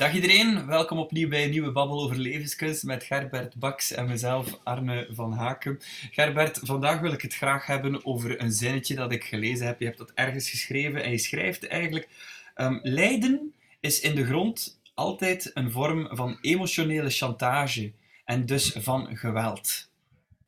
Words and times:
Dag 0.00 0.14
iedereen, 0.14 0.66
welkom 0.66 0.98
opnieuw 0.98 1.28
bij 1.28 1.44
een 1.44 1.50
nieuwe 1.50 1.72
Babbel 1.72 2.02
over 2.02 2.16
levenskunst 2.16 2.82
met 2.82 3.04
Gerbert 3.04 3.54
Baks 3.54 3.92
en 3.92 4.06
mezelf 4.06 4.58
Arne 4.64 5.08
van 5.10 5.32
Haken. 5.32 5.80
Gerbert, 6.10 6.60
vandaag 6.62 7.00
wil 7.00 7.12
ik 7.12 7.22
het 7.22 7.34
graag 7.34 7.66
hebben 7.66 8.04
over 8.04 8.40
een 8.40 8.52
zinnetje 8.52 8.94
dat 8.94 9.12
ik 9.12 9.24
gelezen 9.24 9.66
heb. 9.66 9.78
Je 9.80 9.84
hebt 9.84 9.98
dat 9.98 10.12
ergens 10.14 10.50
geschreven 10.50 11.02
en 11.02 11.10
je 11.10 11.18
schrijft 11.18 11.66
eigenlijk: 11.66 12.08
um, 12.56 12.80
Lijden 12.82 13.54
is 13.80 14.00
in 14.00 14.14
de 14.14 14.26
grond 14.26 14.80
altijd 14.94 15.50
een 15.54 15.70
vorm 15.70 16.08
van 16.10 16.38
emotionele 16.40 17.10
chantage 17.10 17.92
en 18.24 18.46
dus 18.46 18.72
van 18.78 19.16
geweld. 19.16 19.90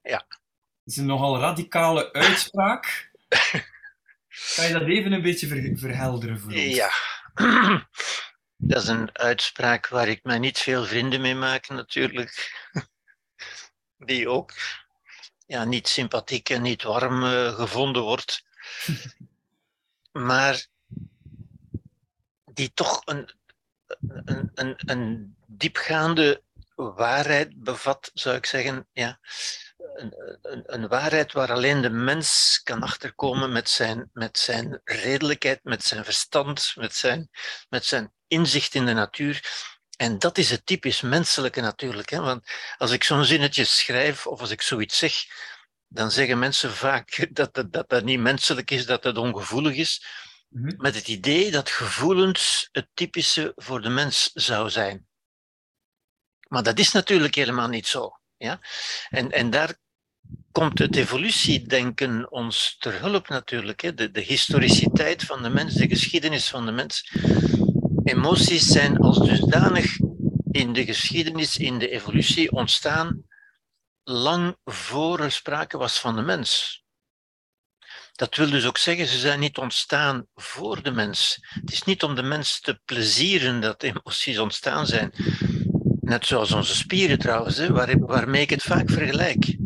Ja. 0.03 0.25
Dat 0.29 0.39
is 0.85 0.97
een 0.97 1.07
nogal 1.07 1.39
radicale 1.39 2.13
uitspraak. 2.13 3.11
Kan 4.57 4.67
je 4.67 4.73
dat 4.73 4.89
even 4.89 5.13
een 5.13 5.23
beetje 5.23 5.77
verhelderen 5.77 6.41
voor 6.41 6.53
ons? 6.53 6.75
Ja. 6.75 6.91
Dat 8.65 8.83
is 8.83 8.89
een 8.89 9.19
uitspraak 9.19 9.89
waar 9.89 10.09
ik 10.09 10.23
mij 10.23 10.39
niet 10.39 10.59
veel 10.59 10.85
vrienden 10.85 11.21
mee 11.21 11.35
maak, 11.35 11.69
natuurlijk. 11.69 12.53
Die 13.99 14.29
ook 14.29 14.53
ja, 15.47 15.65
niet 15.65 15.89
sympathiek 15.89 16.49
en 16.49 16.63
niet 16.63 16.83
warm 16.83 17.23
uh, 17.25 17.55
gevonden 17.55 18.03
wordt. 18.03 18.45
maar 20.29 20.67
die 22.45 22.73
toch 22.75 23.03
een, 23.05 23.35
een, 24.25 24.51
een, 24.55 24.75
een 24.77 25.37
diepgaande 25.47 26.43
waarheid 26.75 27.63
bevat, 27.63 28.11
zou 28.15 28.37
ik 28.37 28.47
zeggen. 28.47 28.89
Ja. 28.93 29.19
Een, 29.95 30.39
een, 30.43 30.63
een, 30.67 30.89
waarheid 30.89 31.33
waar 31.33 31.53
alleen 31.53 31.81
de 31.81 31.91
mens 31.91 32.61
kan 32.65 32.83
achterkomen 32.83 33.53
met 33.53 33.69
zijn, 33.69 34.11
met 34.13 34.39
zijn 34.39 34.81
redelijkheid, 34.85 35.61
met 35.63 35.85
zijn 35.85 36.05
verstand, 36.05 36.73
met 36.75 36.95
zijn, 36.95 37.31
met 37.69 37.85
zijn 37.85 38.13
inzicht 38.27 38.75
in 38.75 38.87
de 38.87 38.93
natuur. 38.93 39.41
En 39.97 40.19
dat 40.19 40.39
is 40.39 40.51
het 40.51 40.67
typisch 40.67 41.01
menselijke 41.01 41.61
natuurlijk. 41.61 42.11
Hè? 42.11 42.21
Want 42.21 42.47
als 42.77 42.91
ik 42.91 43.05
zo'n 43.05 43.25
zinnetje 43.25 43.65
schrijf 43.65 44.27
of 44.27 44.41
als 44.41 44.51
ik 44.51 44.63
zoiets 44.63 44.99
zeg, 44.99 45.15
dan 45.89 46.11
zeggen 46.11 46.39
mensen 46.39 46.73
vaak 46.73 47.27
dat 47.33 47.55
dat, 47.55 47.73
dat, 47.73 47.89
dat 47.89 48.05
niet 48.05 48.21
menselijk 48.21 48.71
is, 48.71 48.87
dat 48.87 49.05
het 49.05 49.17
ongevoelig 49.17 49.75
is. 49.75 50.05
Mhm. 50.49 50.75
Met 50.77 50.95
het 50.95 51.09
idee 51.09 51.51
dat 51.51 51.71
gevoelens 51.71 52.69
het 52.73 52.89
typische 52.95 53.53
voor 53.57 53.83
de 53.83 53.89
mens 53.89 54.31
zou 54.35 54.71
zijn. 54.71 55.07
Maar 56.49 56.63
dat 56.63 56.79
is 56.79 56.93
natuurlijk 56.93 57.35
helemaal 57.35 57.69
niet 57.69 57.87
zo. 57.87 58.21
Ja? 58.43 58.61
En, 59.09 59.31
en 59.31 59.51
daar 59.51 59.75
komt 60.53 60.79
het 60.79 60.97
evolutiedenken 60.97 62.31
ons 62.31 62.77
ter 62.79 63.01
hulp 63.01 63.29
natuurlijk. 63.29 63.81
Hè? 63.81 63.95
De, 63.95 64.11
de 64.11 64.21
historiciteit 64.21 65.23
van 65.23 65.43
de 65.43 65.49
mens, 65.49 65.75
de 65.75 65.89
geschiedenis 65.89 66.49
van 66.49 66.67
de 66.67 66.73
mens. 66.73 67.13
Emoties 68.05 68.67
zijn 68.67 68.99
als 68.99 69.19
dusdanig 69.19 69.99
in 70.51 70.73
de 70.73 70.85
geschiedenis, 70.85 71.57
in 71.57 71.79
de 71.79 71.89
evolutie 71.89 72.53
ontstaan, 72.53 73.25
lang 74.05 74.57
voor 74.65 75.21
er 75.21 75.33
sprake 75.33 75.79
was 75.79 75.99
van 75.99 76.17
de 76.17 76.23
mens. 76.23 76.81
Dat 78.13 78.37
wil 78.37 78.51
dus 78.51 78.67
ook 78.67 78.79
zeggen, 78.79 79.07
ze 79.07 79.19
zijn 79.19 79.41
niet 79.41 79.59
ontstaan 79.59 80.27
voor 80.35 80.83
de 80.83 80.91
mens. 80.91 81.39
Het 81.41 81.73
is 81.73 81.83
niet 81.83 82.03
om 82.03 82.15
de 82.15 82.23
mens 82.23 82.61
te 82.61 82.81
plezieren 82.85 83.61
dat 83.61 83.83
emoties 83.83 84.39
ontstaan 84.39 84.87
zijn. 84.87 85.13
Net 86.03 86.27
zoals 86.27 86.53
onze 86.53 86.77
spieren 86.77 87.19
trouwens, 87.19 87.57
hè, 87.57 87.73
waar, 87.73 87.99
waarmee 87.99 88.43
ik 88.43 88.51
het 88.51 88.63
vaak 88.63 88.91
vergelijk. 88.91 89.57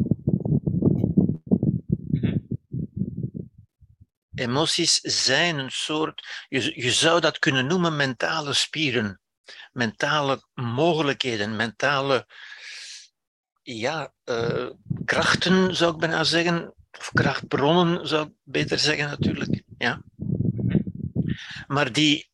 Emoties 4.34 5.00
zijn 5.00 5.58
een 5.58 5.70
soort, 5.70 6.46
je, 6.48 6.82
je 6.82 6.92
zou 6.92 7.20
dat 7.20 7.38
kunnen 7.38 7.66
noemen 7.66 7.96
mentale 7.96 8.52
spieren, 8.52 9.20
mentale 9.72 10.42
mogelijkheden, 10.54 11.56
mentale 11.56 12.26
ja, 13.62 14.12
uh, 14.24 14.70
krachten 15.04 15.76
zou 15.76 15.92
ik 15.94 15.98
bijna 15.98 16.24
zeggen, 16.24 16.74
of 16.98 17.10
krachtbronnen 17.12 18.08
zou 18.08 18.26
ik 18.26 18.32
beter 18.42 18.78
zeggen 18.78 19.08
natuurlijk. 19.08 19.62
Ja. 19.78 20.02
Maar 21.66 21.92
die 21.92 22.30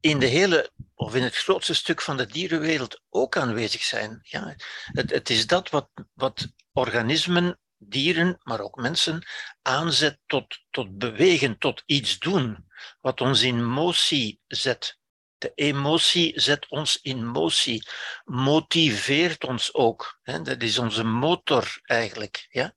in 0.00 0.18
de 0.18 0.26
hele, 0.26 0.70
of 0.98 1.14
in 1.14 1.22
het 1.22 1.36
grootste 1.36 1.74
stuk 1.74 2.00
van 2.00 2.16
de 2.16 2.26
dierenwereld 2.26 3.00
ook 3.08 3.36
aanwezig 3.36 3.82
zijn. 3.82 4.18
Ja. 4.22 4.54
Het, 4.84 5.10
het 5.10 5.30
is 5.30 5.46
dat 5.46 5.70
wat, 5.70 5.88
wat 6.12 6.48
organismen 6.72 7.58
dieren, 7.76 8.40
maar 8.42 8.60
ook 8.60 8.76
mensen, 8.76 9.26
aanzet 9.62 10.18
tot, 10.26 10.58
tot 10.70 10.98
bewegen, 10.98 11.58
tot 11.58 11.82
iets 11.86 12.18
doen, 12.18 12.66
wat 13.00 13.20
ons 13.20 13.42
in 13.42 13.64
motie 13.64 14.40
zet. 14.46 14.98
De 15.36 15.52
emotie 15.54 16.40
zet 16.40 16.68
ons 16.68 16.98
in 17.02 17.26
motie, 17.26 17.88
motiveert 18.24 19.44
ons 19.44 19.74
ook. 19.74 20.18
Hè? 20.22 20.42
Dat 20.42 20.62
is 20.62 20.78
onze 20.78 21.04
motor 21.04 21.78
eigenlijk. 21.82 22.46
Ja? 22.50 22.74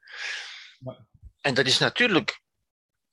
En 1.42 1.54
dat 1.54 1.66
is 1.66 1.78
natuurlijk 1.78 2.42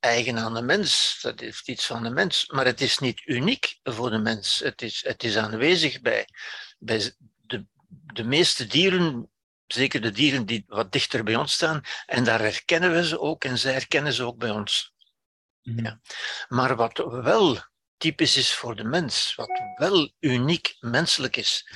eigen 0.00 0.38
aan 0.38 0.54
de 0.54 0.62
mens, 0.62 1.18
dat 1.22 1.40
heeft 1.40 1.68
iets 1.68 1.86
van 1.86 2.02
de 2.02 2.10
mens, 2.10 2.46
maar 2.46 2.64
het 2.64 2.80
is 2.80 2.98
niet 2.98 3.22
uniek 3.26 3.78
voor 3.82 4.10
de 4.10 4.18
mens. 4.18 4.58
Het 4.58 4.82
is, 4.82 5.04
het 5.06 5.24
is 5.24 5.36
aanwezig 5.36 6.00
bij, 6.00 6.28
bij 6.78 7.12
de, 7.38 7.66
de 7.88 8.24
meeste 8.24 8.66
dieren 8.66 9.30
zeker 9.72 10.00
de 10.00 10.10
dieren 10.10 10.46
die 10.46 10.64
wat 10.66 10.92
dichter 10.92 11.24
bij 11.24 11.36
ons 11.36 11.52
staan, 11.52 11.82
en 12.06 12.24
daar 12.24 12.40
herkennen 12.40 12.92
we 12.92 13.06
ze 13.06 13.20
ook 13.20 13.44
en 13.44 13.58
zij 13.58 13.72
herkennen 13.72 14.12
ze 14.12 14.24
ook 14.24 14.38
bij 14.38 14.50
ons. 14.50 14.92
Mhm. 15.62 15.84
Ja. 15.84 16.00
Maar 16.48 16.76
wat 16.76 16.98
wel 17.08 17.58
typisch 17.96 18.36
is 18.36 18.54
voor 18.54 18.76
de 18.76 18.84
mens, 18.84 19.34
wat 19.34 19.60
wel 19.76 20.12
uniek 20.20 20.76
menselijk 20.80 21.36
is, 21.36 21.70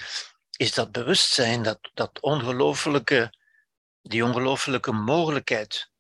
is 0.56 0.74
dat 0.74 0.92
bewustzijn, 0.92 1.62
dat, 1.62 1.90
dat 1.94 2.20
ongelooflijke, 2.20 3.34
die 4.02 4.24
ongelooflijke 4.24 4.92
mogelijkheid. 4.92 5.90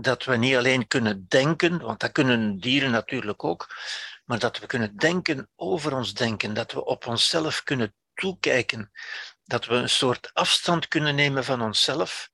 Dat 0.00 0.24
we 0.24 0.36
niet 0.36 0.56
alleen 0.56 0.86
kunnen 0.86 1.26
denken, 1.28 1.80
want 1.80 2.00
dat 2.00 2.12
kunnen 2.12 2.58
dieren 2.58 2.90
natuurlijk 2.90 3.44
ook, 3.44 3.76
maar 4.24 4.38
dat 4.38 4.58
we 4.58 4.66
kunnen 4.66 4.96
denken 4.96 5.50
over 5.56 5.96
ons 5.96 6.14
denken, 6.14 6.54
dat 6.54 6.72
we 6.72 6.84
op 6.84 7.06
onszelf 7.06 7.62
kunnen 7.62 7.94
toekijken, 8.14 8.90
dat 9.44 9.64
we 9.64 9.74
een 9.74 9.88
soort 9.88 10.30
afstand 10.34 10.88
kunnen 10.88 11.14
nemen 11.14 11.44
van 11.44 11.62
onszelf, 11.62 12.30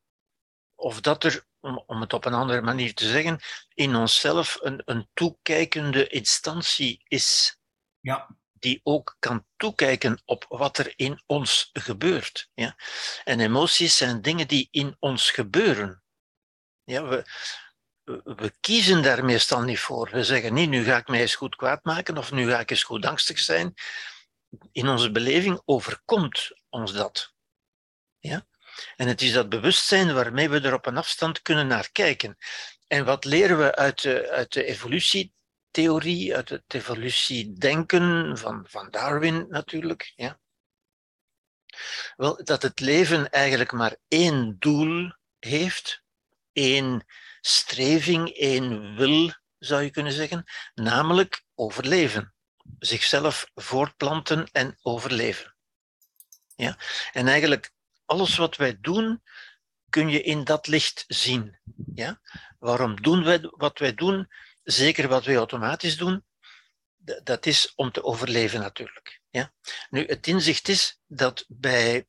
of 0.74 1.00
dat 1.00 1.24
er, 1.24 1.46
om, 1.60 2.00
het 2.00 2.12
op 2.12 2.24
een 2.24 2.34
andere 2.34 2.60
manier 2.60 2.94
te 2.94 3.08
zeggen, 3.08 3.40
in 3.74 3.94
onszelf 3.94 4.58
een, 4.60 4.82
een 4.84 5.08
toekijkende 5.14 6.08
instantie 6.08 7.02
is. 7.08 7.58
Ja. 8.00 8.36
Die 8.52 8.80
ook 8.82 9.16
kan 9.18 9.46
toekijken 9.56 10.22
op 10.24 10.44
wat 10.48 10.78
er 10.78 10.92
in 10.96 11.22
ons 11.26 11.70
gebeurt. 11.72 12.50
Ja? 12.54 12.76
En 13.24 13.40
emoties 13.40 13.96
zijn 13.96 14.22
dingen 14.22 14.48
die 14.48 14.68
in 14.70 14.96
ons 14.98 15.30
gebeuren. 15.30 16.03
Ja, 16.84 17.04
we, 17.08 17.24
we 18.24 18.52
kiezen 18.60 19.02
daar 19.02 19.24
meestal 19.24 19.62
niet 19.62 19.78
voor. 19.78 20.10
We 20.10 20.24
zeggen 20.24 20.54
niet, 20.54 20.68
nu 20.68 20.84
ga 20.84 20.96
ik 20.96 21.08
mij 21.08 21.20
eens 21.20 21.34
goed 21.34 21.56
kwaad 21.56 21.84
maken 21.84 22.18
of 22.18 22.32
nu 22.32 22.50
ga 22.50 22.60
ik 22.60 22.70
eens 22.70 22.82
goed 22.82 23.06
angstig 23.06 23.38
zijn 23.38 23.74
in 24.72 24.88
onze 24.88 25.10
beleving 25.10 25.62
overkomt 25.64 26.52
ons 26.68 26.92
dat. 26.92 27.34
Ja? 28.18 28.46
En 28.96 29.08
het 29.08 29.22
is 29.22 29.32
dat 29.32 29.48
bewustzijn 29.48 30.14
waarmee 30.14 30.48
we 30.48 30.60
er 30.60 30.74
op 30.74 30.86
een 30.86 30.96
afstand 30.96 31.42
kunnen 31.42 31.66
naar 31.66 31.90
kijken. 31.92 32.36
En 32.86 33.04
wat 33.04 33.24
leren 33.24 33.58
we 33.58 33.74
uit 33.74 34.02
de, 34.02 34.30
uit 34.30 34.52
de 34.52 34.64
evolutietheorie, 34.64 36.36
uit 36.36 36.48
het 36.48 36.74
evolutiedenken 36.74 38.38
van, 38.38 38.66
van 38.68 38.90
Darwin 38.90 39.46
natuurlijk? 39.48 40.12
Ja? 40.16 40.40
Wel, 42.16 42.44
dat 42.44 42.62
het 42.62 42.80
leven 42.80 43.30
eigenlijk 43.30 43.72
maar 43.72 43.96
één 44.08 44.56
doel 44.58 45.12
heeft, 45.38 46.03
één 46.54 47.04
streving, 47.40 48.28
één 48.28 48.96
wil, 48.96 49.32
zou 49.58 49.82
je 49.82 49.90
kunnen 49.90 50.12
zeggen, 50.12 50.44
namelijk 50.74 51.44
overleven 51.54 52.34
zichzelf 52.78 53.50
voortplanten 53.54 54.48
en 54.52 54.78
overleven. 54.82 55.56
Ja? 56.56 56.78
En 57.12 57.28
eigenlijk 57.28 57.72
alles 58.04 58.36
wat 58.36 58.56
wij 58.56 58.78
doen, 58.80 59.22
kun 59.88 60.08
je 60.08 60.22
in 60.22 60.44
dat 60.44 60.66
licht 60.66 61.04
zien. 61.06 61.58
Ja? 61.94 62.20
Waarom 62.58 63.02
doen 63.02 63.24
wij 63.24 63.40
wat 63.40 63.78
wij 63.78 63.94
doen? 63.94 64.28
Zeker 64.62 65.08
wat 65.08 65.24
wij 65.24 65.36
automatisch 65.36 65.96
doen, 65.96 66.24
dat 67.22 67.46
is 67.46 67.72
om 67.74 67.90
te 67.92 68.04
overleven 68.04 68.60
natuurlijk. 68.60 69.20
Ja? 69.30 69.52
Nu, 69.90 70.06
het 70.06 70.26
inzicht 70.26 70.68
is 70.68 70.98
dat 71.06 71.44
bij 71.48 72.06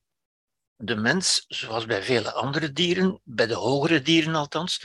de 0.76 0.96
mens, 0.96 1.44
zoals 1.48 1.86
bij 1.86 2.02
vele 2.02 2.32
andere 2.32 2.72
dieren, 2.72 3.20
bij 3.24 3.46
de 3.46 3.54
hogere 3.54 4.02
dieren 4.02 4.34
althans, 4.34 4.80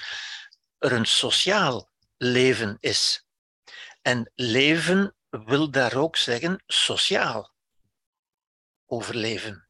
er 0.77 0.91
een 0.91 1.05
sociaal 1.05 1.89
leven 2.17 2.77
is. 2.79 3.25
En 4.01 4.31
leven 4.35 5.15
wil 5.29 5.71
daar 5.71 5.95
ook 5.95 6.17
zeggen 6.17 6.63
sociaal 6.65 7.53
overleven. 8.85 9.67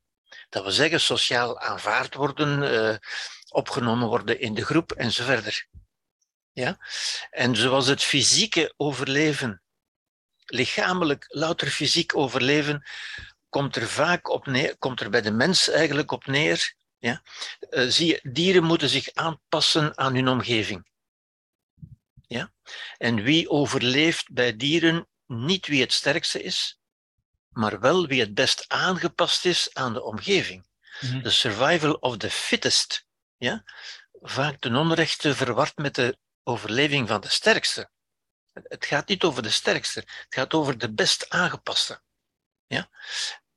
Dat 0.50 0.63
wil 0.63 0.71
zeggen 0.71 1.01
sociaal 1.01 1.59
aanvaard 1.59 2.13
worden, 2.13 2.63
uh, 2.63 2.95
opgenomen 3.50 4.07
worden 4.07 4.39
in 4.39 4.53
de 4.53 4.65
groep 4.65 4.91
en 4.91 5.12
zo 5.12 5.24
verder. 5.24 5.67
Ja? 6.51 6.77
En 7.29 7.56
zoals 7.56 7.88
het 7.88 8.03
fysieke 8.03 8.74
overleven 8.77 9.62
lichamelijk, 10.51 11.25
louter 11.27 11.67
fysiek 11.67 12.15
overleven, 12.15 12.83
komt 13.51 13.75
er 13.75 13.88
vaak 13.88 14.30
op 14.30 14.45
neer, 14.45 14.77
komt 14.77 15.00
er 15.01 15.09
bij 15.09 15.21
de 15.21 15.31
mens 15.31 15.69
eigenlijk 15.69 16.12
op 16.12 16.25
neer. 16.25 16.74
Ja? 16.98 17.21
Uh, 17.69 17.89
zie 17.89 18.07
je, 18.07 18.31
dieren 18.31 18.63
moeten 18.63 18.89
zich 18.89 19.13
aanpassen 19.13 19.98
aan 19.98 20.13
hun 20.13 20.27
omgeving. 20.27 20.89
Ja? 22.27 22.53
En 22.98 23.24
wie 23.24 23.50
overleeft 23.50 24.31
bij 24.31 24.56
dieren 24.56 25.07
niet 25.25 25.68
wie 25.68 25.81
het 25.81 25.94
sterkste 25.94 26.44
is, 26.44 26.80
maar 27.50 27.80
wel 27.80 28.07
wie 28.07 28.19
het 28.19 28.33
best 28.33 28.65
aangepast 28.68 29.45
is 29.45 29.69
aan 29.74 29.94
de 29.94 30.03
omgeving. 30.03 30.65
Mhm. 31.01 31.21
De 31.21 31.30
survival 31.30 31.94
of 31.94 32.18
the 32.18 32.30
fittest. 32.30 33.06
Ja? 33.38 33.63
Vaak 34.21 34.59
ten 34.59 34.75
onrechte 34.75 35.36
verward 35.36 35.77
met 35.77 35.95
de 35.95 36.18
overleving 36.44 37.07
van 37.07 37.21
de 37.21 37.30
sterkste. 37.30 37.89
Het 38.53 38.86
gaat 38.86 39.07
niet 39.07 39.24
over 39.24 39.44
de 39.44 39.50
sterkste, 39.50 40.00
het 40.00 40.36
gaat 40.36 40.53
over 40.53 40.77
de 40.77 40.94
best 40.94 41.30
aangepaste. 41.30 42.01
Ja? 42.68 42.89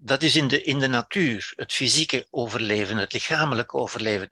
Dat 0.06 0.22
is 0.22 0.36
in 0.36 0.48
de, 0.48 0.62
in 0.62 0.78
de 0.78 0.86
natuur, 0.86 1.52
het 1.56 1.72
fysieke 1.72 2.26
overleven, 2.30 2.96
het 2.96 3.12
lichamelijke 3.12 3.76
overleven. 3.76 4.28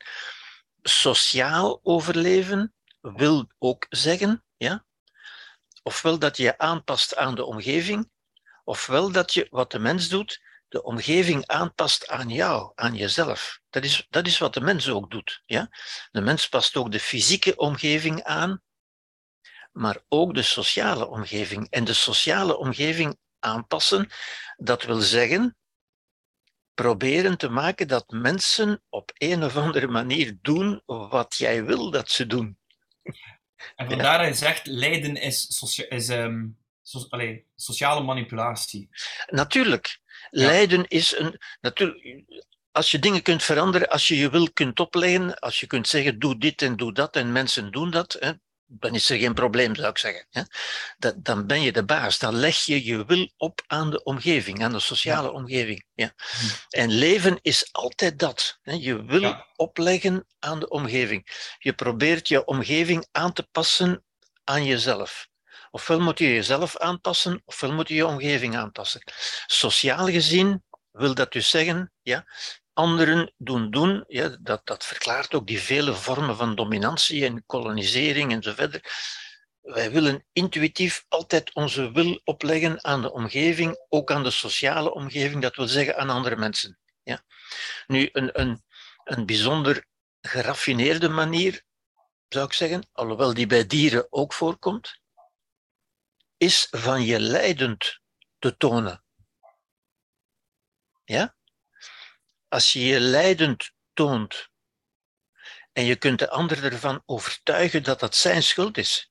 Sociaal 0.82 1.80
overleven 1.82 2.74
wil 3.00 3.50
ook 3.58 3.86
zeggen, 3.88 4.44
ja, 4.56 4.84
ofwel 5.82 6.18
dat 6.18 6.36
je 6.36 6.42
je 6.42 6.58
aanpast 6.58 7.16
aan 7.16 7.34
de 7.34 7.44
omgeving, 7.44 8.10
ofwel 8.64 9.12
dat 9.12 9.34
je 9.34 9.46
wat 9.50 9.70
de 9.70 9.78
mens 9.78 10.08
doet, 10.08 10.42
de 10.68 10.82
omgeving 10.82 11.46
aanpast 11.46 12.08
aan 12.08 12.28
jou, 12.28 12.72
aan 12.74 12.94
jezelf. 12.94 13.60
Dat 13.70 13.84
is, 13.84 14.06
dat 14.10 14.26
is 14.26 14.38
wat 14.38 14.54
de 14.54 14.60
mens 14.60 14.88
ook 14.88 15.10
doet. 15.10 15.42
Ja? 15.44 15.68
De 16.10 16.20
mens 16.20 16.48
past 16.48 16.76
ook 16.76 16.92
de 16.92 17.00
fysieke 17.00 17.56
omgeving 17.56 18.22
aan, 18.22 18.62
maar 19.72 20.02
ook 20.08 20.34
de 20.34 20.42
sociale 20.42 21.06
omgeving. 21.08 21.70
En 21.70 21.84
de 21.84 21.94
sociale 21.94 22.56
omgeving 22.56 23.18
aanpassen, 23.38 24.10
dat 24.56 24.82
wil 24.82 25.00
zeggen 25.00 25.56
proberen 26.74 27.38
te 27.38 27.48
maken 27.48 27.88
dat 27.88 28.10
mensen 28.10 28.82
op 28.88 29.10
een 29.14 29.44
of 29.44 29.56
andere 29.56 29.86
manier 29.86 30.38
doen 30.42 30.82
wat 30.86 31.34
jij 31.36 31.64
wil 31.64 31.90
dat 31.90 32.10
ze 32.10 32.26
doen. 32.26 32.58
En 33.76 33.88
je 33.88 34.34
zegt, 34.34 34.66
lijden 34.66 35.16
is, 35.16 35.62
is 35.88 36.08
um, 36.08 36.58
sociale 37.54 38.02
manipulatie. 38.02 38.88
Natuurlijk. 39.26 40.00
Lijden 40.30 40.88
is 40.88 41.18
een. 41.18 41.40
Natuurlijk, 41.60 42.24
als 42.70 42.90
je 42.90 42.98
dingen 42.98 43.22
kunt 43.22 43.42
veranderen, 43.42 43.88
als 43.88 44.08
je 44.08 44.16
je 44.16 44.30
wil 44.30 44.52
kunt 44.52 44.80
opleggen, 44.80 45.38
als 45.38 45.60
je 45.60 45.66
kunt 45.66 45.88
zeggen: 45.88 46.18
doe 46.18 46.38
dit 46.38 46.62
en 46.62 46.76
doe 46.76 46.92
dat 46.92 47.16
en 47.16 47.32
mensen 47.32 47.70
doen 47.70 47.90
dat, 47.90 48.16
hè, 48.20 48.32
dan 48.78 48.94
is 48.94 49.10
er 49.10 49.18
geen 49.18 49.34
probleem, 49.34 49.74
zou 49.74 49.88
ik 49.88 49.98
zeggen. 49.98 50.26
Hè. 50.30 50.42
Dat, 50.98 51.24
dan 51.24 51.46
ben 51.46 51.60
je 51.60 51.72
de 51.72 51.84
baas. 51.84 52.18
Dan 52.18 52.34
leg 52.34 52.56
je 52.56 52.84
je 52.84 53.04
wil 53.04 53.30
op 53.36 53.62
aan 53.66 53.90
de 53.90 54.02
omgeving, 54.02 54.62
aan 54.62 54.72
de 54.72 54.80
sociale 54.80 55.32
omgeving. 55.32 55.84
Ja. 55.94 56.12
Hm. 56.16 56.46
En 56.68 56.90
leven 56.90 57.38
is 57.42 57.68
altijd 57.72 58.18
dat. 58.18 58.58
Hè. 58.62 58.72
Je 58.72 59.04
wil 59.04 59.44
opleggen 59.56 60.26
aan 60.38 60.60
de 60.60 60.68
omgeving. 60.68 61.54
Je 61.58 61.72
probeert 61.72 62.28
je 62.28 62.44
omgeving 62.44 63.06
aan 63.12 63.32
te 63.32 63.48
passen 63.52 64.04
aan 64.44 64.64
jezelf. 64.64 65.30
Ofwel 65.70 66.00
moet 66.00 66.18
je 66.18 66.32
jezelf 66.32 66.76
aanpassen, 66.76 67.42
ofwel 67.44 67.72
moet 67.72 67.88
je 67.88 67.94
je 67.94 68.06
omgeving 68.06 68.56
aanpassen. 68.56 69.02
Sociaal 69.46 70.06
gezien 70.06 70.62
wil 70.90 71.14
dat 71.14 71.32
dus 71.32 71.50
zeggen, 71.50 71.92
ja, 72.02 72.24
anderen 72.72 73.32
doen 73.36 73.70
doen, 73.70 74.04
ja, 74.08 74.36
dat, 74.40 74.66
dat 74.66 74.84
verklaart 74.84 75.34
ook 75.34 75.46
die 75.46 75.60
vele 75.60 75.94
vormen 75.94 76.36
van 76.36 76.54
dominantie 76.54 77.24
en 77.24 77.46
kolonisering 77.46 78.32
en 78.32 78.42
zo 78.42 78.52
verder. 78.52 78.80
Wij 79.60 79.90
willen 79.90 80.24
intuïtief 80.32 81.04
altijd 81.08 81.54
onze 81.54 81.92
wil 81.92 82.20
opleggen 82.24 82.84
aan 82.84 83.02
de 83.02 83.12
omgeving, 83.12 83.84
ook 83.88 84.10
aan 84.10 84.22
de 84.22 84.30
sociale 84.30 84.94
omgeving, 84.94 85.42
dat 85.42 85.56
wil 85.56 85.68
zeggen 85.68 85.96
aan 85.96 86.10
andere 86.10 86.36
mensen. 86.36 86.78
Ja. 87.02 87.24
Nu, 87.86 88.08
een, 88.12 88.40
een, 88.40 88.64
een 89.04 89.26
bijzonder 89.26 89.86
geraffineerde 90.20 91.08
manier, 91.08 91.62
zou 92.28 92.44
ik 92.44 92.52
zeggen, 92.52 92.88
alhoewel 92.92 93.34
die 93.34 93.46
bij 93.46 93.66
dieren 93.66 94.06
ook 94.10 94.32
voorkomt, 94.32 95.00
is 96.36 96.66
van 96.70 97.02
je 97.02 97.20
leidend 97.20 98.00
te 98.38 98.56
tonen. 98.56 99.04
Ja? 101.04 101.36
Als 102.52 102.72
je 102.72 102.84
je 102.84 103.00
leidend 103.00 103.72
toont 103.92 104.48
en 105.72 105.84
je 105.84 105.96
kunt 105.96 106.18
de 106.18 106.30
ander 106.30 106.64
ervan 106.64 107.02
overtuigen 107.06 107.82
dat 107.82 108.00
dat 108.00 108.16
zijn 108.16 108.42
schuld 108.42 108.78
is, 108.78 109.10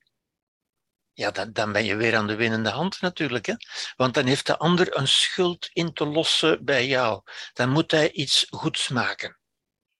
ja, 1.14 1.32
dan, 1.32 1.54
dan 1.54 1.72
ben 1.72 1.86
je 1.86 1.96
weer 1.96 2.16
aan 2.16 2.28
de 2.28 2.36
winnende 2.36 2.70
hand 2.70 3.02
natuurlijk. 3.02 3.46
Hè? 3.46 3.54
Want 3.96 4.14
dan 4.14 4.26
heeft 4.26 4.46
de 4.46 4.58
ander 4.58 4.98
een 4.98 5.08
schuld 5.08 5.70
in 5.74 5.94
te 5.94 6.06
lossen 6.06 6.66
bij 6.66 6.88
jou. 6.88 7.22
Dan 7.54 7.70
moet 7.70 7.92
hij 7.92 8.12
iets 8.12 8.46
goeds 8.50 8.88
maken. 8.88 9.40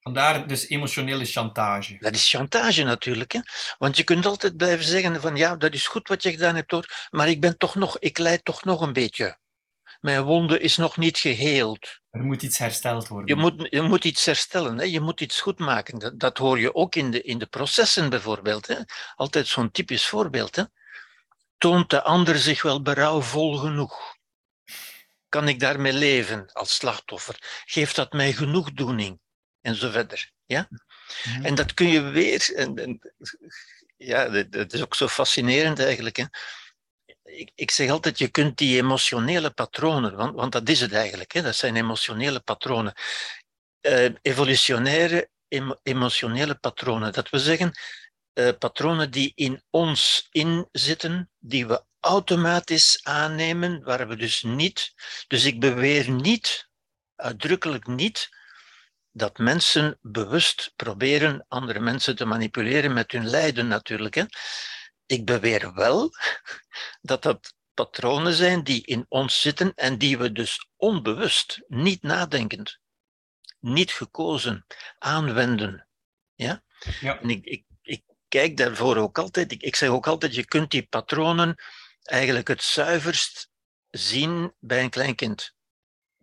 Vandaar 0.00 0.46
dus 0.46 0.68
emotionele 0.68 1.24
chantage. 1.24 1.96
Dat 1.98 2.14
is 2.14 2.28
chantage 2.28 2.82
natuurlijk. 2.82 3.32
Hè? 3.32 3.40
Want 3.78 3.96
je 3.96 4.04
kunt 4.04 4.26
altijd 4.26 4.56
blijven 4.56 4.84
zeggen 4.84 5.20
van 5.20 5.36
ja, 5.36 5.56
dat 5.56 5.74
is 5.74 5.86
goed 5.86 6.08
wat 6.08 6.22
je 6.22 6.30
gedaan 6.30 6.54
hebt 6.54 6.70
hoor, 6.70 7.08
maar 7.10 7.28
ik 7.28 7.40
ben 7.40 7.58
toch 7.58 7.74
nog, 7.74 7.98
ik 7.98 8.18
leid 8.18 8.44
toch 8.44 8.64
nog 8.64 8.80
een 8.80 8.92
beetje. 8.92 9.40
Mijn 10.02 10.22
wonde 10.22 10.58
is 10.58 10.76
nog 10.76 10.96
niet 10.96 11.18
geheeld. 11.18 12.00
Er 12.10 12.22
moet 12.22 12.42
iets 12.42 12.58
hersteld 12.58 13.08
worden. 13.08 13.36
Je 13.36 13.42
moet, 13.42 13.66
je 13.70 13.82
moet 13.82 14.04
iets 14.04 14.24
herstellen, 14.24 14.78
hè? 14.78 14.84
je 14.84 15.00
moet 15.00 15.20
iets 15.20 15.40
goed 15.40 15.58
maken. 15.58 15.98
Dat, 15.98 16.18
dat 16.18 16.38
hoor 16.38 16.58
je 16.58 16.74
ook 16.74 16.94
in 16.94 17.10
de, 17.10 17.22
in 17.22 17.38
de 17.38 17.46
processen 17.46 18.10
bijvoorbeeld. 18.10 18.66
Hè? 18.66 18.76
Altijd 19.14 19.46
zo'n 19.46 19.70
typisch 19.70 20.06
voorbeeld. 20.06 20.56
Hè? 20.56 20.62
Toont 21.58 21.90
de 21.90 22.02
ander 22.02 22.38
zich 22.38 22.62
wel 22.62 22.82
berouwvol 22.82 23.56
genoeg? 23.56 24.16
Kan 25.28 25.48
ik 25.48 25.60
daarmee 25.60 25.92
leven 25.92 26.52
als 26.52 26.74
slachtoffer? 26.74 27.62
Geeft 27.64 27.96
dat 27.96 28.12
mij 28.12 28.32
genoegdoening? 28.32 29.20
en 29.62 29.74
zo 29.74 29.90
verder. 29.90 30.30
Ja? 30.46 30.68
Mhm. 31.24 31.44
En 31.44 31.54
dat 31.54 31.74
kun 31.74 31.86
je 31.86 32.00
weer, 32.00 32.52
en, 32.54 32.78
en, 32.78 33.00
ja, 33.96 34.28
dat, 34.42 34.72
is 34.72 34.82
ook 34.82 34.94
zo 34.94 35.08
fascinerend 35.08 35.78
eigenlijk. 35.78 36.16
Hè? 36.16 36.24
Ik, 37.32 37.50
ik, 37.54 37.70
zeg 37.70 37.90
altijd, 37.90 38.18
je 38.18 38.28
kunt 38.28 38.58
die 38.58 38.76
emotionele 38.76 39.50
patronen, 39.50 40.16
want, 40.16 40.34
want 40.34 40.52
dat 40.52 40.68
is 40.68 40.80
het 40.80 40.92
eigenlijk, 40.92 41.32
hè? 41.32 41.42
dat 41.42 41.56
zijn 41.56 41.76
emotionele 41.76 42.40
patronen. 42.40 42.94
Uh, 43.80 44.08
evolutionaire 44.22 45.30
emotionele 45.82 46.54
patronen, 46.54 47.12
dat 47.12 47.30
wil 47.30 47.40
zeggen 47.40 47.72
uh, 48.34 48.48
patronen 48.58 49.10
die 49.10 49.32
in 49.34 49.62
ons 49.70 50.28
inzitten, 50.30 51.30
die 51.38 51.66
we 51.66 51.84
automatisch 52.00 53.00
aannemen, 53.02 53.82
waar 53.82 54.08
we 54.08 54.16
dus 54.16 54.42
niet, 54.42 54.92
dus 55.26 55.44
ik 55.44 55.60
beweer 55.60 56.10
niet, 56.10 56.68
uitdrukkelijk 57.16 57.86
niet, 57.86 58.28
dat 59.10 59.38
mensen 59.38 59.98
bewust 60.00 60.72
proberen 60.76 61.44
andere 61.48 61.80
mensen 61.80 62.16
te 62.16 62.24
manipuleren 62.24 62.92
met 62.92 63.12
hun 63.12 63.28
lijden 63.28 63.68
natuurlijk. 63.68 64.14
Hè. 64.14 64.24
Ik 65.12 65.24
beweer 65.24 65.74
wel 65.74 66.10
dat 67.02 67.22
dat 67.22 67.54
patronen 67.74 68.32
zijn 68.32 68.64
die 68.64 68.86
in 68.86 69.06
ons 69.08 69.40
zitten 69.40 69.72
en 69.74 69.98
die 69.98 70.18
we 70.18 70.32
dus 70.32 70.68
onbewust, 70.76 71.62
niet 71.66 72.02
nadenkend, 72.02 72.78
niet 73.58 73.92
gekozen, 73.92 74.66
aanwenden. 74.98 75.88
Ja? 76.34 76.62
ja. 77.00 77.20
En 77.20 77.30
ik, 77.30 77.44
ik, 77.44 77.64
ik 77.82 78.02
kijk 78.28 78.56
daarvoor 78.56 78.96
ook 78.96 79.18
altijd, 79.18 79.52
ik, 79.52 79.62
ik 79.62 79.76
zeg 79.76 79.88
ook 79.88 80.06
altijd, 80.06 80.34
je 80.34 80.44
kunt 80.44 80.70
die 80.70 80.86
patronen 80.86 81.62
eigenlijk 82.02 82.48
het 82.48 82.62
zuiverst 82.62 83.50
zien 83.90 84.54
bij 84.58 84.82
een 84.82 84.90
klein 84.90 85.14
kind. 85.14 85.54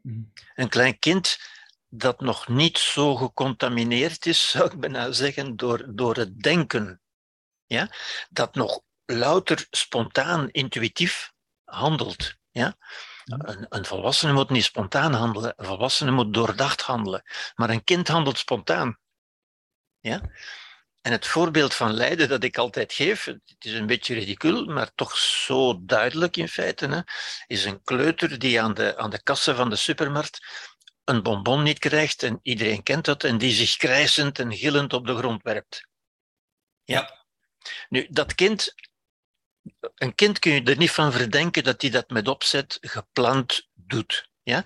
Mhm. 0.01 0.21
Een 0.55 0.69
klein 0.69 0.99
kind 0.99 1.37
dat 1.89 2.19
nog 2.19 2.47
niet 2.47 2.77
zo 2.77 3.15
gecontamineerd 3.15 4.25
is, 4.25 4.49
zou 4.49 4.65
ik 4.71 4.79
bijna 4.79 5.11
zeggen, 5.11 5.55
door, 5.55 5.95
door 5.95 6.15
het 6.15 6.41
denken. 6.41 7.01
Ja? 7.69 7.89
Dat 8.29 8.55
nog 8.55 8.81
louter 9.05 9.67
spontaan, 9.69 10.49
intuïtief 10.49 11.31
handelt. 11.63 12.35
Ja? 12.51 12.77
Een, 13.23 13.65
een 13.69 13.85
volwassene 13.85 14.33
moet 14.33 14.49
niet 14.49 14.63
spontaan 14.63 15.13
handelen, 15.13 15.53
een 15.55 15.65
volwassene 15.65 16.11
moet 16.11 16.33
doordacht 16.33 16.81
handelen. 16.81 17.23
Maar 17.55 17.69
een 17.69 17.83
kind 17.83 18.07
handelt 18.07 18.37
spontaan. 18.37 18.99
Ja? 19.99 20.21
En 21.01 21.11
het 21.11 21.27
voorbeeld 21.27 21.73
van 21.73 21.93
lijden 21.93 22.29
dat 22.29 22.43
ik 22.43 22.57
altijd 22.57 22.93
geef, 22.93 23.25
het 23.25 23.41
is 23.59 23.73
een 23.73 23.85
beetje 23.85 24.13
ridicul, 24.13 24.65
maar 24.65 24.91
toch 24.95 25.17
zo 25.17 25.85
duidelijk 25.85 26.37
in 26.37 26.47
feite, 26.47 26.87
hè, 26.87 27.01
is 27.47 27.65
een 27.65 27.83
kleuter 27.83 28.39
die 28.39 28.61
aan 28.61 28.73
de, 28.73 28.97
aan 28.97 29.09
de 29.09 29.23
kassen 29.23 29.55
van 29.55 29.69
de 29.69 29.75
supermarkt 29.75 30.39
een 31.03 31.23
bonbon 31.23 31.63
niet 31.63 31.79
krijgt, 31.79 32.23
en 32.23 32.39
iedereen 32.41 32.83
kent 32.83 33.05
dat, 33.05 33.23
en 33.23 33.37
die 33.37 33.53
zich 33.53 33.77
krijsend 33.77 34.39
en 34.39 34.55
gillend 34.55 34.93
op 34.93 35.05
de 35.05 35.15
grond 35.15 35.43
werpt. 35.43 35.87
Ja. 36.83 37.18
Nu, 37.89 38.07
dat 38.09 38.35
kind, 38.35 38.75
een 39.95 40.15
kind 40.15 40.39
kun 40.39 40.51
je 40.51 40.63
er 40.63 40.77
niet 40.77 40.91
van 40.91 41.11
verdenken 41.11 41.63
dat 41.63 41.81
hij 41.81 41.91
dat 41.91 42.09
met 42.09 42.27
opzet 42.27 42.77
gepland 42.81 43.69
doet. 43.73 44.29
Ja? 44.43 44.65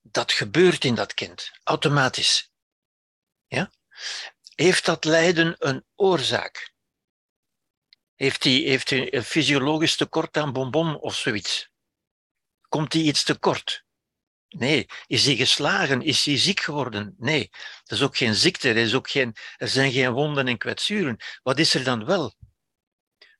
Dat 0.00 0.32
gebeurt 0.32 0.84
in 0.84 0.94
dat 0.94 1.14
kind, 1.14 1.50
automatisch. 1.62 2.52
Ja? 3.46 3.70
Heeft 4.54 4.84
dat 4.84 5.04
lijden 5.04 5.54
een 5.58 5.84
oorzaak? 5.94 6.72
Heeft 8.14 8.44
hij, 8.44 8.52
heeft 8.52 8.90
een 8.90 9.24
fysiologisch 9.24 9.96
tekort 9.96 10.36
aan 10.36 10.52
bonbon 10.52 10.98
of 10.98 11.16
zoiets? 11.16 11.70
Komt 12.68 12.92
hij 12.92 13.02
iets 13.02 13.24
tekort? 13.24 13.81
Nee. 14.52 14.86
Is 15.06 15.24
hij 15.24 15.36
geslagen? 15.36 16.02
Is 16.02 16.24
hij 16.24 16.38
ziek 16.38 16.60
geworden? 16.60 17.14
Nee. 17.18 17.50
Dat 17.84 17.98
is 17.98 18.04
ook 18.04 18.16
geen 18.16 18.34
ziekte. 18.34 18.68
Er, 18.68 18.76
is 18.76 18.94
ook 18.94 19.10
geen, 19.10 19.36
er 19.56 19.68
zijn 19.68 19.92
geen 19.92 20.12
wonden 20.12 20.48
en 20.48 20.58
kwetsuren. 20.58 21.16
Wat 21.42 21.58
is 21.58 21.74
er 21.74 21.84
dan 21.84 22.04
wel? 22.04 22.34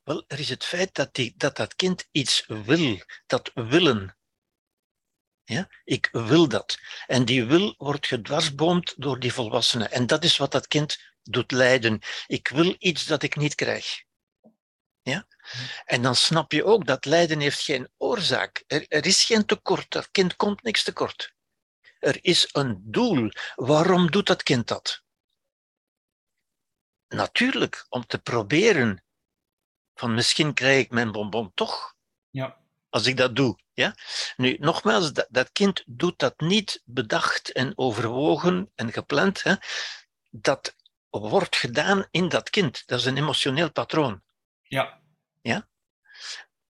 Wel, 0.02 0.24
er 0.26 0.38
is 0.38 0.48
het 0.48 0.64
feit 0.64 0.94
dat, 0.94 1.14
die, 1.14 1.34
dat 1.36 1.56
dat 1.56 1.74
kind 1.74 2.08
iets 2.10 2.46
wil. 2.46 3.00
Dat 3.26 3.50
willen. 3.54 4.16
Ja? 5.44 5.68
Ik 5.84 6.08
wil 6.12 6.48
dat. 6.48 6.78
En 7.06 7.24
die 7.24 7.44
wil 7.44 7.74
wordt 7.78 8.06
gedwarsboomd 8.06 8.94
door 8.96 9.18
die 9.18 9.32
volwassenen. 9.32 9.90
En 9.90 10.06
dat 10.06 10.24
is 10.24 10.36
wat 10.36 10.52
dat 10.52 10.66
kind 10.66 10.98
doet 11.22 11.50
lijden. 11.50 12.00
Ik 12.26 12.48
wil 12.48 12.74
iets 12.78 13.06
dat 13.06 13.22
ik 13.22 13.36
niet 13.36 13.54
krijg. 13.54 14.02
Ja? 15.02 15.26
En 15.84 16.02
dan 16.02 16.16
snap 16.16 16.52
je 16.52 16.64
ook 16.64 16.86
dat 16.86 17.04
lijden 17.04 17.40
heeft 17.40 17.60
geen 17.60 17.88
oorzaak. 17.96 18.64
Er, 18.66 18.84
er 18.88 19.06
is 19.06 19.24
geen 19.24 19.46
tekort. 19.46 19.90
Dat 19.90 20.10
kind 20.10 20.36
komt 20.36 20.62
niks 20.62 20.82
tekort. 20.82 21.34
Er 21.98 22.18
is 22.20 22.48
een 22.52 22.80
doel. 22.84 23.30
Waarom 23.54 24.10
doet 24.10 24.26
dat 24.26 24.42
kind 24.42 24.68
dat? 24.68 25.02
Natuurlijk, 27.08 27.86
om 27.88 28.06
te 28.06 28.18
proberen. 28.18 29.04
Van 29.94 30.14
misschien 30.14 30.54
krijg 30.54 30.84
ik 30.84 30.90
mijn 30.90 31.12
bonbon 31.12 31.52
toch. 31.54 31.94
Ja. 32.30 32.60
Als 32.88 33.06
ik 33.06 33.16
dat 33.16 33.36
doe. 33.36 33.58
Ja? 33.72 33.94
Nu, 34.36 34.56
nogmaals, 34.60 35.12
dat, 35.12 35.26
dat 35.30 35.52
kind 35.52 35.82
doet 35.86 36.18
dat 36.18 36.40
niet 36.40 36.82
bedacht 36.84 37.52
en 37.52 37.72
overwogen 37.78 38.70
en 38.74 38.92
gepland. 38.92 39.42
Hè? 39.42 39.54
Dat 40.30 40.76
wordt 41.10 41.56
gedaan 41.56 42.06
in 42.10 42.28
dat 42.28 42.50
kind. 42.50 42.82
Dat 42.86 42.98
is 42.98 43.04
een 43.04 43.16
emotioneel 43.16 43.72
patroon. 43.72 44.22
Ja. 44.62 45.01
Ja? 45.42 45.68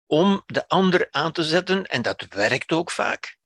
Om 0.06 0.42
de 0.46 0.68
ander 0.68 1.08
aan 1.10 1.32
te 1.32 1.42
zetten, 1.42 1.86
en 1.86 2.02
dat 2.02 2.26
werkt 2.28 2.72
ook 2.72 2.90
vaak. 2.90 3.38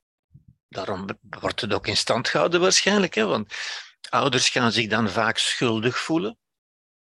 Daarom 0.68 1.06
wordt 1.20 1.60
het 1.60 1.72
ook 1.72 1.86
in 1.86 1.96
stand 1.96 2.28
gehouden 2.28 2.60
waarschijnlijk, 2.60 3.14
hè? 3.14 3.24
want 3.24 3.54
ouders 4.10 4.48
gaan 4.48 4.72
zich 4.72 4.88
dan 4.88 5.10
vaak 5.10 5.38
schuldig 5.38 5.98
voelen. 5.98 6.38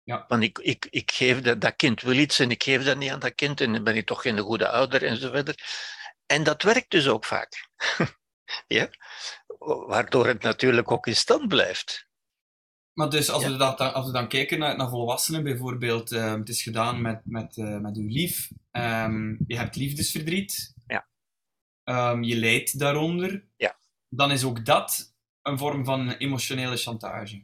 Ja. 0.03 0.25
Want 0.27 0.43
ik, 0.43 0.57
ik, 0.59 0.87
ik 0.89 1.11
geef 1.11 1.41
dat, 1.41 1.61
dat 1.61 1.75
kind 1.75 2.01
wil 2.01 2.17
iets 2.17 2.39
en 2.39 2.51
ik 2.51 2.63
geef 2.63 2.83
dat 2.83 2.97
niet 2.97 3.11
aan 3.11 3.19
dat 3.19 3.35
kind 3.35 3.61
en 3.61 3.73
dan 3.73 3.83
ben 3.83 3.95
ik 3.95 4.05
toch 4.05 4.21
geen 4.21 4.39
goede 4.39 4.69
ouder 4.69 5.03
en 5.03 5.17
zo 5.17 5.29
verder. 5.29 5.55
En 6.25 6.43
dat 6.43 6.61
werkt 6.61 6.91
dus 6.91 7.07
ook 7.07 7.25
vaak. 7.25 7.67
ja? 8.67 8.89
Waardoor 9.87 10.27
het 10.27 10.41
natuurlijk 10.41 10.91
ook 10.91 11.07
in 11.07 11.15
stand 11.15 11.47
blijft. 11.47 12.07
Maar 12.93 13.09
dus 13.09 13.29
als, 13.29 13.43
Ja. 13.43 13.51
we, 13.51 13.57
dat, 13.57 13.79
als 13.79 14.05
we 14.05 14.11
dan 14.11 14.27
kijken 14.27 14.59
naar, 14.59 14.77
naar 14.77 14.89
volwassenen, 14.89 15.43
bijvoorbeeld, 15.43 16.11
ehm, 16.11 16.39
het 16.39 16.49
is 16.49 16.61
gedaan 16.63 17.01
met, 17.01 17.21
met, 17.25 17.57
eh, 17.57 17.77
met 17.77 17.97
uw 17.97 18.07
lief, 18.07 18.49
Ehm, 18.71 19.29
je 19.47 19.57
hebt 19.57 19.75
liefdesverdriet, 19.75 20.73
Ja. 20.87 21.07
Ehm, 21.83 22.23
je 22.23 22.35
lijdt 22.35 22.79
daaronder, 22.79 23.45
Ja. 23.57 23.77
dan 24.09 24.31
is 24.31 24.43
ook 24.43 24.65
dat 24.65 25.13
een 25.41 25.57
vorm 25.57 25.85
van 25.85 26.11
emotionele 26.11 26.77
chantage. 26.77 27.43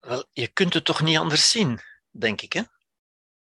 Wel, 0.00 0.24
je 0.32 0.48
kunt 0.48 0.74
het 0.74 0.84
toch 0.84 1.02
niet 1.02 1.16
anders 1.18 1.50
zien, 1.50 1.80
denk 2.10 2.40
ik. 2.40 2.52
Hè? 2.52 2.60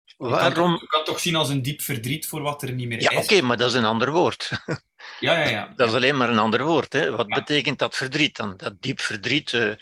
Je 0.04 0.14
kan, 0.16 0.30
Waarom? 0.30 0.72
je 0.72 0.86
kan 0.86 0.98
het 1.00 1.08
toch 1.08 1.20
zien 1.20 1.36
als 1.36 1.48
een 1.48 1.62
diep 1.62 1.80
verdriet 1.80 2.26
voor 2.26 2.40
wat 2.42 2.62
er 2.62 2.72
niet 2.72 2.88
meer 2.88 3.00
Ja, 3.02 3.10
is. 3.10 3.24
oké, 3.24 3.40
maar 3.40 3.56
dat 3.56 3.70
is 3.70 3.76
een 3.76 3.84
ander 3.84 4.10
woord. 4.10 4.50
Ja, 5.20 5.38
ja, 5.38 5.48
ja. 5.48 5.66
Dat 5.76 5.88
is 5.88 5.94
alleen 5.94 6.16
maar 6.16 6.28
een 6.30 6.38
ander 6.38 6.64
woord. 6.64 6.92
Hè? 6.92 7.10
Wat 7.10 7.26
Ja. 7.28 7.34
betekent 7.34 7.78
dat 7.78 7.96
verdriet 7.96 8.36
dan? 8.36 8.56
Dat 8.56 8.82
diep 8.82 9.00
verdriet, 9.00 9.52
eh, 9.52 9.72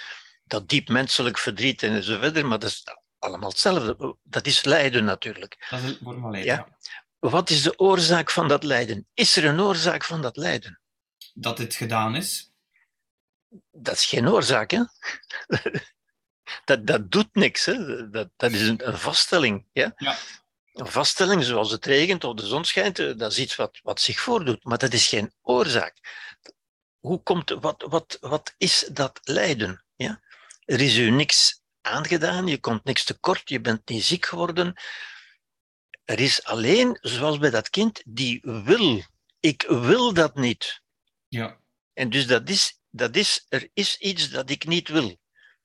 dat 0.48 0.68
diep 0.68 0.88
menselijk 0.88 1.38
verdriet 1.38 1.82
en 1.82 2.02
zo 2.02 2.18
verder, 2.18 2.46
maar 2.46 2.58
dat 2.58 2.70
is 2.70 2.84
allemaal 3.18 3.48
hetzelfde. 3.48 4.16
Dat 4.22 4.46
is 4.46 4.64
lijden 4.64 5.04
natuurlijk. 5.04 5.66
Dat 5.70 5.82
is 5.82 5.98
van 6.02 6.30
lijden. 6.30 6.54
Ja. 6.54 6.78
Wat 7.18 7.50
is 7.50 7.62
de 7.62 7.78
oorzaak 7.78 8.30
van 8.30 8.48
dat 8.48 8.62
lijden? 8.62 9.06
Is 9.14 9.36
er 9.36 9.44
een 9.44 9.60
oorzaak 9.60 10.04
van 10.04 10.22
dat 10.22 10.36
lijden? 10.36 10.80
Dat 11.34 11.58
het 11.58 11.74
gedaan 11.74 12.16
is. 12.16 12.52
Dat 13.70 13.94
is 13.94 14.06
geen 14.06 14.28
oorzaak, 14.28 14.70
hè? 14.70 14.82
Dat, 16.64 16.86
dat 16.86 17.10
doet 17.10 17.34
niks, 17.34 17.64
hè? 17.64 18.10
Dat, 18.10 18.28
dat 18.36 18.52
is 18.52 18.68
een, 18.68 18.88
een 18.88 18.98
vaststelling. 18.98 19.66
Ja? 19.72 19.92
Ja. 19.96 20.16
Een 20.72 20.86
vaststelling 20.86 21.44
zoals 21.44 21.70
het 21.70 21.84
regent 21.84 22.24
of 22.24 22.34
de 22.34 22.46
zon 22.46 22.64
schijnt, 22.64 22.98
eh, 22.98 23.16
dat 23.16 23.32
is 23.32 23.38
iets 23.38 23.56
wat, 23.56 23.80
wat 23.82 24.00
zich 24.00 24.20
voordoet, 24.20 24.64
maar 24.64 24.78
dat 24.78 24.92
is 24.92 25.08
geen 25.08 25.32
oorzaak. 25.42 25.96
Hoe 26.98 27.22
komt, 27.22 27.50
wat, 27.50 27.84
wat, 27.88 28.18
wat 28.20 28.54
is 28.58 28.88
dat 28.92 29.20
lijden? 29.22 29.84
Er 30.68 30.80
is 30.80 30.96
u 30.96 31.10
niks 31.10 31.60
aangedaan, 31.80 32.46
je 32.46 32.58
komt 32.58 32.84
niks 32.84 33.04
tekort, 33.04 33.48
je 33.48 33.60
bent 33.60 33.88
niet 33.88 34.02
ziek 34.02 34.26
geworden. 34.26 34.74
Er 36.04 36.20
is 36.20 36.44
alleen, 36.44 36.98
zoals 37.00 37.38
bij 37.38 37.50
dat 37.50 37.70
kind, 37.70 38.02
die 38.06 38.40
wil. 38.42 39.02
Ik 39.40 39.64
wil 39.68 40.12
dat 40.14 40.34
niet. 40.34 40.82
Ja. 41.28 41.58
En 41.92 42.10
dus 42.10 42.26
dat 42.26 42.48
is, 42.48 42.80
dat 42.90 43.16
is, 43.16 43.46
er 43.48 43.68
is 43.72 43.96
iets 43.98 44.30
dat 44.30 44.50
ik 44.50 44.66
niet 44.66 44.88
wil. 44.88 45.16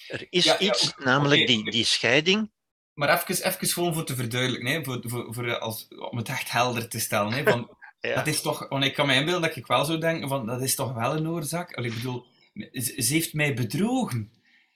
Er 0.07 0.27
is 0.29 0.43
Ja, 0.43 0.55
ja, 0.60 0.60
iets, 0.60 0.93
namelijk 0.98 1.48
die, 1.48 1.72
die 1.72 1.86
scheiding. 1.86 2.51
Maar 2.93 3.10
even, 3.10 3.48
even 3.48 3.67
gewoon 3.67 3.93
voor 3.93 4.05
te 4.05 4.15
verduidelijken, 4.15 4.72
hè, 4.72 4.83
voor, 4.83 5.01
voor, 5.03 5.33
voor, 5.33 5.57
als, 5.57 5.88
om 5.88 6.17
het 6.17 6.29
echt 6.29 6.51
helder 6.51 6.89
te 6.89 7.00
stellen. 7.00 7.33
Hè, 7.33 7.43
van, 7.51 7.77
Ja. 8.00 8.15
Dat 8.15 8.27
is 8.27 8.41
toch, 8.41 8.69
want 8.69 8.83
ik 8.83 8.93
kan 8.93 9.07
me 9.07 9.13
inbeelden 9.13 9.41
dat 9.41 9.55
ik 9.55 9.67
wel 9.67 9.86
zou 9.86 10.00
denken 10.00 10.29
van, 10.29 10.45
dat 10.45 10.62
is 10.62 10.75
toch 10.75 10.93
wel 10.93 11.15
een 11.15 11.27
oorzaak? 11.27 11.74
Allee, 11.74 11.89
ik 11.89 11.95
bedoel, 11.95 12.25
ze 12.72 13.13
heeft 13.13 13.33
mij 13.33 13.53
bedrogen 13.53 14.31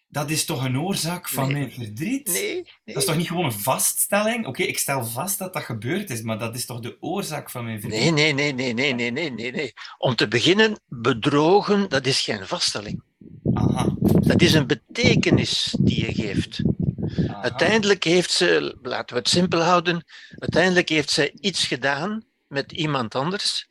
dat 0.07 0.29
is 0.29 0.45
toch 0.45 0.63
een 0.63 0.79
oorzaak 0.79 1.29
van 1.29 1.51
mijn 1.51 1.71
verdriet? 1.71 2.27
Nee, 2.27 2.67
Dat 2.85 2.95
is 2.95 3.05
toch 3.05 3.17
niet 3.17 3.27
gewoon 3.27 3.45
een 3.45 3.51
vaststelling? 3.51 4.45
Oké, 4.45 4.63
ik 4.63 4.77
stel 4.77 5.05
vast 5.05 5.39
dat 5.39 5.53
dat 5.53 5.63
gebeurd 5.63 6.09
is, 6.09 6.21
maar 6.21 6.39
dat 6.39 6.55
is 6.55 6.65
toch 6.65 6.79
de 6.79 6.97
oorzaak 6.99 7.49
van 7.49 7.63
mijn 7.63 7.81
verdriet? 7.81 8.01
Nee, 8.01 8.33
nee, 8.33 8.33
nee, 8.33 8.53
nee, 8.53 8.73
nee, 8.73 8.93
nee, 8.93 9.11
nee, 9.11 9.31
nee. 9.31 9.51
nee. 9.51 9.73
Om 9.97 10.15
te 10.15 10.27
beginnen, 10.27 10.79
bedrogen, 10.87 11.89
dat 11.89 12.05
is 12.05 12.21
geen 12.21 12.47
vaststelling. 12.47 13.01
Aha. 13.53 13.95
Dat 14.01 14.41
is 14.41 14.53
een 14.53 14.67
betekenis 14.67 15.75
die 15.79 16.05
je 16.05 16.13
geeft. 16.13 16.61
Uiteindelijk 17.41 18.03
heeft 18.03 18.31
ze, 18.31 18.77
laten 18.81 19.15
we 19.15 19.21
het 19.21 19.29
simpel 19.29 19.61
houden, 19.61 20.05
uiteindelijk 20.29 20.89
heeft 20.89 21.09
zij 21.09 21.33
iets 21.39 21.67
gedaan 21.67 22.23
met 22.47 22.71
iemand 22.71 23.15
anders. 23.15 23.67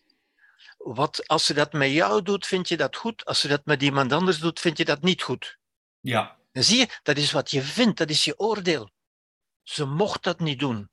Wat, 0.79 1.29
als 1.29 1.47
ze 1.47 1.55
dat 1.55 1.73
met 1.73 1.91
jou 1.91 2.23
doet, 2.23 2.47
vind 2.47 2.69
je 2.69 2.77
dat 2.77 2.97
goed. 2.97 3.25
Als 3.25 3.41
ze 3.41 3.49
dat 3.49 3.65
met 3.65 3.83
iemand 3.83 4.13
anders 4.13 4.39
doet, 4.39 4.61
vind 4.61 4.79
je 4.79 4.85
dat 4.85 5.03
niet 5.03 5.23
goed. 5.23 5.59
Ja, 6.07 6.37
zie 6.53 6.79
je, 6.79 6.89
dat 7.03 7.17
is 7.17 7.33
wat 7.33 7.51
je 7.51 7.63
vindt, 7.63 7.99
dat 7.99 8.11
is 8.11 8.25
je 8.25 8.39
oordeel. 8.39 8.91
Ze 9.63 9.85
mocht 9.85 10.23
dat 10.23 10.41
niet 10.41 10.59
doen. 10.59 10.91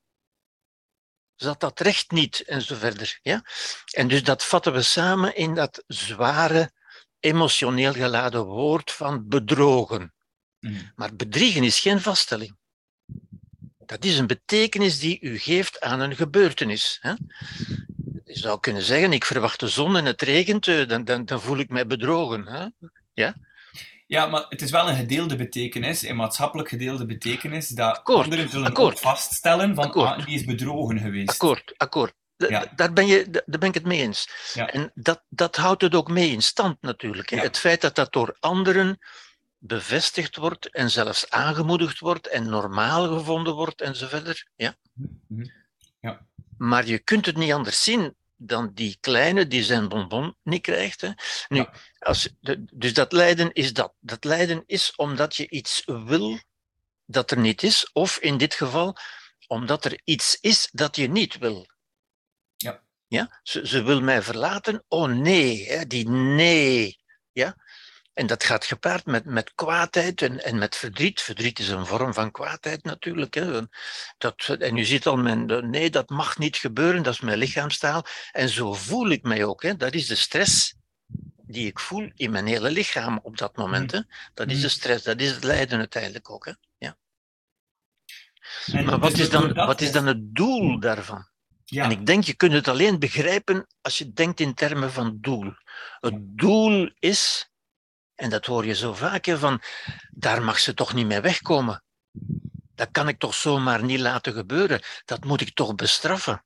Ze 1.35 1.47
had 1.47 1.59
dat 1.59 1.79
recht 1.79 2.11
niet, 2.11 2.39
en 2.39 2.61
zo 2.61 2.75
verder. 2.75 3.19
Ja? 3.21 3.43
En 3.91 4.07
dus 4.07 4.23
dat 4.23 4.43
vatten 4.43 4.73
we 4.73 4.81
samen 4.81 5.35
in 5.35 5.55
dat 5.55 5.83
zware, 5.87 6.71
emotioneel 7.19 7.93
geladen 7.93 8.45
woord 8.45 8.91
van 8.91 9.27
bedrogen. 9.27 10.13
Mhm. 10.59 10.81
Maar 10.95 11.15
bedriegen 11.15 11.63
is 11.63 11.79
geen 11.79 12.01
vaststelling. 12.01 12.57
Dat 13.85 14.05
is 14.05 14.17
een 14.17 14.27
betekenis 14.27 14.99
die 14.99 15.19
u 15.21 15.37
geeft 15.37 15.81
aan 15.81 15.99
een 15.99 16.15
gebeurtenis. 16.15 16.97
Hè? 17.01 17.13
Je 18.25 18.39
zou 18.39 18.59
kunnen 18.59 18.83
zeggen, 18.83 19.13
ik 19.13 19.25
verwacht 19.25 19.59
de 19.59 19.67
zon 19.67 19.95
en 19.95 20.05
het 20.05 20.21
regent, 20.21 20.67
eh, 20.67 20.87
dan, 20.87 21.03
dan, 21.03 21.25
dan 21.25 21.41
voel 21.41 21.57
ik 21.57 21.69
mij 21.69 21.87
bedrogen. 21.87 22.47
Hè? 22.47 22.67
Ja, 23.13 23.35
maar 24.13 24.45
het 24.49 24.61
is 24.61 24.71
wel 24.71 24.89
een 24.89 24.95
gedeelde 24.95 25.35
betekenis, 25.35 26.03
een 26.03 26.15
maatschappelijk 26.15 26.69
gedeelde 26.69 27.05
betekenis, 27.05 27.67
dat 27.67 27.97
Akkoord, 27.97 28.23
anderen 28.23 28.49
zullen 28.49 28.67
akkoord. 28.67 28.99
vaststellen 28.99 29.75
van, 29.75 29.83
Akkoord. 29.83 30.09
ah, 30.09 30.25
die 30.25 30.35
is 30.35 30.45
bedrogen 30.45 30.99
geweest. 30.99 31.29
Akkoord, 31.29 31.73
akkoord. 31.77 32.13
Da- 32.37 32.47
Ja. 32.47 32.59
da- 32.59 32.71
Daar, 32.75 32.93
ben 32.93 33.07
je, 33.07 33.29
da- 33.29 33.41
daar 33.45 33.59
ben 33.59 33.69
ik 33.69 33.73
het 33.75 33.85
mee 33.85 33.99
eens. 34.01 34.29
Ja. 34.53 34.67
En 34.69 34.91
dat, 34.95 35.23
dat 35.29 35.55
houdt 35.55 35.81
het 35.81 35.95
ook 35.95 36.09
mee 36.09 36.29
in 36.31 36.41
stand 36.43 36.81
natuurlijk. 36.81 37.29
Ja. 37.29 37.37
Het 37.41 37.57
feit 37.57 37.81
dat 37.81 37.95
dat 37.95 38.13
door 38.13 38.35
anderen 38.39 38.99
bevestigd 39.57 40.35
wordt 40.35 40.69
en 40.71 40.91
zelfs 40.91 41.29
aangemoedigd 41.29 41.99
wordt 41.99 42.27
en 42.27 42.49
normaal 42.49 43.17
gevonden 43.17 43.53
wordt 43.53 43.81
en 43.81 43.95
zo 43.95 44.07
verder. 44.07 44.47
Ja. 44.55 44.75
Mhm. 45.27 45.45
Ja. 46.01 46.25
Maar 46.57 46.85
je 46.87 46.99
kunt 46.99 47.25
het 47.25 47.37
niet 47.37 47.51
anders 47.51 47.83
zien 47.83 48.15
dan 48.35 48.71
die 48.73 48.97
kleine 48.99 49.47
die 49.47 49.63
zijn 49.63 49.89
bonbon 49.89 50.35
niet 50.43 50.61
krijgt. 50.61 51.01
Hè. 51.01 51.09
Nu, 51.47 51.57
Ja. 51.57 51.73
Als, 52.03 52.29
dus 52.73 52.93
dat 52.93 53.11
lijden 53.11 53.53
is 53.53 53.73
dat. 53.73 53.93
Dat 53.99 54.23
lijden 54.23 54.63
is 54.65 54.95
omdat 54.95 55.35
je 55.35 55.49
iets 55.49 55.81
wil 55.85 56.39
dat 57.05 57.31
er 57.31 57.39
niet 57.39 57.63
is, 57.63 57.89
of 57.91 58.17
in 58.17 58.37
dit 58.37 58.53
geval 58.53 58.97
omdat 59.47 59.85
er 59.85 60.01
iets 60.03 60.37
is 60.41 60.69
dat 60.71 60.95
je 60.95 61.07
niet 61.07 61.37
wil. 61.37 61.67
Ja. 62.55 62.83
Ja? 63.07 63.39
Ze, 63.43 63.67
ze 63.67 63.83
wil 63.83 64.01
mij 64.01 64.21
verlaten. 64.21 64.83
Oh 64.87 65.09
nee, 65.09 65.65
hè, 65.67 65.87
die 65.87 66.09
nee. 66.09 66.99
Ja? 67.31 67.55
En 68.13 68.27
dat 68.27 68.43
gaat 68.43 68.65
gepaard 68.65 69.05
met, 69.05 69.25
met 69.25 69.53
kwaadheid 69.55 70.21
en, 70.21 70.43
en 70.43 70.57
met 70.57 70.75
verdriet. 70.75 71.21
Verdriet 71.21 71.59
is 71.59 71.69
een 71.69 71.85
vorm 71.85 72.13
van 72.13 72.31
kwaadheid 72.31 72.83
natuurlijk. 72.83 73.33
Hè. 73.33 73.61
Dat, 74.17 74.55
en 74.59 74.77
u 74.77 74.83
ziet 74.83 75.05
al, 75.07 75.17
mijn, 75.17 75.69
nee, 75.69 75.89
dat 75.89 76.09
mag 76.09 76.37
niet 76.37 76.57
gebeuren, 76.57 77.03
dat 77.03 77.13
is 77.13 77.19
mijn 77.19 77.37
lichaamstaal. 77.37 78.05
En 78.31 78.49
zo 78.49 78.73
voel 78.73 79.09
ik 79.09 79.23
mij 79.23 79.43
ook. 79.43 79.61
Hè. 79.63 79.75
Dat 79.75 79.93
is 79.93 80.07
de 80.07 80.15
stress 80.15 80.75
die 81.53 81.67
ik 81.67 81.79
voel 81.79 82.11
in 82.15 82.31
mijn 82.31 82.45
hele 82.47 82.71
lichaam 82.71 83.19
op 83.23 83.37
dat 83.37 83.55
moment. 83.57 83.91
Hè. 83.91 83.99
Dat 84.33 84.49
is 84.49 84.55
Mm. 84.55 84.61
de 84.61 84.69
stress, 84.69 85.03
dat 85.03 85.19
is 85.21 85.31
het 85.31 85.43
lijden 85.43 85.79
uiteindelijk 85.79 86.29
ook. 86.29 86.45
Hè. 86.45 86.51
Ja. 86.77 86.97
En 88.71 88.85
Maar 88.85 88.99
wat 88.99 89.11
dus 89.11 89.19
is, 89.19 89.29
dan, 89.29 89.53
wat 89.53 89.81
is 89.81 89.91
dan 89.91 90.07
het 90.07 90.35
doel 90.35 90.79
daarvan? 90.79 91.27
Ja, 91.65 91.83
En 91.83 91.91
ik 91.91 92.05
denk, 92.05 92.23
je 92.23 92.35
kunt 92.35 92.53
het 92.53 92.67
alleen 92.67 92.99
begrijpen 92.99 93.67
als 93.81 93.97
je 93.97 94.13
denkt 94.13 94.39
in 94.39 94.53
termen 94.53 94.91
van 94.91 95.17
doel. 95.21 95.53
Het 95.99 96.37
doel 96.37 96.91
is, 96.99 97.49
en 98.15 98.29
dat 98.29 98.45
hoor 98.45 98.65
je 98.65 98.75
zo 98.75 98.93
vaak, 98.93 99.25
hè, 99.25 99.37
van 99.37 99.61
daar 100.11 100.43
mag 100.43 100.59
ze 100.59 100.73
toch 100.73 100.93
niet 100.93 101.05
mee 101.05 101.21
wegkomen. 101.21 101.83
Dat 102.75 102.91
kan 102.91 103.07
ik 103.07 103.19
toch 103.19 103.33
zomaar 103.33 103.83
niet 103.83 103.99
laten 103.99 104.33
gebeuren. 104.33 104.81
Dat 105.05 105.23
moet 105.23 105.41
ik 105.41 105.53
toch 105.53 105.75
bestraffen. 105.75 106.43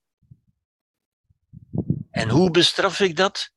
En 2.12 2.30
hoe 2.30 2.52
bestraf 2.52 3.00
ik 3.00 3.16
dat? 3.16 3.52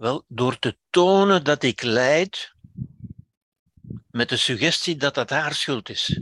Wel, 0.00 0.24
door 0.28 0.58
te 0.58 0.76
tonen 0.90 1.44
dat 1.44 1.62
ik 1.62 1.82
lijd 1.82 2.52
met 4.10 4.28
de 4.28 4.36
suggestie 4.36 4.96
dat 4.96 5.14
dat 5.14 5.30
haar 5.30 5.54
schuld 5.54 5.88
is. 5.88 6.20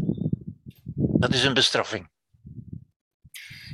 Dat 0.94 1.34
is 1.34 1.42
een 1.44 1.54
bestraffing. 1.54 2.08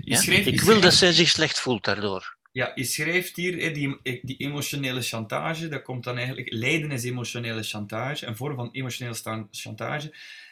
Ja? 0.01 0.17
schreef, 0.17 0.47
Ik 0.47 0.61
wil 0.61 0.69
schreef- 0.69 0.83
dat 0.83 0.95
zij 0.95 1.13
zich 1.13 1.29
slecht 1.29 1.61
voelt 1.61 1.85
daardoor. 1.85 2.37
Ja, 2.53 2.73
je 2.75 2.85
schrijft 2.85 3.37
hier, 3.37 3.59
hè, 3.61 3.71
die, 3.71 3.99
die 4.23 4.37
emotionele 4.37 5.03
chantage, 5.03 5.69
dat 5.69 5.83
komt 5.83 6.05
dan 6.05 6.17
eigenlijk, 6.17 6.53
lijden 6.53 6.91
is 6.91 7.05
emotionele 7.05 7.63
chantage, 7.63 8.27
een 8.27 8.37
vorm 8.37 8.57
van 8.57 8.71
emotionele 8.73 9.47
chantage. 9.51 10.09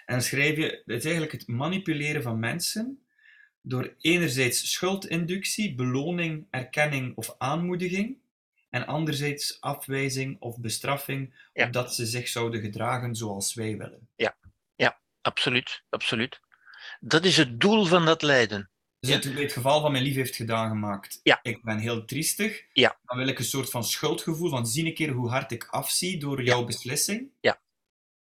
En 0.07 0.15
dan 0.15 0.23
schrijf 0.23 0.57
je, 0.57 0.83
het 0.87 0.97
is 0.97 1.05
eigenlijk 1.05 1.33
het 1.33 1.47
manipuleren 1.47 2.23
van 2.23 2.39
mensen 2.39 3.03
door 3.63 3.95
enerzijds 4.01 4.73
schuldinductie, 4.73 5.75
beloning, 5.75 6.47
erkenning 6.51 7.17
of 7.17 7.35
aanmoediging, 7.39 8.21
en 8.73 8.87
anderzijds 8.87 9.61
afwijzing 9.61 10.41
of 10.41 10.59
bestraffing, 10.61 11.35
Ja. 11.53 11.65
omdat 11.65 11.95
ze 11.95 12.07
zich 12.07 12.29
zouden 12.29 12.61
gedragen 12.61 13.15
zoals 13.17 13.55
wij 13.55 13.77
willen. 13.77 14.09
Absoluut, 15.25 15.83
absoluut. 15.89 16.41
Dat 17.01 17.25
is 17.25 17.37
het 17.37 17.61
doel 17.61 17.85
van 17.85 18.05
dat 18.07 18.23
lijden. 18.23 18.71
Dus 19.01 19.11
Ja. 19.11 19.17
het, 19.17 19.25
het 19.39 19.53
geval 19.53 19.81
van 19.81 19.93
mijn 19.93 20.05
lief 20.05 20.15
heeft 20.15 20.37
gedaan 20.37 20.69
gemaakt. 20.69 21.21
Ja. 21.23 21.39
Ik 21.43 21.63
ben 21.63 21.79
heel 21.79 22.05
triestig. 22.05 22.65
Ja. 22.73 22.99
Dan 23.05 23.17
wil 23.19 23.27
ik 23.27 23.39
een 23.39 23.45
soort 23.45 23.71
van 23.71 23.85
schuldgevoel 23.85 24.51
van 24.51 24.67
zie 24.67 24.87
een 24.87 24.95
keer 24.95 25.11
hoe 25.11 25.29
hard 25.31 25.53
ik 25.53 25.65
afzie 25.65 26.19
door 26.19 26.43
jouw 26.43 26.65
beslissing. 26.65 27.31
Ja. 27.41 27.61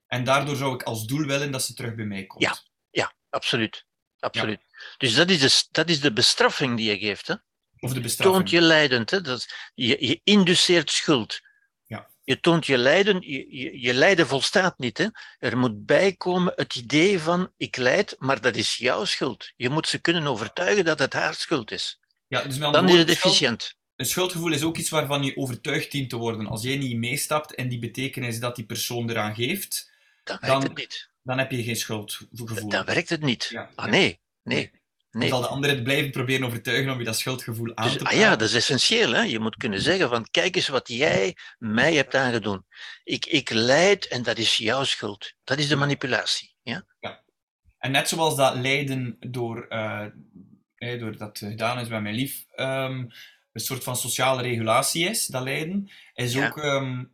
En 0.07 0.25
daardoor 0.25 0.57
zou 0.57 0.75
ik 0.75 0.83
als 0.83 1.07
doel 1.07 1.27
willen 1.27 1.51
dat 1.53 1.63
ze 1.63 1.75
terug 1.75 1.95
bij 1.95 2.05
mij 2.05 2.27
komt. 2.27 2.43
Ja. 2.43 2.57
Ja, 2.91 3.13
absoluut. 3.31 3.87
absoluut. 4.19 4.61
Dus 4.99 5.15
dat 5.15 5.31
is, 5.31 5.41
de, 5.41 5.69
dat 5.71 5.89
is 5.89 6.01
de 6.01 6.13
bestraffing 6.13 6.77
die 6.77 6.91
je 6.91 6.99
geeft. 6.99 7.27
Hè? 7.27 7.35
Of 7.81 7.93
de 7.93 8.01
bestraffing. 8.01 8.37
Toont 8.37 8.51
je 8.51 8.61
lijdend. 8.61 9.11
Hè? 9.11 9.21
Dat, 9.21 9.47
je, 9.75 9.97
je 10.07 10.21
induceert 10.25 10.91
schuld. 10.91 11.41
Ja. 11.87 12.09
Je 12.25 12.41
toont 12.41 12.67
je 12.67 12.79
lijden. 12.79 13.21
Je, 13.21 13.57
je, 13.57 13.81
je 13.81 13.95
lijden 13.95 14.27
volstaat 14.27 14.79
niet. 14.79 14.99
Hè? 14.99 15.07
Er 15.39 15.59
moet 15.59 15.87
bijkomen 15.87 16.53
het 16.57 16.75
idee 16.75 17.19
van 17.21 17.53
ik 17.57 17.77
lijd, 17.77 18.17
maar 18.19 18.41
dat 18.41 18.57
is 18.57 18.77
jouw 18.77 19.05
schuld. 19.05 19.53
Je 19.57 19.69
moet 19.69 19.89
ze 19.89 19.99
kunnen 20.01 20.27
overtuigen 20.27 20.85
dat 20.85 20.99
het 20.99 21.13
haar 21.13 21.35
schuld 21.35 21.71
is. 21.71 22.01
Ja, 22.27 22.43
dus 22.43 22.59
Dan 22.59 22.89
is 22.89 22.99
het 22.99 23.09
efficiënt. 23.11 23.75
Een 23.97 24.07
schuldgevoel 24.07 24.53
is 24.53 24.63
ook 24.63 24.77
iets 24.77 24.91
waarvan 24.91 25.23
je 25.23 25.37
overtuigd 25.37 25.91
dient 25.93 26.11
te 26.11 26.17
worden. 26.17 26.47
Als 26.47 26.63
jij 26.63 26.77
niet 26.77 26.97
meestapt 26.97 27.53
in 27.53 27.69
die 27.69 27.79
betekenis 27.79 28.41
dat 28.41 28.57
die 28.57 28.65
persoon 28.65 29.11
eraan 29.11 29.35
geeft, 29.35 29.91
Dan 30.25 30.39
Dan- 30.41 30.63
het 30.63 30.77
niet. 30.77 31.09
dan 31.23 31.39
heb 31.39 31.51
je 31.51 31.63
geen 31.63 31.77
schuldgevoel. 31.77 32.69
Dan 32.69 32.85
werkt 32.85 33.09
het 33.09 33.21
niet. 33.23 33.49
Ja, 33.51 33.71
Ah 33.75 33.85
ja. 33.87 33.91
nee, 34.43 34.71
nee. 35.11 35.29
Zal 35.29 35.41
de 35.41 35.47
ander 35.47 35.71
het 35.71 35.83
blijven 35.83 36.11
proberen 36.11 36.47
overtuigen 36.47 36.93
om 36.93 36.99
je 36.99 37.05
dat 37.05 37.19
schuldgevoel 37.19 37.73
aan 37.77 37.85
Dus, 37.85 37.93
te 37.93 37.99
ah 37.99 38.05
praten. 38.05 38.21
ja, 38.21 38.37
dat 38.37 38.49
is 38.49 38.55
essentieel. 38.55 39.13
Hè? 39.13 39.23
Je 39.23 39.39
moet 39.39 39.57
kunnen 39.57 39.81
zeggen 39.81 40.09
van 40.09 40.27
kijk 40.31 40.57
eens 40.57 40.69
wat 40.69 40.89
jij 40.89 41.37
mij 41.59 41.95
hebt 41.95 42.15
aangedoen. 42.15 42.65
Ik, 43.05 43.27
ik 43.27 43.51
lijd 43.51 44.09
en 44.09 44.23
dat 44.23 44.39
is 44.39 44.57
jouw 44.57 44.85
schuld. 44.85 45.33
Dat 45.45 45.59
is 45.59 45.69
de 45.69 45.77
manipulatie. 45.77 46.55
Ja? 46.63 46.85
En 47.79 47.91
net 47.91 48.09
zoals 48.09 48.37
dat 48.37 48.55
lijden 48.55 49.17
door, 49.21 49.67
eh, 49.69 50.07
door 50.99 51.17
dat 51.17 51.39
gedaan 51.39 51.79
is 51.79 51.89
met 51.89 52.03
mijn 52.03 52.15
lief, 52.15 52.45
ehm, 52.55 52.99
een 53.53 53.61
soort 53.61 53.83
van 53.85 53.97
sociale 53.97 54.43
regulatie 54.43 55.09
is, 55.09 55.27
dat 55.27 55.43
lijden, 55.43 55.91
is 56.15 56.33
Ja. 56.33 56.47
ook 56.47 56.59
ehm, 56.59 57.05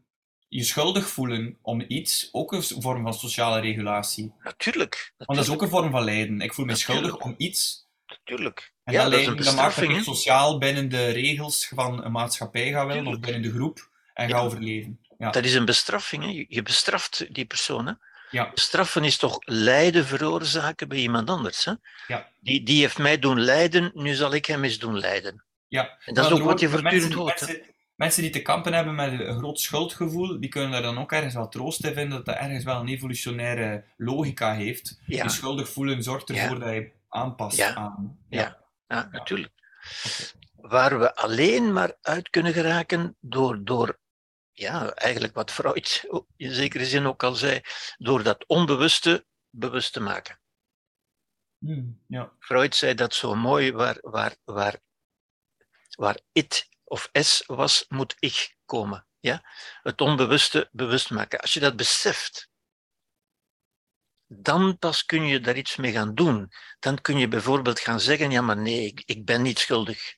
je 0.49 0.65
schuldig 0.65 1.09
voelen 1.09 1.59
om 1.63 1.85
iets, 1.89 2.29
ook 2.33 2.53
een 2.53 2.63
vorm 2.63 3.03
van 3.03 3.15
sociale 3.15 3.61
regulatie. 3.61 4.33
Natuurlijk. 4.43 5.13
Want 5.17 5.39
dat 5.39 5.49
is 5.49 5.55
ook 5.55 5.63
een 5.63 5.69
vorm 5.69 5.91
van 5.91 6.05
lijden. 6.05 6.41
Ik 6.41 6.55
voel 6.55 6.65
me 6.65 6.71
Natuurlijk. 6.73 7.07
schuldig 7.07 7.25
om 7.27 7.35
iets. 7.39 7.86
Natuurlijk. 8.25 8.73
En 8.85 8.93
ja, 8.93 9.03
dat, 9.03 9.11
dat 9.13 9.21
is 9.21 9.27
een 9.27 9.37
dat 9.37 9.45
maakt 9.45 9.57
dat 9.57 9.65
bestraffing. 9.67 9.91
ik 9.91 9.97
hè. 9.97 10.03
sociaal 10.15 10.59
binnen 10.59 10.89
de 10.89 11.07
regels 11.09 11.69
van 11.75 12.05
een 12.05 12.13
maatschappij 12.13 12.71
ga 12.71 12.87
willen, 12.87 12.97
of 12.97 13.03
Tuurlijk. 13.13 13.23
binnen 13.25 13.43
de 13.43 13.51
groep, 13.57 13.89
en 14.15 14.29
Ja. 14.29 14.37
ga 14.37 14.43
overleven. 14.45 15.01
Ja. 15.19 15.31
Dat 15.31 15.45
is 15.45 15.55
een 15.55 15.65
bestraffing. 15.65 16.23
Hè? 16.23 16.29
Je- 16.31 16.47
Je 16.49 16.63
bestraft 16.63 17.35
die 17.35 17.45
persoon. 17.45 17.87
Hè? 17.87 17.93
Ja. 18.31 18.51
Straffen 18.55 19.05
is 19.05 19.17
toch 19.17 19.37
lijden 19.41 20.07
veroorzaken 20.07 20.89
bij 20.89 20.99
iemand 20.99 21.31
anders. 21.31 21.65
Hè? 21.65 21.73
Ja. 22.07 22.29
Die, 22.41 22.63
die 22.63 22.81
heeft 22.81 22.99
mij 22.99 23.19
doen 23.19 23.41
lijden, 23.41 23.91
nu 23.95 24.15
zal 24.15 24.35
ik 24.35 24.47
hem 24.47 24.65
eens 24.65 24.79
doen 24.79 24.99
lijden. 24.99 25.45
Ja. 25.69 25.99
En 26.05 26.15
dat 26.15 26.27
is 26.27 26.33
ook 26.33 26.43
wat 26.43 26.61
je 26.61 26.69
voortdurend 26.69 27.01
mensen, 27.03 27.19
hoort. 27.19 27.61
mensen 27.95 28.23
die 28.23 28.31
te 28.31 28.43
kampen 28.43 28.73
hebben 28.73 28.95
met 28.95 29.21
een 29.21 29.39
groot 29.39 29.61
schuldgevoel, 29.61 30.41
die 30.41 30.51
kunnen 30.51 30.71
daar 30.71 30.83
dan 30.83 30.99
ook 30.99 31.13
ergens 31.13 31.35
wel 31.35 31.49
troost 31.49 31.85
in 31.85 31.95
vinden 31.95 32.17
dat 32.17 32.25
dat 32.27 32.35
ergens 32.37 32.65
wel 32.65 32.81
een 32.81 32.89
evolutionaire 32.89 33.85
logica 33.97 34.55
heeft. 34.55 35.01
Ja, 35.07 35.23
Je 35.25 35.31
schuldig 35.31 35.69
voelen 35.69 36.03
zorgt 36.03 36.31
ervoor 36.31 36.59
dat 36.59 36.69
je 36.75 36.91
aanpast 37.09 37.57
Ja. 37.57 37.75
aan. 37.75 38.19
Ja. 38.29 38.65
ja, 38.87 39.09
natuurlijk. 39.13 39.53
Waar 40.55 40.99
we 40.99 41.15
alleen 41.15 41.73
maar 41.73 41.97
uit 42.01 42.31
kunnen 42.31 42.53
geraken 42.53 43.17
door, 43.21 43.65
door 43.65 43.99
ja, 44.53 44.95
eigenlijk 44.95 45.35
wat 45.35 45.51
Freud 45.51 46.07
in 46.37 46.53
zekere 46.53 46.87
zin 46.87 47.07
ook 47.07 47.23
al 47.23 47.35
zei, 47.35 47.61
door 47.97 48.23
dat 48.23 48.47
onbewuste 48.47 49.27
bewust 49.51 49.93
te 49.93 50.01
maken. 50.01 50.41
Hmm, 51.59 52.03
ja. 52.07 52.33
Freud 52.39 52.75
zei 52.75 52.95
dat 52.95 53.15
zo 53.15 53.35
mooi, 53.35 53.73
waar, 53.73 53.99
waar, 54.01 54.37
waar, 54.45 54.81
waar 55.91 56.21
it 56.33 56.69
of 56.85 57.09
s 57.13 57.43
was, 57.47 57.85
moet 57.89 58.17
ik 58.19 58.57
komen. 58.65 59.07
Ja? 59.21 59.43
Het 59.83 60.01
onbewuste 60.01 60.69
bewust 60.73 61.11
maken. 61.11 61.41
Als 61.41 61.55
je 61.55 61.61
dat 61.61 61.77
beseft, 61.77 62.51
dan 64.27 64.79
pas 64.79 65.05
kun 65.05 65.27
je 65.27 65.41
daar 65.41 65.57
iets 65.57 65.77
mee 65.77 65.93
gaan 65.93 66.15
doen. 66.15 66.53
Dan 66.79 67.01
kun 67.01 67.19
je 67.19 67.29
bijvoorbeeld 67.29 67.81
gaan 67.81 68.01
zeggen, 68.01 68.31
ja 68.31 68.41
maar 68.41 68.57
nee, 68.57 68.87
ik, 68.87 69.03
ik 69.05 69.25
ben 69.25 69.43
niet 69.43 69.59
schuldig. 69.59 70.15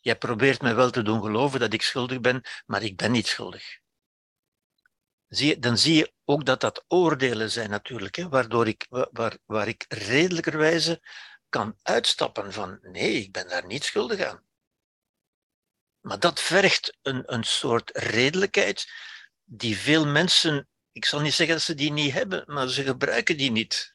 Jij 0.00 0.16
probeert 0.16 0.62
me 0.62 0.74
wel 0.74 0.90
te 0.90 1.02
doen 1.02 1.20
geloven 1.22 1.60
dat 1.60 1.72
ik 1.72 1.82
schuldig 1.82 2.20
ben, 2.20 2.42
maar 2.66 2.82
ik 2.82 2.96
ben 2.96 3.10
niet 3.12 3.26
schuldig. 3.26 3.78
Zie 5.28 5.48
je, 5.48 5.58
dan 5.58 5.78
zie 5.78 5.94
je 5.94 6.12
ook 6.24 6.44
dat 6.44 6.60
dat 6.60 6.84
oordelen 6.88 7.50
zijn 7.50 7.70
natuurlijk, 7.70 8.16
hè, 8.16 8.28
waardoor 8.28 8.68
ik, 8.68 8.86
wa- 8.88 9.08
waar, 9.12 9.38
waar 9.44 9.68
ik 9.68 9.84
redelijkerwijze 9.88 11.02
kan 11.48 11.78
uitstappen 11.82 12.52
van 12.52 12.78
nee, 12.82 13.12
ik 13.12 13.32
ben 13.32 13.48
daar 13.48 13.66
niet 13.66 13.84
schuldig 13.84 14.20
aan. 14.20 14.44
Maar 16.00 16.18
dat 16.20 16.40
vergt 16.40 16.98
een, 17.02 17.32
een 17.34 17.44
soort 17.44 17.90
redelijkheid 17.96 18.92
die 19.44 19.76
veel 19.76 20.06
mensen, 20.06 20.68
ik 20.92 21.04
zal 21.04 21.20
niet 21.20 21.34
zeggen 21.34 21.54
dat 21.54 21.64
ze 21.64 21.74
die 21.74 21.92
niet 21.92 22.12
hebben, 22.12 22.44
maar 22.46 22.68
ze 22.68 22.82
gebruiken 22.82 23.36
die 23.36 23.50
niet. 23.50 23.94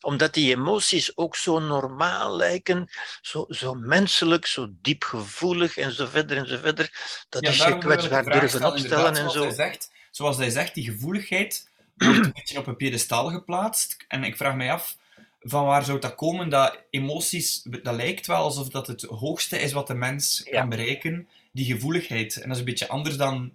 Omdat 0.00 0.34
die 0.34 0.54
emoties 0.56 1.16
ook 1.16 1.36
zo 1.36 1.58
normaal 1.58 2.36
lijken, 2.36 2.90
zo, 3.20 3.44
zo 3.48 3.74
menselijk, 3.74 4.46
zo 4.46 4.68
diepgevoelig 4.70 5.76
en 5.76 5.92
zo 5.92 6.06
verder 6.06 6.36
en 6.36 6.46
zo 6.48 6.56
verder. 6.58 6.90
Dat 7.28 7.42
Ja, 7.42 7.50
is 7.50 7.56
je 7.64 7.78
kwetsbaar 7.78 8.24
durven 8.24 8.48
stellen, 8.48 8.72
opstellen 8.72 9.06
en 9.08 9.14
zoals 9.16 9.32
zo. 9.32 9.42
Hij 9.42 9.52
zegt, 9.52 9.90
zoals 10.10 10.36
hij 10.36 10.50
zegt, 10.50 10.74
die 10.74 10.84
gevoeligheid 10.84 11.68
wordt 11.94 12.18
een 12.24 12.32
beetje 12.32 12.58
op 12.58 12.66
een 12.66 12.76
pedestal 12.76 13.30
geplaatst. 13.30 13.96
En 14.08 14.24
ik 14.24 14.36
vraag 14.36 14.54
mij 14.54 14.72
af, 14.72 14.96
van 15.40 15.64
waar 15.64 15.84
zou 15.84 15.98
dat 15.98 16.14
komen? 16.14 16.48
Dat 16.48 16.78
emoties, 16.90 17.62
dat 17.82 17.94
lijkt 17.94 18.26
wel 18.26 18.36
alsof 18.42 18.68
dat 18.68 18.86
het 18.86 19.02
hoogste 19.02 19.58
is 19.60 19.72
wat 19.72 19.86
de 19.86 19.94
mens 19.94 20.40
Ja. 20.44 20.60
kan 20.60 20.68
bereiken, 20.68 21.28
die 21.52 21.64
gevoeligheid. 21.74 22.34
En 22.34 22.42
dat 22.42 22.52
is 22.52 22.58
een 22.58 22.64
beetje 22.64 22.88
anders 22.88 23.16
dan 23.16 23.52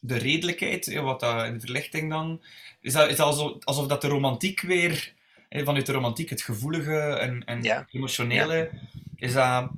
de 0.00 0.18
redelijkheid, 0.18 0.94
wat 0.94 1.20
dat 1.20 1.44
in 1.44 1.52
de 1.54 1.60
verlichting 1.60 2.10
dan... 2.10 2.42
Is 2.80 2.92
dat, 2.92 3.08
is 3.08 3.16
dat 3.16 3.26
alsof, 3.26 3.64
alsof 3.64 3.86
dat 3.86 4.00
de 4.00 4.08
romantiek 4.08 4.60
weer, 4.60 5.12
vanuit 5.50 5.86
de 5.86 5.92
romantiek, 5.92 6.30
het 6.30 6.42
gevoelige 6.42 6.98
en, 7.00 7.44
en 7.44 7.62
Ja. 7.62 7.86
emotionele, 7.90 8.70
is 9.16 9.32
dat... 9.32 9.70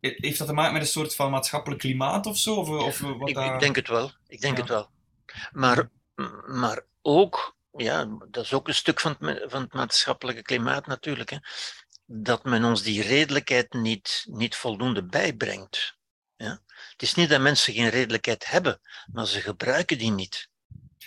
Heeft 0.00 0.38
dat 0.38 0.46
te 0.46 0.52
maken 0.52 0.72
met 0.72 0.82
een 0.82 0.88
soort 0.88 1.14
van 1.14 1.30
maatschappelijk 1.30 1.80
klimaat 1.80 2.26
of 2.26 2.38
zo? 2.38 2.54
Of, 2.54 2.68
of 2.68 2.98
wat 3.00 3.28
Ik, 3.28 3.34
dat- 3.34 3.44
ik 3.44 3.60
denk 3.60 3.76
het 3.76 3.88
wel. 3.88 4.10
Ik 4.28 4.40
denk 4.40 4.54
Ja. 4.56 4.60
het 4.60 4.70
wel. 4.70 4.88
Maar, 5.52 5.88
maar 6.46 6.82
ook, 7.02 7.56
ja, 7.76 8.08
dat 8.30 8.44
is 8.44 8.52
ook 8.52 8.68
een 8.68 8.74
stuk 8.74 9.00
van 9.00 9.16
het, 9.18 9.44
van 9.46 9.62
het 9.62 9.72
maatschappelijke 9.72 10.42
klimaat 10.42 10.86
natuurlijk, 10.86 11.30
hè, 11.30 11.36
dat 12.06 12.44
men 12.44 12.64
ons 12.64 12.82
die 12.82 13.02
redelijkheid 13.02 13.72
niet, 13.72 14.26
niet 14.28 14.56
voldoende 14.56 15.02
bijbrengt. 15.04 15.96
Ja? 16.36 16.60
Het 17.00 17.08
is 17.08 17.14
niet 17.14 17.28
dat 17.28 17.40
mensen 17.40 17.74
geen 17.74 17.88
redelijkheid 17.88 18.46
hebben, 18.46 18.80
maar 19.12 19.26
ze 19.26 19.40
gebruiken 19.40 19.98
die 19.98 20.10
niet. 20.10 20.48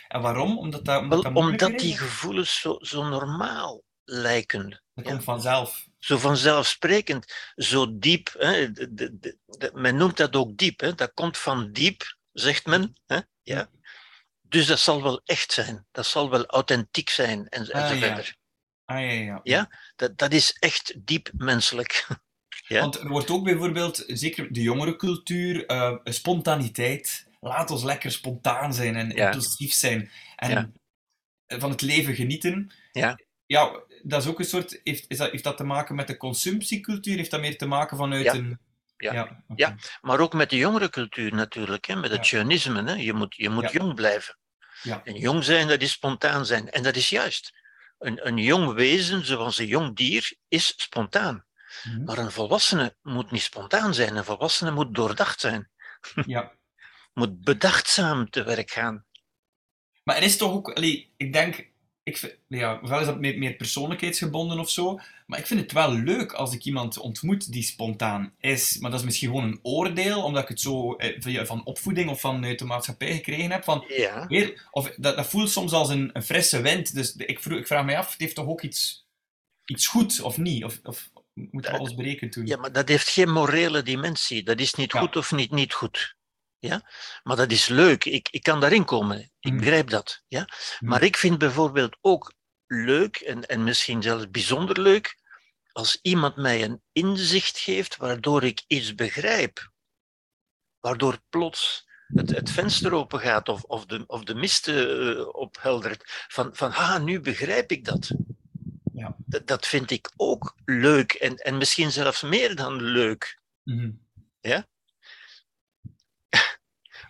En 0.07 0.21
waarom? 0.21 0.57
Omdat 0.57 0.85
dat, 0.85 1.25
omdat 1.25 1.59
dat 1.59 1.79
die 1.79 1.97
gevoelens 1.97 2.59
zo, 2.59 2.77
zo 2.79 3.03
normaal 3.03 3.83
lijken. 4.03 4.69
Dat 4.93 5.05
ja. 5.05 5.11
komt 5.11 5.23
vanzelf. 5.23 5.87
Zo 5.99 6.17
vanzelfsprekend, 6.17 7.33
zo 7.55 7.97
diep. 7.97 8.33
Hè, 8.37 8.71
de, 8.71 9.17
de, 9.19 9.37
men 9.73 9.95
noemt 9.95 10.17
dat 10.17 10.35
ook 10.35 10.57
diep. 10.57 10.79
Hè, 10.79 10.95
dat 10.95 11.11
komt 11.13 11.37
van 11.37 11.71
diep, 11.71 12.17
zegt 12.31 12.65
men. 12.65 12.95
Hè, 13.05 13.19
ja. 13.43 13.69
Dus 14.41 14.65
dat 14.65 14.79
zal 14.79 15.03
wel 15.03 15.21
echt 15.25 15.51
zijn. 15.51 15.87
Dat 15.91 16.05
zal 16.05 16.29
wel 16.29 16.45
authentiek 16.45 17.09
zijn 17.09 17.49
en, 17.49 17.69
en 17.69 17.81
Ah, 17.81 17.87
zo 17.87 17.93
ja. 17.93 17.99
verder. 17.99 18.35
Ah, 18.85 18.99
ja, 18.99 19.11
ja. 19.11 19.39
Ja? 19.43 19.69
Dat, 19.95 20.17
dat 20.17 20.31
is 20.31 20.57
echt 20.59 20.93
diep 21.05 21.29
menselijk. 21.33 22.07
Ja. 22.73 22.79
Want 22.79 22.99
er 22.99 23.07
wordt 23.07 23.29
ook 23.29 23.43
bijvoorbeeld, 23.43 24.03
zeker 24.07 24.53
de 24.53 24.61
jongere 24.61 24.95
cultuur, 24.95 25.65
eh, 25.65 25.95
spontaniteit. 26.03 27.27
Laat 27.39 27.71
ons 27.71 27.83
lekker 27.83 28.11
spontaan 28.11 28.73
zijn 28.73 28.95
en 28.95 29.09
Ja. 29.09 29.25
impulsief 29.25 29.73
zijn. 29.73 30.11
En 30.35 30.49
Ja. 31.47 31.59
van 31.59 31.69
het 31.69 31.81
leven 31.81 32.15
genieten. 32.15 32.71
Ja. 32.91 33.19
Ja, 33.45 33.81
dat 34.03 34.21
is 34.21 34.27
ook 34.27 34.39
een 34.39 34.45
soort... 34.45 34.79
Heeft, 34.83 35.05
is 35.07 35.17
dat, 35.17 35.31
heeft 35.31 35.43
dat 35.43 35.57
te 35.57 35.63
maken 35.63 35.95
met 35.95 36.07
de 36.07 36.17
consumptiecultuur? 36.17 37.15
Heeft 37.15 37.31
dat 37.31 37.39
meer 37.41 37.57
te 37.57 37.65
maken 37.65 37.97
vanuit 37.97 38.23
Ja. 38.23 38.33
een... 38.33 38.59
Ja. 38.97 39.21
oké. 39.21 39.37
Ja. 39.55 39.75
Maar 40.01 40.19
ook 40.19 40.33
met 40.33 40.49
de 40.49 40.57
jongere 40.57 40.89
cultuur 40.89 41.33
natuurlijk, 41.35 41.85
hè, 41.85 41.95
met 41.95 42.11
het 42.11 42.27
jeunisme. 42.27 42.83
Hè. 42.83 42.93
Je 42.93 43.13
moet, 43.13 43.35
je 43.35 43.49
moet 43.49 43.63
Ja. 43.63 43.71
jong 43.71 43.95
blijven. 43.95 44.37
Ja. 44.83 45.01
En 45.03 45.15
jong 45.15 45.43
zijn, 45.43 45.67
dat 45.67 45.81
is 45.81 45.91
spontaan 45.91 46.45
zijn. 46.45 46.69
En 46.69 46.83
dat 46.83 46.95
is 46.95 47.09
juist. 47.09 47.51
Een, 47.99 48.27
een 48.27 48.37
jong 48.37 48.73
wezen, 48.73 49.25
zoals 49.25 49.57
een 49.57 49.67
jong 49.67 49.95
dier, 49.95 50.33
is 50.47 50.73
spontaan. 50.75 51.45
Mhm. 51.83 52.03
Maar 52.03 52.17
een 52.17 52.31
volwassene 52.31 52.95
moet 53.01 53.31
niet 53.31 53.41
spontaan 53.41 53.93
zijn. 53.93 54.15
Een 54.15 54.23
volwassene 54.25 54.71
moet 54.71 54.95
doordacht 54.95 55.39
zijn. 55.39 55.69
ja. 56.25 56.51
Moet 57.13 57.41
bedachtzaam 57.41 58.29
te 58.29 58.43
werk 58.43 58.71
gaan. 58.71 59.05
Maar 60.03 60.15
er 60.15 60.23
is 60.23 60.37
toch 60.37 60.51
ook, 60.51 60.71
allee, 60.71 61.13
ik 61.17 61.33
denk, 61.33 61.67
ik 62.03 62.17
vind, 62.17 62.35
ja, 62.47 62.79
ofwel 62.81 62.99
is 62.99 63.05
dat 63.05 63.19
meer, 63.19 63.37
meer 63.37 63.53
persoonlijkheidsgebonden 63.55 64.59
of 64.59 64.69
zo, 64.69 64.99
maar 65.27 65.39
ik 65.39 65.47
vind 65.47 65.59
het 65.59 65.71
wel 65.71 65.91
leuk 65.93 66.31
als 66.33 66.53
ik 66.53 66.63
iemand 66.63 66.97
ontmoet 66.97 67.51
die 67.51 67.63
spontaan 67.63 68.33
is. 68.39 68.77
Maar 68.77 68.91
dat 68.91 68.99
is 68.99 69.05
misschien 69.05 69.27
gewoon 69.29 69.43
een 69.43 69.59
oordeel, 69.61 70.23
omdat 70.23 70.43
ik 70.43 70.49
het 70.49 70.59
zo 70.59 70.95
eh, 70.95 71.45
van 71.45 71.65
opvoeding 71.65 72.09
of 72.09 72.19
vanuit 72.19 72.59
de 72.59 72.65
maatschappij 72.65 73.13
gekregen 73.13 73.51
heb. 73.51 73.63
Van, 73.63 73.85
Ja. 73.87 74.27
weer, 74.27 74.67
of 74.71 74.93
dat, 74.97 75.15
dat 75.15 75.27
voelt 75.27 75.49
soms 75.49 75.71
als 75.71 75.89
een, 75.89 76.09
een 76.13 76.23
frisse 76.23 76.61
wind. 76.61 76.93
Dus 76.95 77.15
ik, 77.15 77.39
vroeg, 77.39 77.57
ik 77.59 77.67
vraag 77.67 77.85
me 77.85 77.97
af, 77.97 78.11
het 78.11 78.19
heeft 78.19 78.35
toch 78.35 78.47
ook 78.47 78.61
iets, 78.61 79.07
iets 79.65 79.87
goed 79.87 80.21
of 80.21 80.37
niet? 80.37 80.63
Of, 80.63 80.79
of 80.83 81.09
moeten 81.33 81.71
we 81.71 81.77
alles 81.77 81.95
berekend 81.95 82.33
doen? 82.33 82.45
Ja, 82.45 82.57
maar 82.57 82.71
dat 82.71 82.87
heeft 82.87 83.07
geen 83.07 83.29
morele 83.31 83.81
dimensie. 83.83 84.43
Dat 84.43 84.59
is 84.59 84.73
niet 84.73 84.91
Ja. 84.91 84.99
goed 84.99 85.15
of 85.15 85.31
niet, 85.31 85.51
niet 85.51 85.73
goed. 85.73 86.15
Ja? 86.59 86.91
Maar 87.23 87.35
dat 87.35 87.51
is 87.51 87.67
leuk. 87.67 88.05
Ik, 88.05 88.27
ik 88.31 88.43
kan 88.43 88.59
daarin 88.59 88.85
komen. 88.85 89.31
Ik 89.39 89.51
Mm. 89.51 89.57
begrijp 89.57 89.89
dat. 89.89 90.23
Ja? 90.27 90.39
Mm. 90.79 90.89
Maar 90.89 91.03
ik 91.03 91.17
vind 91.17 91.37
bijvoorbeeld 91.37 91.97
ook 92.01 92.33
leuk, 92.67 93.15
en, 93.15 93.45
en 93.45 93.63
misschien 93.63 94.01
zelfs 94.01 94.29
bijzonder 94.29 94.81
leuk, 94.81 95.17
als 95.71 95.99
iemand 96.01 96.35
mij 96.35 96.63
een 96.63 96.81
inzicht 96.91 97.57
geeft 97.57 97.97
waardoor 97.97 98.43
ik 98.43 98.63
iets 98.67 98.95
begrijp. 98.95 99.71
Waardoor 100.79 101.19
plots 101.29 101.83
het, 102.07 102.29
het 102.29 102.51
venster 102.51 102.93
open 102.93 103.19
gaat 103.19 103.49
of, 103.49 103.63
of, 103.63 103.85
de, 103.85 104.03
of 104.07 104.23
de 104.23 104.35
mist 104.35 104.67
eh, 104.67 105.27
opheldert. 105.35 106.25
Van, 106.27 106.55
van, 106.55 106.73
ah, 106.73 107.03
nu 107.03 107.19
begrijp 107.19 107.71
ik 107.71 107.85
dat. 107.85 108.11
Ja. 109.03 109.15
Dat, 109.45 109.67
vind 109.67 109.91
ik 109.91 110.11
ook 110.15 110.55
leuk 110.65 111.13
en, 111.13 111.35
en 111.35 111.57
misschien 111.57 111.91
zelfs 111.91 112.21
meer 112.21 112.55
dan 112.55 112.81
leuk. 112.81 113.39
Mhm. 113.63 113.91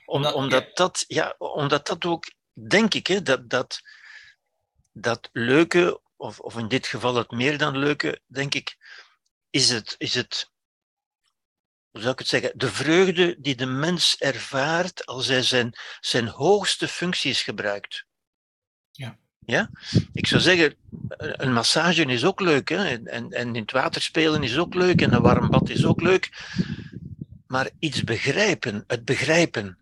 Om, 0.06 0.16
Omdat- 0.16 0.34
omdat, 0.34 0.76
dat, 0.78 1.06
ja, 1.08 1.36
omdat 1.38 1.88
dat 1.88 2.06
ook, 2.06 2.32
denk 2.54 2.94
ik, 2.94 3.08
hè, 3.08 3.22
dat, 3.22 3.50
dat, 3.50 3.82
dat 4.92 5.30
leuke, 5.32 6.02
of, 6.16 6.40
of 6.40 6.58
in 6.58 6.68
dit 6.68 6.88
geval 6.88 7.16
het 7.16 7.32
meer 7.32 7.58
dan 7.58 7.78
leuke, 7.78 8.22
denk 8.26 8.54
ik, 8.54 8.78
is 9.50 9.70
het, 9.70 9.96
is 9.98 10.14
het, 10.14 10.52
hoe 11.90 12.02
zou 12.02 12.14
ik 12.14 12.20
het 12.20 12.28
zeggen, 12.28 12.58
de 12.58 12.72
vreugde 12.72 13.36
die 13.40 13.56
de 13.56 13.66
mens 13.66 14.18
ervaart 14.18 15.06
als 15.06 15.28
hij 15.28 15.42
zijn, 15.44 15.74
zijn 16.00 16.28
hoogste 16.28 16.88
functies 16.88 17.42
gebruikt. 17.42 18.06
Ja. 18.92 19.20
Ja? 19.46 19.70
Ik 20.14 20.28
zou 20.28 20.42
zeggen, 20.42 20.76
een 21.18 21.54
massage 21.54 22.06
is 22.06 22.26
ook 22.26 22.40
leuk, 22.40 22.70
hè? 22.70 22.86
En, 22.88 23.08
en, 23.08 23.32
en 23.32 23.56
in 23.56 23.62
het 23.62 23.72
water 23.72 24.02
spelen 24.02 24.44
is 24.44 24.58
ook 24.58 24.74
leuk, 24.74 25.02
en 25.02 25.14
een 25.14 25.22
warm 25.22 25.50
bad 25.50 25.70
is 25.70 25.86
ook 25.86 26.02
leuk. 26.02 26.30
Maar 27.48 27.70
iets 27.80 28.04
begrijpen, 28.04 28.84
het 28.88 29.06
begrijpen, 29.06 29.78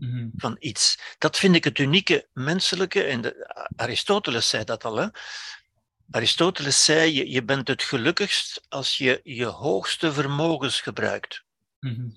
Mhm. 0.00 0.28
van 0.36 0.56
iets. 0.58 0.98
Dat 1.18 1.38
vind 1.38 1.54
ik 1.54 1.64
het 1.64 1.78
unieke 1.78 2.28
menselijke. 2.32 3.02
En 3.02 3.20
de, 3.20 3.52
Aristoteles 3.76 4.48
zei 4.48 4.64
dat 4.64 4.84
al. 4.84 4.96
Hè? 4.96 5.06
Aristoteles 6.10 6.84
zei: 6.84 7.14
je, 7.14 7.30
je 7.30 7.44
bent 7.44 7.68
het 7.68 7.82
gelukkigst 7.82 8.60
als 8.68 8.98
je 8.98 9.20
je 9.24 9.44
hoogste 9.44 10.12
vermogens 10.12 10.80
gebruikt. 10.80 11.44
Mhm. 11.80 12.08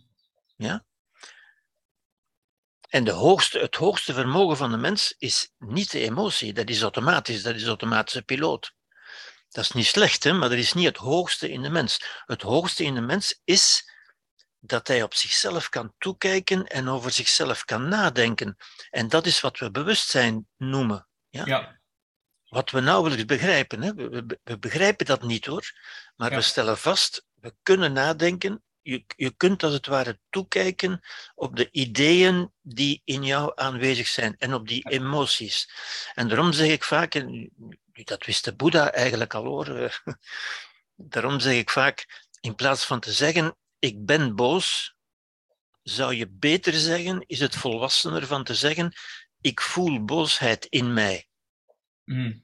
En 2.93 3.03
de 3.03 3.11
hoogste, 3.11 3.59
het 3.59 3.75
hoogste 3.75 4.13
vermogen 4.13 4.57
van 4.57 4.71
de 4.71 4.77
mens 4.77 5.15
is 5.17 5.51
niet 5.57 5.91
de 5.91 5.99
emotie, 5.99 6.53
dat 6.53 6.69
is 6.69 6.81
automatisch, 6.81 7.41
dat 7.43 7.55
is 7.55 7.65
automatische 7.65 8.21
piloot. 8.21 8.73
Dat 9.49 9.63
is 9.63 9.71
niet 9.71 9.85
slecht, 9.85 10.23
hè? 10.23 10.33
maar 10.33 10.49
dat 10.49 10.57
is 10.57 10.73
niet 10.73 10.85
het 10.85 10.97
hoogste 10.97 11.51
in 11.51 11.61
de 11.61 11.69
mens. 11.69 12.21
Het 12.25 12.41
hoogste 12.41 12.83
in 12.83 12.93
de 12.93 13.01
mens 13.01 13.41
is 13.43 13.91
dat 14.59 14.87
hij 14.87 15.03
op 15.03 15.13
zichzelf 15.13 15.69
kan 15.69 15.93
toekijken 15.97 16.67
en 16.67 16.87
over 16.89 17.11
zichzelf 17.11 17.65
kan 17.65 17.87
nadenken. 17.87 18.57
En 18.89 19.07
dat 19.07 19.25
is 19.25 19.41
wat 19.41 19.59
we 19.59 19.71
bewustzijn 19.71 20.47
noemen. 20.57 21.07
Ja? 21.29 21.45
Ja. 21.45 21.79
Wat 22.43 22.71
we 22.71 22.79
nauwelijks 22.79 23.25
begrijpen. 23.25 23.81
Hè? 23.81 23.93
We, 23.93 24.09
we, 24.09 24.39
we 24.43 24.59
begrijpen 24.59 25.05
dat 25.05 25.21
niet 25.21 25.45
hoor, 25.45 25.71
maar 26.15 26.29
Ja. 26.31 26.35
we 26.35 26.41
stellen 26.41 26.77
vast, 26.77 27.25
we 27.33 27.55
kunnen 27.63 27.93
nadenken. 27.93 28.63
Je, 28.83 29.05
je 29.15 29.31
kunt 29.37 29.63
als 29.63 29.73
het 29.73 29.85
ware 29.85 30.19
toekijken 30.29 31.01
op 31.35 31.55
de 31.55 31.71
ideeën 31.71 32.51
die 32.61 33.01
in 33.05 33.23
jou 33.23 33.51
aanwezig 33.55 34.07
zijn 34.07 34.35
en 34.37 34.53
op 34.53 34.67
die 34.67 34.89
emoties. 34.89 35.69
En 36.13 36.27
daarom 36.27 36.53
zeg 36.53 36.69
ik 36.69 36.83
vaak, 36.83 37.15
en 37.15 37.49
dat 38.03 38.25
wist 38.25 38.45
de 38.45 38.55
Boeddha 38.55 38.91
eigenlijk 38.91 39.33
al 39.33 39.45
hoor, 39.45 39.67
eh, 39.67 39.93
daarom 40.95 41.39
zeg 41.39 41.53
ik 41.53 41.69
vaak, 41.69 42.27
in 42.41 42.55
plaats 42.55 42.85
van 42.85 42.99
te 42.99 43.11
zeggen, 43.11 43.57
ik 43.79 44.05
ben 44.05 44.35
boos, 44.35 44.95
zou 45.83 46.15
je 46.15 46.29
beter 46.29 46.73
zeggen, 46.73 47.23
is 47.27 47.39
het 47.39 47.55
volwassener 47.55 48.27
van 48.27 48.43
te 48.43 48.55
zeggen, 48.55 48.93
ik 49.41 49.61
voel 49.61 50.03
boosheid 50.03 50.65
in 50.65 50.93
mij. 50.93 51.27
Mhm. 52.03 52.41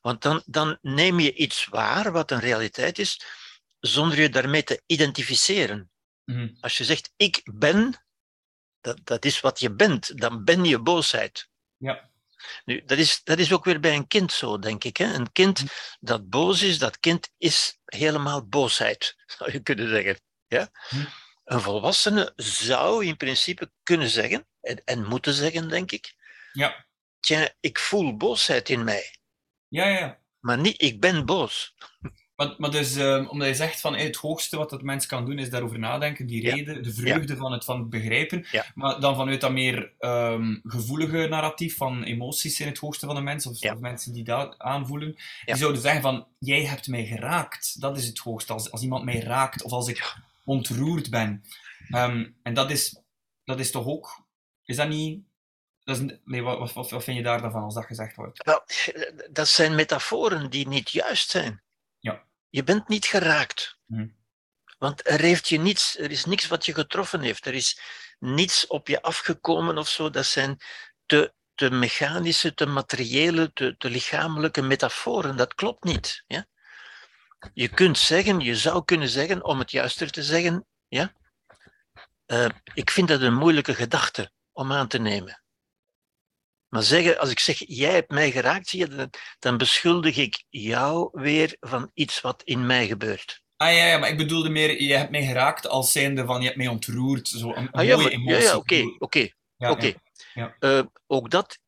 Want 0.00 0.22
dan, 0.22 0.42
dan 0.46 0.78
neem 0.80 1.20
je 1.20 1.34
iets 1.34 1.66
waar, 1.66 2.12
wat 2.12 2.30
een 2.30 2.40
realiteit 2.40 2.98
is, 2.98 3.20
zonder 3.80 4.20
je 4.20 4.28
daarmee 4.28 4.62
te 4.62 4.82
identificeren. 4.86 5.90
Mhm. 6.24 6.48
Als 6.60 6.78
je 6.78 6.84
zegt, 6.84 7.12
ik 7.16 7.40
ben, 7.44 8.04
dat, 8.80 9.00
dat 9.04 9.24
is 9.24 9.40
wat 9.40 9.60
je 9.60 9.74
bent, 9.74 10.18
dan 10.20 10.44
ben 10.44 10.64
je 10.64 10.78
boosheid. 10.78 11.48
Ja. 11.76 12.10
Nu, 12.64 12.84
dat 12.84 12.98
is, 12.98 13.20
dat 13.24 13.38
is 13.38 13.52
ook 13.52 13.64
weer 13.64 13.80
bij 13.80 13.94
een 13.94 14.06
kind 14.06 14.32
zo, 14.32 14.58
denk 14.58 14.84
ik. 14.84 14.96
Hè? 14.96 15.14
Een 15.14 15.32
kind 15.32 15.62
dat 16.00 16.28
boos 16.28 16.62
is, 16.62 16.78
dat 16.78 17.00
kind 17.00 17.30
is 17.38 17.78
helemaal 17.84 18.46
boosheid, 18.46 19.14
zou 19.26 19.52
je 19.52 19.60
kunnen 19.60 19.88
zeggen. 19.88 20.20
Ja? 20.46 20.70
Hm. 20.88 21.04
Een 21.44 21.60
volwassene 21.60 22.32
zou 22.36 23.06
in 23.06 23.16
principe 23.16 23.72
kunnen 23.82 24.08
zeggen, 24.08 24.46
en, 24.60 24.82
en 24.84 25.06
moeten 25.06 25.34
zeggen, 25.34 25.68
denk 25.68 25.92
ik, 25.92 26.14
Ja. 26.52 26.86
tja, 27.20 27.54
ik 27.60 27.78
voel 27.78 28.16
boosheid 28.16 28.68
in 28.68 28.84
mij, 28.84 29.14
ja, 29.68 29.86
ja. 29.88 30.20
maar 30.38 30.58
niet 30.58 30.82
ik 30.82 31.00
ben 31.00 31.26
boos. 31.26 31.74
Maar, 32.40 32.54
maar 32.58 32.70
dus, 32.70 32.96
ehm, 32.96 33.26
omdat 33.26 33.48
je 33.48 33.54
zegt 33.54 33.80
van 33.80 33.94
hey, 33.94 34.04
het 34.04 34.16
hoogste 34.16 34.56
wat 34.56 34.70
dat 34.70 34.82
mens 34.82 35.06
kan 35.06 35.24
doen 35.24 35.38
is 35.38 35.50
daarover 35.50 35.78
nadenken, 35.78 36.26
die 36.26 36.42
Ja. 36.42 36.54
reden, 36.54 36.82
de 36.82 36.92
vreugde 36.92 37.36
van, 37.36 37.52
het, 37.52 37.64
van 37.64 37.78
het 37.78 37.90
begrijpen. 37.90 38.46
Ja. 38.50 38.66
Maar 38.74 39.00
dan 39.00 39.16
vanuit 39.16 39.40
dat 39.40 39.52
meer 39.52 39.92
ehm, 39.98 40.56
gevoelige 40.62 41.26
narratief 41.28 41.76
van 41.76 42.02
emoties 42.02 42.56
zijn 42.56 42.68
het 42.68 42.78
hoogste 42.78 43.06
van 43.06 43.14
de 43.14 43.20
mens, 43.20 43.46
of, 43.46 43.78
mensen 43.78 44.12
die 44.12 44.24
dat 44.24 44.58
aanvoelen, 44.58 45.16
die 45.44 45.56
zouden 45.56 45.80
zeggen 45.82 46.02
van 46.02 46.26
jij 46.38 46.64
hebt 46.64 46.88
mij 46.88 47.06
geraakt. 47.06 47.80
Dat 47.80 47.96
is 47.96 48.06
het 48.06 48.18
hoogste. 48.18 48.52
Als, 48.52 48.70
als 48.70 48.82
iemand 48.82 49.04
mij 49.04 49.20
raakt 49.20 49.62
of 49.62 49.72
als 49.72 49.88
ik 49.88 50.16
ontroerd 50.44 51.10
ben. 51.10 51.44
Ehm, 51.88 52.26
en 52.42 52.54
dat 52.54 52.70
is, 52.70 53.02
dat 53.44 53.58
is 53.60 53.70
toch 53.70 53.86
ook, 53.86 54.26
is 54.64 54.76
dat 54.76 54.88
niet. 54.88 55.22
Dat 55.84 56.00
is, 56.00 56.16
nee, 56.24 56.42
wat, 56.42 56.72
wat, 56.72 56.90
wat 56.90 57.04
vind 57.04 57.16
je 57.16 57.22
daar 57.22 57.40
dan 57.40 57.50
van 57.50 57.62
als 57.62 57.74
dat 57.74 57.84
gezegd 57.84 58.16
wordt? 58.16 58.44
Wel, 58.44 58.62
dat 59.30 59.48
zijn 59.48 59.74
metaforen 59.74 60.50
die 60.50 60.68
niet 60.68 60.90
juist 60.90 61.30
zijn. 61.30 61.62
Je 62.50 62.64
bent 62.64 62.88
niet 62.88 63.06
geraakt. 63.06 63.78
Hm. 63.86 64.08
Want 64.78 65.08
er, 65.08 65.20
heeft 65.20 65.48
je 65.48 65.58
niets, 65.58 65.98
er 65.98 66.10
is 66.10 66.24
niks 66.24 66.46
wat 66.46 66.66
je 66.66 66.74
getroffen 66.74 67.20
heeft. 67.20 67.46
Er 67.46 67.54
is 67.54 67.80
niets 68.18 68.66
op 68.66 68.88
je 68.88 69.02
afgekomen 69.02 69.78
of 69.78 69.88
zo. 69.88 70.10
Dat 70.10 70.26
zijn 70.26 70.58
te, 71.06 71.34
te 71.54 71.70
mechanische, 71.70 72.54
te 72.54 72.66
materiële, 72.66 73.52
te, 73.52 73.76
te 73.76 73.90
lichamelijke 73.90 74.62
metaforen. 74.62 75.36
Dat 75.36 75.54
klopt 75.54 75.84
niet. 75.84 76.24
Ja? 76.26 76.46
Je 77.52 77.68
kunt 77.68 77.98
zeggen, 77.98 78.40
je 78.40 78.56
zou 78.56 78.84
kunnen 78.84 79.08
zeggen, 79.08 79.44
om 79.44 79.58
het 79.58 79.70
juister 79.70 80.10
te 80.10 80.22
zeggen, 80.22 80.66
ja? 80.88 81.12
Eh, 82.26 82.48
ik 82.74 82.90
vind 82.90 83.08
dat 83.08 83.20
een 83.20 83.34
moeilijke 83.34 83.74
gedachte 83.74 84.32
om 84.52 84.72
aan 84.72 84.88
te 84.88 84.98
nemen. 84.98 85.39
Maar 86.70 86.82
zeggen, 86.82 87.18
als 87.18 87.30
ik 87.30 87.38
zeg, 87.38 87.62
jij 87.66 87.92
hebt 87.92 88.10
mij 88.10 88.30
geraakt, 88.30 88.68
zie 88.68 88.78
je, 88.78 88.88
dan, 88.88 89.10
dan 89.38 89.56
beschuldig 89.56 90.16
ik 90.16 90.44
jou 90.48 91.08
weer 91.12 91.56
van 91.60 91.90
iets 91.94 92.20
wat 92.20 92.42
in 92.44 92.66
mij 92.66 92.86
gebeurt. 92.86 93.42
Ah 93.56 93.74
ja, 93.74 93.84
ja, 93.86 93.98
maar 93.98 94.08
ik 94.08 94.16
bedoelde 94.16 94.48
meer, 94.48 94.82
je 94.82 94.94
hebt 94.94 95.10
mij 95.10 95.24
geraakt 95.26 95.66
als 95.68 95.92
zijnde 95.92 96.24
van 96.26 96.38
je 96.40 96.44
hebt 96.44 96.56
mij 96.56 96.68
ontroerd. 96.68 97.28
Zo 97.28 97.48
een, 97.48 97.56
een 97.56 97.70
Ah, 97.70 97.84
ja, 97.84 97.96
mooie 97.96 98.04
maar- 98.04 98.12
emotie. 98.12 98.42
ja, 98.44 98.50
ja, 98.50 98.56
oké, 98.56 98.94
oké, 98.98 99.28
oké. 99.58 99.94
Eh, 100.58 100.82
ook 101.06 101.30
dat 101.30 101.58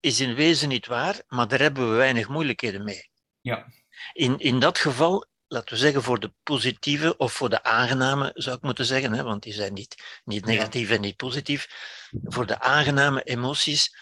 is 0.00 0.20
in 0.20 0.34
wezen 0.34 0.68
niet 0.68 0.86
waar, 0.86 1.22
maar 1.28 1.48
daar 1.48 1.60
hebben 1.60 1.90
we 1.90 1.96
weinig 1.96 2.28
moeilijkheden 2.28 2.84
mee. 2.84 3.10
Ja. 3.40 3.66
In, 4.12 4.38
in 4.38 4.60
dat 4.60 4.78
geval 4.78 5.26
laten 5.48 5.74
we 5.74 5.80
zeggen, 5.80 6.02
voor 6.02 6.20
de 6.20 6.32
positieve 6.42 7.16
of 7.16 7.32
voor 7.32 7.48
de 7.50 7.62
aangename, 7.62 8.30
zou 8.34 8.56
ik 8.56 8.62
moeten 8.62 8.84
zeggen, 8.84 9.12
hè, 9.12 9.22
want 9.22 9.42
die 9.42 9.52
zijn 9.52 9.72
niet, 9.72 10.20
niet 10.24 10.44
negatief 10.44 10.90
en 10.90 11.00
niet 11.00 11.16
positief. 11.16 11.66
Voor 12.22 12.46
de 12.46 12.60
aangename 12.60 13.22
emoties 13.22 13.96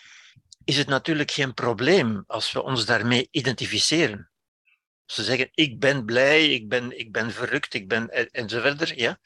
is 0.68 0.76
het 0.76 0.88
natuurlijk 0.88 1.30
geen 1.30 1.54
probleem 1.54 2.24
als 2.26 2.52
we 2.52 2.62
ons 2.62 2.84
daarmee 2.84 3.28
identificeren. 3.30 4.30
Ze 5.04 5.24
zeggen, 5.24 5.48
ik 5.52 5.78
ben 5.78 6.04
blij, 6.04 6.48
ik 6.48 6.68
ben, 6.68 6.98
ik 6.98 7.12
ben 7.12 7.32
verrukt, 7.32 7.74
ik 7.74 7.88
ben 7.88 8.10
en, 8.10 8.30
en 8.30 8.48
zo 8.48 8.60
verder. 8.60 8.98
Ja? 8.98 9.18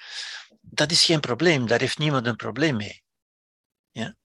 Dat 0.60 0.90
is 0.90 1.04
geen 1.04 1.20
probleem, 1.20 1.66
daar 1.66 1.80
heeft 1.80 1.98
niemand 1.98 2.26
een 2.26 2.36
probleem 2.36 2.76
mee. 2.76 3.02
Ja? 3.90 4.16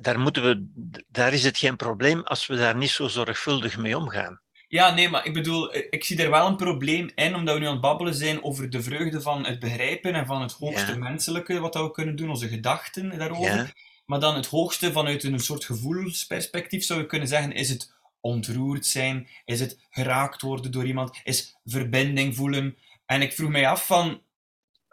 daar, 0.00 0.18
moeten 0.18 0.42
we, 0.42 0.66
daar 1.08 1.32
is 1.32 1.44
het 1.44 1.58
geen 1.58 1.76
probleem 1.76 2.22
als 2.22 2.46
we 2.46 2.56
daar 2.56 2.76
niet 2.76 2.90
zo 2.90 3.08
zorgvuldig 3.08 3.76
mee 3.76 3.96
omgaan. 3.96 4.40
Ja, 4.68 4.94
nee, 4.94 5.08
maar 5.08 5.24
ik 5.26 5.32
bedoel, 5.32 5.72
eh, 5.72 5.86
ik 5.90 6.04
zie 6.04 6.22
er 6.22 6.30
wel 6.30 6.46
een 6.46 6.56
probleem 6.56 7.10
in, 7.14 7.34
omdat 7.34 7.54
we 7.54 7.60
nu 7.60 7.66
aan 7.66 7.72
het 7.72 7.80
babbelen 7.80 8.14
zijn 8.14 8.44
over 8.44 8.70
de 8.70 8.82
vreugde 8.82 9.20
van 9.20 9.46
het 9.46 9.58
begrijpen 9.58 10.14
en 10.14 10.26
van 10.26 10.42
het 10.42 10.52
hoogste 10.52 10.98
menselijke, 10.98 11.60
wat 11.60 11.74
we 11.74 11.90
kunnen 11.90 12.16
doen, 12.16 12.30
onze 12.30 12.48
gedachten 12.48 13.18
daarover. 13.18 13.74
Maar 14.06 14.20
dan 14.20 14.34
het 14.34 14.46
hoogste 14.46 14.92
vanuit 14.92 15.24
een 15.24 15.40
soort 15.40 15.64
gevoelsperspectief 15.64 16.84
zou 16.84 17.00
je 17.00 17.06
kunnen 17.06 17.28
zeggen, 17.28 17.52
is 17.52 17.68
het 17.68 17.94
ontroerd 18.20 18.86
zijn, 18.86 19.28
is 19.44 19.60
het 19.60 19.86
geraakt 19.90 20.42
worden 20.42 20.72
door 20.72 20.86
iemand, 20.86 21.20
is 21.24 21.56
verbinding 21.64 22.36
voelen. 22.36 22.76
En 23.06 23.22
ik 23.22 23.32
vroeg 23.32 23.50
mij 23.50 23.68
af 23.68 23.86
van, 23.86 24.22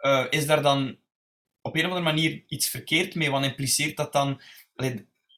uh, 0.00 0.24
is 0.30 0.46
daar 0.46 0.62
dan 0.62 0.96
op 1.60 1.74
een 1.74 1.84
of 1.84 1.90
andere 1.90 2.12
manier 2.12 2.44
iets 2.48 2.68
verkeerd 2.68 3.14
mee? 3.14 3.30
Want 3.30 3.44
impliceert 3.44 3.96
dat 3.96 4.12
dan 4.12 4.40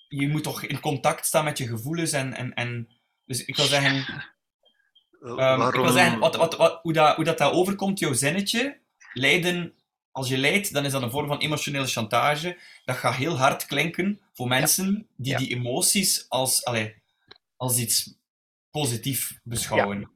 je 0.09 0.29
moet 0.29 0.43
toch 0.43 0.63
in 0.63 0.81
contact 0.81 1.27
staan 1.27 1.45
met 1.45 1.59
je 1.59 1.67
gevoelens 1.67 2.13
en, 2.13 2.35
en, 2.35 2.55
en 2.55 2.89
dus 3.25 3.45
ik 3.45 3.57
wil 3.57 3.67
zeggen, 3.67 3.95
um, 5.21 5.63
ik 5.63 5.75
wil 5.75 5.89
zeggen 5.89 6.19
wat, 6.19 6.37
wat, 6.37 6.57
wat, 6.57 6.79
hoe, 6.83 6.93
dat, 6.93 7.17
hoe 7.17 7.25
dat, 7.25 7.39
dat 7.39 7.53
overkomt, 7.53 7.99
jouw 7.99 8.13
zinnetje, 8.13 8.81
lijden, 9.13 9.75
als 10.17 10.29
je 10.29 10.39
lijdt, 10.39 10.73
dan 10.73 10.85
is 10.85 10.93
dat 10.93 11.03
een 11.03 11.11
vorm 11.11 11.29
van 11.29 11.39
emotionele 11.39 11.87
chantage. 11.87 12.59
Dat 12.85 12.97
gaat 12.97 13.15
heel 13.15 13.39
hard 13.39 13.67
klinken 13.67 14.21
voor 14.33 14.49
mensen 14.49 15.07
die 15.17 15.37
die 15.37 15.49
emoties 15.55 16.27
als, 16.29 16.65
allez, 16.65 16.93
als 17.57 17.79
iets 17.79 18.15
positief 18.71 19.39
beschouwen. 19.43 20.11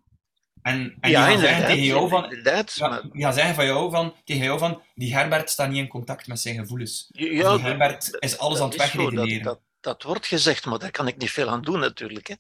En, 0.63 0.97
en 1.01 1.11
ja, 1.11 1.27
die 1.27 1.35
gaan 1.35 1.45
zeggen 1.45 1.67
tegen 1.67 1.85
jou 1.85 2.09
van, 2.09 2.37
ja, 3.13 3.33
zeggen 3.33 3.55
van 3.55 3.65
jou 3.65 3.91
van, 3.91 4.15
tegen 4.25 4.45
jou 4.45 4.59
van, 4.59 4.83
die 4.95 5.15
Herbert 5.15 5.51
staat 5.51 5.69
niet 5.69 5.79
in 5.79 5.89
contact 5.89 6.27
met 6.27 6.41
zijn 6.41 6.55
gevoelens. 6.55 7.09
Ja, 7.13 7.57
die 7.57 7.65
Herbert 7.65 8.17
is 8.19 8.39
alles 8.39 8.61
aan 8.61 8.69
het 8.69 8.77
wegredeneren. 8.77 9.43
Dat, 9.43 9.61
dat, 9.81 10.01
dat, 10.01 10.03
wordt 10.03 10.27
gezegd, 10.27 10.65
maar 10.65 10.79
daar 10.79 10.91
kan 10.91 11.09
ik 11.09 11.17
niet 11.17 11.31
veel 11.31 11.49
aan 11.49 11.63
doen 11.63 11.81
natuurlijk. 11.81 12.27
Hè. 12.27 12.35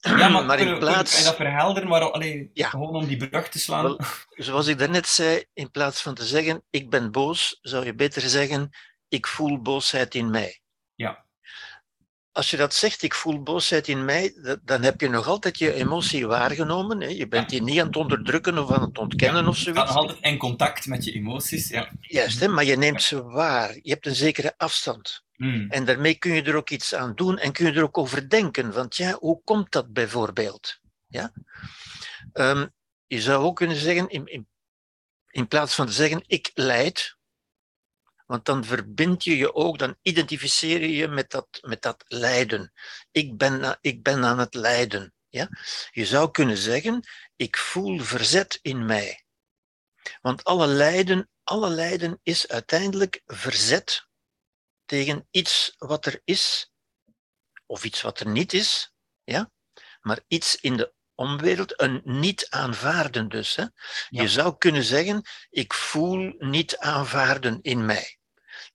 Ja, 0.00 0.28
maar, 0.32 0.44
maar 0.44 0.58
in 0.58 0.78
plaats... 0.78 1.10
Kan 1.10 1.20
je 1.20 1.26
dat 1.26 1.36
verhelderen, 1.36 1.88
maar 1.88 2.10
allee, 2.10 2.50
gewoon 2.54 2.94
om 2.94 3.06
die 3.06 3.28
brug 3.28 3.48
te 3.48 3.58
slaan? 3.58 3.82
Wel, 3.82 4.00
zoals 4.28 4.66
ik 4.66 4.78
daarnet 4.78 5.06
zei, 5.06 5.44
in 5.52 5.70
plaats 5.70 6.02
van 6.02 6.14
te 6.14 6.24
zeggen, 6.24 6.62
ik 6.70 6.90
ben 6.90 7.10
boos, 7.10 7.58
zou 7.62 7.84
je 7.84 7.94
beter 7.94 8.22
zeggen, 8.22 8.70
ik 9.08 9.26
voel 9.26 9.60
boosheid 9.60 10.14
in 10.14 10.30
mij. 10.30 10.59
Als 12.32 12.50
je 12.50 12.56
dat 12.56 12.74
zegt, 12.74 13.02
ik 13.02 13.14
voel 13.14 13.42
boosheid 13.42 13.88
in 13.88 14.04
mij, 14.04 14.34
dan 14.62 14.82
heb 14.82 15.00
je 15.00 15.08
nog 15.08 15.26
altijd 15.26 15.58
je 15.58 15.72
emotie 15.72 16.26
waargenomen. 16.26 17.00
Hè? 17.00 17.08
Je 17.08 17.28
bent 17.28 17.48
die 17.48 17.62
niet 17.62 17.80
aan 17.80 17.86
het 17.86 17.96
onderdrukken 17.96 18.58
of 18.58 18.70
aan 18.70 18.82
het 18.82 18.98
ontkennen 18.98 19.48
of 19.48 19.56
zoiets. 19.56 19.92
Je 19.92 19.98
altijd 19.98 20.18
in 20.20 20.38
contact 20.38 20.86
met 20.86 21.04
je 21.04 21.12
emoties, 21.12 21.68
ja. 21.68 21.90
Juist, 22.00 22.40
hè? 22.40 22.48
maar 22.48 22.64
je 22.64 22.76
neemt 22.76 23.02
ze 23.02 23.22
waar. 23.22 23.78
Je 23.82 23.90
hebt 23.90 24.06
een 24.06 24.14
zekere 24.14 24.54
afstand. 24.56 25.24
Hmm. 25.32 25.70
En 25.70 25.84
daarmee 25.84 26.14
kun 26.14 26.34
je 26.34 26.42
er 26.42 26.54
ook 26.54 26.70
iets 26.70 26.94
aan 26.94 27.14
doen 27.14 27.38
en 27.38 27.52
kun 27.52 27.66
je 27.66 27.72
er 27.72 27.82
ook 27.82 27.98
over 27.98 28.28
denken. 28.28 28.72
Want 28.72 28.96
ja, 28.96 29.12
hoe 29.12 29.40
komt 29.44 29.72
dat 29.72 29.92
bijvoorbeeld? 29.92 30.78
Ja? 31.06 31.32
Um, 32.32 32.70
je 33.06 33.20
zou 33.20 33.44
ook 33.44 33.56
kunnen 33.56 33.76
zeggen, 33.76 34.08
in, 34.08 34.26
in, 34.26 34.48
in 35.30 35.48
plaats 35.48 35.74
van 35.74 35.86
te 35.86 35.92
zeggen, 35.92 36.24
ik 36.26 36.50
leid, 36.54 37.16
want 38.30 38.44
dan 38.44 38.64
verbind 38.64 39.24
je 39.24 39.36
je 39.36 39.54
ook, 39.54 39.78
dan 39.78 39.96
identificeer 40.02 40.80
je 40.80 40.92
je 40.92 41.08
met 41.08 41.30
dat, 41.30 41.58
met 41.60 41.82
dat 41.82 42.04
lijden. 42.06 42.72
Ik 43.10 43.36
ben, 43.36 43.78
ik 43.80 44.02
ben 44.02 44.24
aan 44.24 44.38
het 44.38 44.54
lijden. 44.54 45.14
Ja? 45.28 45.48
Je 45.90 46.06
zou 46.06 46.30
kunnen 46.30 46.56
zeggen, 46.56 47.08
ik 47.36 47.56
voel 47.56 48.00
verzet 48.00 48.58
in 48.62 48.86
mij. 48.86 49.24
Want 50.20 50.44
alle 50.44 50.66
lijden, 50.66 51.30
alle 51.42 51.68
lijden 51.68 52.20
is 52.22 52.48
uiteindelijk 52.48 53.22
verzet 53.26 54.08
tegen 54.84 55.26
iets 55.30 55.74
wat 55.78 56.06
er 56.06 56.20
is, 56.24 56.72
of 57.66 57.84
iets 57.84 58.02
wat 58.02 58.20
er 58.20 58.28
niet 58.28 58.52
is, 58.52 58.92
ja? 59.24 59.50
maar 60.00 60.20
iets 60.26 60.56
in 60.56 60.76
de 60.76 60.92
omwereld, 61.14 61.80
een 61.80 62.00
niet 62.04 62.46
aanvaarden 62.50 63.28
dus. 63.28 63.56
Hè? 63.56 63.64
Je 64.08 64.28
zou 64.28 64.56
kunnen 64.58 64.84
zeggen, 64.84 65.22
ik 65.48 65.72
voel 65.72 66.34
niet 66.38 66.78
aanvaarden 66.78 67.58
in 67.62 67.84
mij 67.84 68.18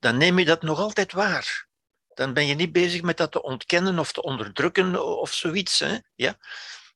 dan 0.06 0.18
neem 0.18 0.40
je 0.40 0.46
dat 0.46 0.62
nog 0.62 0.80
altijd 0.80 1.12
waar. 1.12 1.68
Dan 2.14 2.34
ben 2.34 2.48
je 2.48 2.56
niet 2.56 2.72
bezig 2.72 3.02
met 3.02 3.18
dat 3.18 3.32
te 3.32 3.42
ontkennen 3.42 4.00
of 4.00 4.12
te 4.12 4.22
onderdrukken 4.22 5.20
of 5.20 5.34
zoiets. 5.34 5.80
Hè? 5.80 5.98
Ja? 6.16 6.38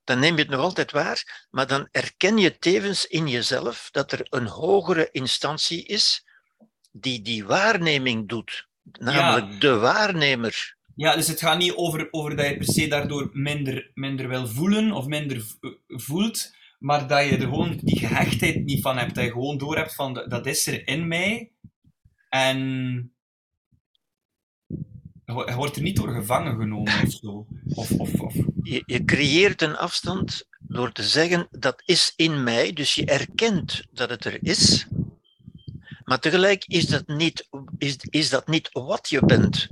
Dan 0.04 0.18
neem 0.18 0.34
je 0.34 0.42
het 0.42 0.50
nog 0.50 0.60
altijd 0.60 0.90
waar, 0.92 1.46
maar 1.50 1.66
dan 1.66 1.88
erken 1.90 2.38
je 2.38 2.58
tevens 2.58 3.06
in 3.06 3.28
jezelf 3.28 3.88
dat 3.90 4.12
er 4.12 4.26
een 4.28 4.46
hogere 4.46 5.08
instantie 5.12 5.86
is 5.86 6.24
die 6.92 7.22
die 7.22 7.44
waarneming 7.44 8.28
doet, 8.28 8.68
namelijk 8.82 9.60
de 9.60 9.76
waarnemer. 9.76 10.76
Ja, 10.94 11.14
dus 11.16 11.28
het 11.28 11.40
gaat 11.40 11.58
niet 11.58 11.74
over, 11.74 12.08
over 12.10 12.36
dat 12.36 12.46
je 12.46 12.56
per 12.56 12.72
se 12.72 12.88
daardoor 12.88 13.30
minder, 13.32 13.90
minder 13.94 14.28
wil 14.28 14.46
voelen 14.48 14.92
of 14.92 15.06
minder 15.06 15.42
voelt, 15.86 16.54
maar 16.78 17.06
dat 17.06 17.24
je 17.24 17.36
er 17.36 17.40
gewoon 17.40 17.80
die 17.82 17.98
gehechtheid 17.98 18.64
niet 18.64 18.82
van 18.82 18.98
hebt. 18.98 19.14
Dat 19.14 19.24
je 19.24 19.30
gewoon 19.30 19.58
door 19.58 19.76
hebt 19.76 19.94
van 19.94 20.14
dat 20.28 20.46
is 20.46 20.66
er 20.66 20.86
in 20.86 21.08
mij 21.08 21.52
en 22.30 23.12
hij 25.24 25.54
wordt 25.54 25.76
er 25.76 25.82
niet 25.82 25.96
door 25.96 26.14
gevangen 26.14 26.56
genomen 26.56 27.02
of 27.02 27.12
zo. 27.12 27.46
Of, 27.74 27.90
of. 28.20 28.34
Je, 28.62 28.82
je 28.86 29.04
creëert 29.04 29.62
een 29.62 29.76
afstand 29.76 30.48
door 30.60 30.92
te 30.92 31.02
zeggen 31.02 31.48
dat 31.50 31.82
is 31.84 32.12
in 32.16 32.42
mij, 32.42 32.72
dus 32.72 32.94
je 32.94 33.04
erkent 33.04 33.84
dat 33.92 34.10
het 34.10 34.24
er 34.24 34.38
is. 34.42 34.86
Maar 36.04 36.18
tegelijk 36.18 36.64
is 36.66 36.86
dat 36.86 37.06
niet, 37.06 37.48
is, 37.78 37.96
is 37.96 38.30
dat 38.30 38.48
niet 38.48 38.68
wat 38.72 39.08
je 39.08 39.24
bent. 39.24 39.68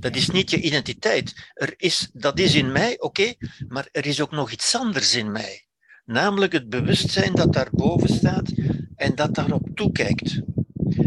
Dat 0.00 0.16
is 0.16 0.30
niet 0.30 0.50
je 0.50 0.60
identiteit. 0.60 1.50
Er 1.54 1.74
is, 1.76 2.10
dat 2.12 2.38
is 2.38 2.54
in 2.54 2.72
mij, 2.72 3.00
oké, 3.00 3.34
maar 3.68 3.88
er 3.92 4.06
is 4.06 4.20
ook 4.20 4.30
nog 4.30 4.50
iets 4.50 4.76
anders 4.76 5.14
in 5.14 5.32
mij. 5.32 5.66
Namelijk 6.04 6.52
het 6.52 6.68
bewustzijn 6.68 7.34
dat 7.34 7.52
daarboven 7.52 8.08
staat 8.08 8.52
en 8.96 9.14
dat 9.14 9.34
daarop 9.34 9.68
toekijkt. 9.74 10.40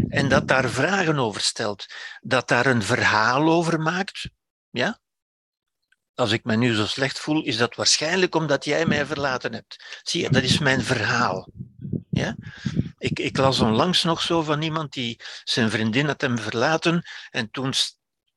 En 0.08 0.28
dat 0.28 0.48
daar 0.48 0.70
vragen 0.70 1.18
over 1.18 1.40
stelt. 1.40 1.86
Dat 2.20 2.48
daar 2.48 2.66
een 2.66 2.82
verhaal 2.82 3.48
over 3.48 3.80
maakt. 3.80 4.28
Ja? 4.70 4.98
Als 6.14 6.32
ik 6.32 6.44
me 6.44 6.56
nu 6.56 6.74
zo 6.74 6.86
slecht 6.86 7.18
voel, 7.18 7.44
is 7.44 7.56
dat 7.56 7.74
waarschijnlijk 7.74 8.34
omdat 8.34 8.64
jij 8.64 8.86
mij 8.86 9.06
verlaten 9.06 9.52
hebt. 9.52 10.00
Zie 10.02 10.22
je, 10.22 10.30
dat 10.30 10.42
is 10.42 10.58
mijn 10.58 10.82
verhaal. 10.82 11.48
Ja? 12.10 12.36
Ik, 12.98 13.18
ik 13.18 13.36
las 13.36 13.60
onlangs 13.60 14.02
nog 14.02 14.22
zo 14.22 14.42
van 14.42 14.62
iemand 14.62 14.92
die 14.92 15.20
zijn 15.44 15.70
vriendin 15.70 16.06
had 16.06 16.20
hem 16.20 16.38
verlaten 16.38 17.02
en 17.30 17.50
toen 17.50 17.72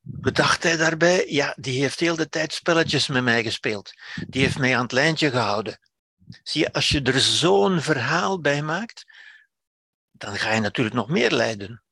bedacht 0.01 0.63
hij 0.63 0.77
daarbij, 0.77 1.25
ja, 1.27 1.55
die 1.59 1.81
heeft 1.81 1.99
heel 1.99 2.15
de 2.15 2.29
tijd 2.29 2.53
spelletjes 2.53 3.07
met 3.07 3.23
mij 3.23 3.43
gespeeld. 3.43 3.91
Die 4.27 4.41
heeft 4.41 4.57
mij 4.57 4.75
aan 4.75 4.83
het 4.83 4.91
lijntje 4.91 5.29
gehouden. 5.29 5.79
Zie 6.43 6.61
je, 6.61 6.73
als 6.73 6.89
je 6.89 7.01
er 7.01 7.19
zo'n 7.19 7.81
verhaal 7.81 8.41
bij 8.41 8.61
maakt, 8.61 9.05
dan 10.19 10.35
ga 10.35 10.53
je 10.53 10.59
natuurlijk 10.59 10.95
nog 10.95 11.09
meer 11.09 11.31
lijden. 11.31 11.83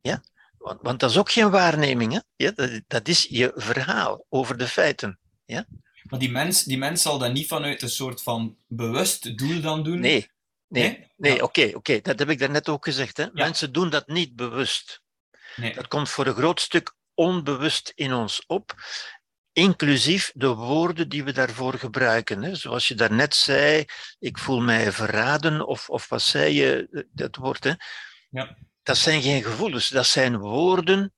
Ja? 0.00 0.22
Want, 0.58 0.80
want 0.82 1.00
dat 1.00 1.10
is 1.10 1.18
ook 1.18 1.30
geen 1.30 1.50
waarneming. 1.50 2.12
Hè? 2.12 2.18
Ja, 2.36 2.50
dat, 2.50 2.80
dat 2.86 3.08
is 3.08 3.26
je 3.30 3.52
verhaal 3.54 4.26
over 4.28 4.56
de 4.56 4.68
feiten. 4.68 5.18
Ja? 5.44 5.66
Maar 6.02 6.18
die 6.18 6.30
mens, 6.30 6.62
die 6.62 6.78
mens 6.78 7.02
zal 7.02 7.18
dat 7.18 7.32
niet 7.32 7.46
vanuit 7.46 7.82
een 7.82 7.90
soort 7.90 8.22
van 8.22 8.56
bewust 8.66 9.38
doel 9.38 9.60
dan 9.60 9.82
doen? 9.82 10.00
Nee, 10.00 10.30
nee, 10.68 11.10
nee, 11.16 11.42
oké, 11.42 11.70
oké. 11.74 12.00
dat 12.00 12.18
heb 12.18 12.30
ik 12.30 12.38
daarnet 12.38 12.68
ook 12.68 12.84
gezegd. 12.84 13.16
Hè? 13.16 13.26
Mensen 13.32 13.72
doen 13.72 13.90
dat 13.90 14.06
niet 14.06 14.36
bewust. 14.36 15.02
Nee. 15.56 15.74
Dat 15.74 15.88
komt 15.88 16.08
voor 16.08 16.26
een 16.26 16.34
groot 16.34 16.60
stuk 16.60 16.94
onbewust 17.14 17.92
in 17.94 18.12
ons 18.12 18.44
op 18.46 18.74
inclusief 19.52 20.32
de 20.34 20.54
woorden 20.54 21.08
die 21.08 21.24
we 21.24 21.32
daarvoor 21.32 21.74
gebruiken. 21.74 22.42
Hè. 22.42 22.54
Zoals 22.54 22.88
je 22.88 22.94
daarnet 22.94 23.34
zei, 23.34 23.84
ik 24.18 24.38
voel 24.38 24.60
mij 24.60 24.92
verraden, 24.92 25.66
of, 25.66 25.90
of 25.90 26.08
wat 26.08 26.22
zei 26.22 26.54
je, 26.54 27.06
dat 27.12 27.36
woord. 27.36 27.64
Hè. 27.64 27.72
Ja. 28.30 28.56
Dat 28.82 28.96
zijn 28.96 29.22
geen 29.22 29.42
gevoelens, 29.42 29.88
dat 29.88 30.06
zijn 30.06 30.38
woorden 30.38 31.12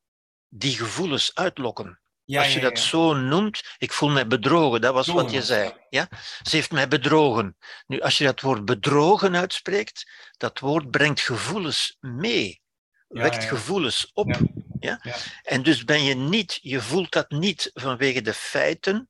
die 0.49 0.77
gevoelens 0.77 1.35
uitlokken. 1.35 1.99
Ja, 2.27 2.43
Als 2.43 2.55
je 2.55 2.61
dat 2.61 2.79
zo 2.79 3.13
noemt, 3.13 3.75
ik 3.79 3.93
voel 3.93 4.09
mij 4.09 4.27
bedrogen, 4.27 4.81
dat 4.81 4.95
was 4.95 5.07
wat 5.07 5.31
je 5.31 5.43
zei. 5.43 5.73
Ja? 5.89 6.09
Ze 6.43 6.57
heeft 6.57 6.73
mij 6.73 6.89
bedrogen. 6.89 7.57
Nu, 7.87 8.01
als 8.01 8.19
je 8.19 8.25
dat 8.25 8.41
woord 8.41 8.65
bedrogen 8.65 9.37
uitspreekt, 9.37 10.11
dat 10.37 10.59
woord 10.59 10.91
brengt 10.91 11.21
gevoelens 11.21 11.97
mee, 12.01 12.63
wekt 13.09 13.45
gevoelens 13.45 14.11
op. 14.13 14.39
Ja? 14.85 15.01
En 15.43 15.63
dus 15.63 15.85
ben 15.85 16.03
je 16.03 16.15
niet, 16.15 16.59
je 16.63 16.81
voelt 16.81 17.13
dat 17.13 17.31
niet 17.31 17.71
vanwege 17.75 18.21
de 18.23 18.35
feiten, 18.35 19.09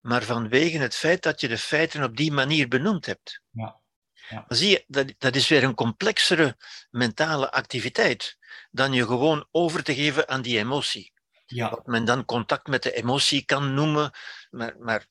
maar 0.00 0.22
vanwege 0.22 0.78
het 0.78 0.94
feit 0.94 1.22
dat 1.22 1.40
je 1.40 1.48
de 1.48 1.58
feiten 1.58 2.02
op 2.02 2.16
die 2.16 2.32
manier 2.32 2.68
benoemd 2.68 3.06
hebt. 3.06 3.40
Ja. 3.50 3.82
Ja. 4.28 4.44
Dan 4.48 4.58
zie 4.58 4.70
je, 4.70 4.84
dat, 4.86 5.14
dat 5.18 5.36
is 5.36 5.48
weer 5.48 5.64
een 5.64 5.74
complexere 5.74 6.56
mentale 6.90 7.52
activiteit 7.52 8.38
dan 8.70 8.92
je 8.92 9.06
gewoon 9.06 9.48
over 9.50 9.82
te 9.82 9.94
geven 9.94 10.28
aan 10.28 10.42
die 10.42 10.58
emotie. 10.58 11.12
Ja, 11.46 11.70
Wat 11.70 11.86
men 11.86 12.04
dan 12.04 12.24
contact 12.24 12.66
met 12.66 12.82
de 12.82 12.92
emotie 12.92 13.44
kan 13.44 13.74
noemen, 13.74 14.10
maar, 14.50 14.76
maar 14.78 15.06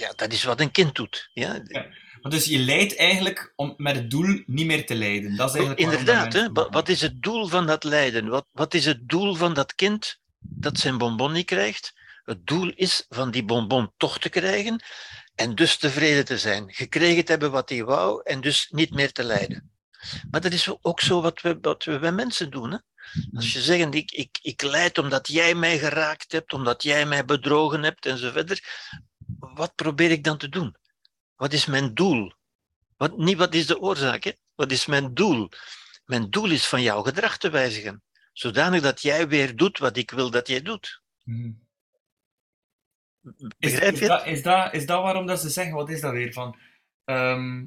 ja, 0.00 0.12
dat 0.16 0.32
is 0.32 0.44
wat 0.44 0.60
een 0.60 0.70
kind 0.70 0.94
doet. 0.94 1.30
Ja? 1.32 1.62
maar 2.20 2.30
dus 2.30 2.44
je 2.44 2.58
leidt 2.58 2.96
eigenlijk 2.96 3.52
om 3.56 3.74
met 3.76 3.96
het 3.96 4.10
doel 4.10 4.42
niet 4.46 4.66
meer 4.66 4.86
te 4.86 4.94
lijden. 4.94 5.36
Dat 5.36 5.48
is 5.48 5.54
eigenlijk 5.54 5.90
waarom 5.90 6.06
dat 6.06 6.14
Inderdaad, 6.16 6.32
hè? 6.32 6.52
Wat, 6.52 6.68
wat 6.70 6.88
is 6.88 7.00
het 7.00 7.22
doel 7.22 7.46
van 7.46 7.66
dat 7.66 7.84
lijden? 7.84 8.28
Wat, 8.28 8.46
wat 8.52 8.74
is 8.74 8.84
het 8.84 9.08
doel 9.08 9.34
van 9.34 9.54
dat 9.54 9.74
kind 9.74 10.18
dat 10.38 10.78
zijn 10.78 10.98
bonbon 10.98 11.32
niet 11.32 11.46
krijgt? 11.46 11.92
Het 12.24 12.46
doel 12.46 12.72
is 12.74 13.06
van 13.08 13.30
die 13.30 13.44
bonbon 13.44 13.92
toch 13.96 14.18
te 14.18 14.28
krijgen 14.28 14.84
en 15.34 15.54
dus 15.54 15.76
tevreden 15.76 16.24
te 16.24 16.38
zijn. 16.38 16.72
Gekregen 16.72 17.24
te 17.24 17.30
hebben 17.30 17.50
wat 17.50 17.68
hij 17.68 17.84
wou 17.84 18.20
en 18.24 18.40
dus 18.40 18.68
niet 18.70 18.90
meer 18.90 19.12
te 19.12 19.24
lijden. 19.24 19.70
Maar 20.30 20.40
dat 20.40 20.52
is 20.52 20.70
ook 20.80 21.00
zo 21.00 21.20
wat 21.20 21.40
we, 21.40 21.58
wat 21.60 21.84
we 21.84 21.98
bij 21.98 22.12
mensen 22.12 22.50
doen. 22.50 22.70
Hè? 22.70 22.78
Als 23.34 23.52
je 23.52 23.60
zegt, 23.60 23.94
ik, 23.94 24.10
ik, 24.10 24.38
ik 24.42 24.62
lijd 24.62 24.98
omdat 24.98 25.28
jij 25.28 25.54
mij 25.54 25.78
geraakt 25.78 26.32
hebt, 26.32 26.52
omdat 26.52 26.82
jij 26.82 27.06
mij 27.06 27.24
bedrogen 27.24 27.82
hebt 27.82 28.06
en 28.06 28.18
zo 28.18 28.30
verder. 28.30 28.86
Wat 29.58 29.74
probeer 29.74 30.10
ik 30.10 30.24
dan 30.24 30.38
te 30.38 30.48
doen? 30.48 30.76
Wat 31.36 31.52
is 31.52 31.66
mijn 31.66 31.94
doel? 31.94 32.32
Wat, 32.96 33.16
niet 33.16 33.36
wat 33.36 33.54
is 33.54 33.66
de 33.66 33.80
oorzaak, 33.80 34.24
hè? 34.24 34.32
wat 34.54 34.70
is 34.70 34.86
mijn 34.86 35.14
doel? 35.14 35.48
Mijn 36.04 36.30
doel 36.30 36.50
is 36.50 36.66
van 36.66 36.82
jouw 36.82 37.02
gedrag 37.02 37.38
te 37.38 37.50
wijzigen, 37.50 38.02
zodanig 38.32 38.82
dat 38.82 39.02
jij 39.02 39.28
weer 39.28 39.56
doet 39.56 39.78
wat 39.78 39.96
ik 39.96 40.10
wil 40.10 40.30
dat 40.30 40.48
jij 40.48 40.62
doet. 40.62 41.02
Mhm. 41.24 41.52
Is, 43.58 43.72
Begrijp 43.72 43.92
is 43.92 43.98
je? 43.98 44.06
dat, 44.06 44.26
is, 44.26 44.42
dat, 44.42 44.74
is 44.74 44.86
dat 44.86 45.02
waarom 45.02 45.26
dat 45.26 45.40
ze 45.40 45.48
zeggen, 45.48 45.74
wat 45.74 45.90
is 45.90 46.00
dat 46.00 46.12
weer? 46.12 46.32
Van, 46.32 46.58
ehm, 47.04 47.64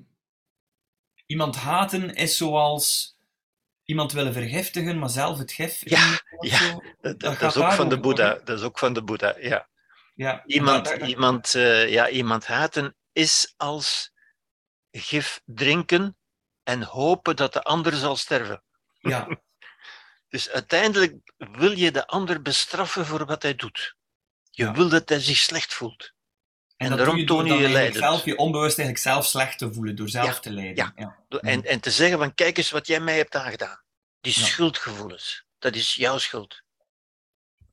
iemand 1.25 1.55
haten 1.55 2.13
is 2.13 2.37
zoals 2.37 3.15
iemand 3.83 4.11
willen 4.11 4.33
vergiftigen, 4.33 4.99
maar 4.99 5.09
zelf 5.09 5.37
het 5.37 5.51
gif. 5.51 5.89
Ja, 5.89 6.19
ja. 6.39 6.81
Dat, 7.01 7.19
dat 7.19 7.41
is 7.41 7.57
ook 7.57 7.71
van 7.71 7.89
de 7.89 7.99
Boeddha. 7.99 8.39
Dat 8.43 8.59
is 8.59 8.65
ook 8.65 8.79
van 8.79 8.93
de 8.93 9.03
Boeddha, 9.03 9.35
ja. 9.39 9.69
Ja, 10.13 10.43
Iemand, 10.45 10.89
iemand, 10.89 11.55
eh, 11.55 11.89
ja, 11.89 12.09
iemand 12.09 12.45
haten 12.47 12.95
is 13.11 13.53
als 13.57 14.11
gif 14.91 15.41
drinken 15.45 16.17
en 16.63 16.83
hopen 16.83 17.35
dat 17.35 17.53
de 17.53 17.63
ander 17.63 17.93
zal 17.93 18.15
sterven. 18.15 18.63
ja, 18.99 19.27
Dus 20.29 20.49
uiteindelijk 20.49 21.15
wil 21.37 21.71
je 21.71 21.91
de 21.91 22.07
ander 22.07 22.41
bestraffen 22.41 23.05
voor 23.05 23.25
wat 23.25 23.41
hij 23.41 23.55
doet. 23.55 23.95
Je 24.49 24.63
Ja. 24.63 24.73
wil 24.73 24.89
dat 24.89 25.09
hij 25.09 25.19
zich 25.19 25.37
slecht 25.37 25.73
voelt. 25.73 26.13
En 26.77 26.95
daarom 26.97 27.25
toon 27.25 27.45
je 27.45 27.53
je 27.53 27.69
lijden. 27.69 27.99
zelf 27.99 28.25
je 28.25 28.35
onbewust 28.37 28.77
eigenlijk 28.77 29.07
zelf 29.07 29.25
slecht 29.25 29.57
te 29.57 29.73
voelen, 29.73 29.95
door 29.95 30.09
zelf 30.09 30.25
Ja, 30.27 30.39
te 30.39 30.51
lijden. 30.51 30.75
ja. 30.75 31.15
Ja. 31.29 31.39
En, 31.39 31.63
en 31.65 31.79
te 31.79 31.91
zeggen 31.91 32.17
van 32.17 32.33
kijk 32.33 32.57
eens 32.57 32.71
wat 32.71 32.87
jij 32.87 32.99
mij 32.99 33.17
hebt 33.17 33.35
aangedaan. 33.35 33.83
Die 34.21 34.33
schuldgevoelens, 34.33 35.45
dat 35.59 35.75
is 35.75 35.95
jouw 35.95 36.17
schuld. 36.17 36.61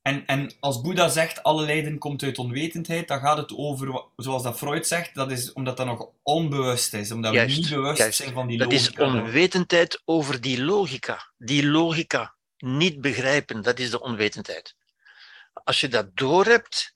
En, 0.09 0.25
en 0.25 0.51
als 0.59 0.81
Boeddha 0.81 1.09
zegt, 1.09 1.43
alle 1.43 1.65
lijden 1.65 1.97
komt 1.97 2.23
uit 2.23 2.37
onwetendheid, 2.37 3.07
dan 3.07 3.19
gaat 3.19 3.37
het 3.37 3.55
over, 3.55 4.03
zoals 4.15 4.43
dat 4.43 4.57
Freud 4.57 4.87
zegt, 4.87 5.15
dat 5.15 5.31
is 5.31 5.53
omdat 5.53 5.77
dat 5.77 5.85
nog 5.85 6.07
onbewust 6.23 6.93
is. 6.93 7.11
Omdat 7.11 7.33
Juist, 7.33 7.55
we 7.55 7.61
niet 7.61 7.69
bewust 7.69 7.97
juist. 7.97 8.17
zijn 8.17 8.33
van 8.33 8.47
die 8.47 8.57
Dat 8.57 8.71
is 8.71 8.95
logica. 8.95 9.03
onwetendheid 9.23 10.01
over 10.05 10.41
die 10.41 10.63
logica. 10.63 11.31
Die 11.37 11.65
logica 11.65 12.35
niet 12.57 13.01
begrijpen, 13.01 13.61
dat 13.61 13.79
is 13.79 13.89
de 13.89 14.01
onwetendheid. 14.01 14.75
Als 15.63 15.79
je 15.79 15.87
dat 15.87 16.07
doorhebt, 16.13 16.95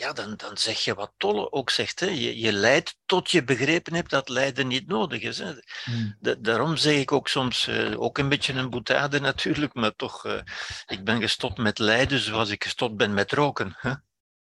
ja, 0.00 0.12
dan, 0.12 0.36
dan 0.36 0.58
zeg 0.58 0.84
je 0.84 0.94
wat 0.94 1.12
Tolle 1.16 1.52
ook 1.52 1.70
zegt. 1.70 2.00
Hè. 2.00 2.06
Je, 2.06 2.38
je 2.38 2.52
lijdt 2.52 2.96
tot 3.06 3.30
je 3.30 3.44
begrepen 3.44 3.94
hebt 3.94 4.10
dat 4.10 4.28
lijden 4.28 4.66
niet 4.66 4.86
nodig 4.86 5.22
is. 5.22 5.38
Hè. 5.38 5.52
Hmm. 5.84 6.16
Da- 6.20 6.34
daarom 6.34 6.76
zeg 6.76 6.96
ik 6.96 7.12
ook 7.12 7.28
soms, 7.28 7.66
eh, 7.66 8.00
ook 8.00 8.18
een 8.18 8.28
beetje 8.28 8.52
een 8.52 8.70
boetade 8.70 9.20
natuurlijk, 9.30 9.74
maar 9.74 9.96
toch, 9.96 10.24
eh, 10.24 10.40
ik 10.86 11.04
ben 11.04 11.20
gestopt 11.20 11.58
met 11.58 11.78
lijden 11.78 12.18
zoals 12.18 12.50
ik 12.50 12.62
gestopt 12.64 12.96
ben 12.96 13.14
met 13.14 13.32
roken. 13.32 13.76
Hè. 13.78 13.92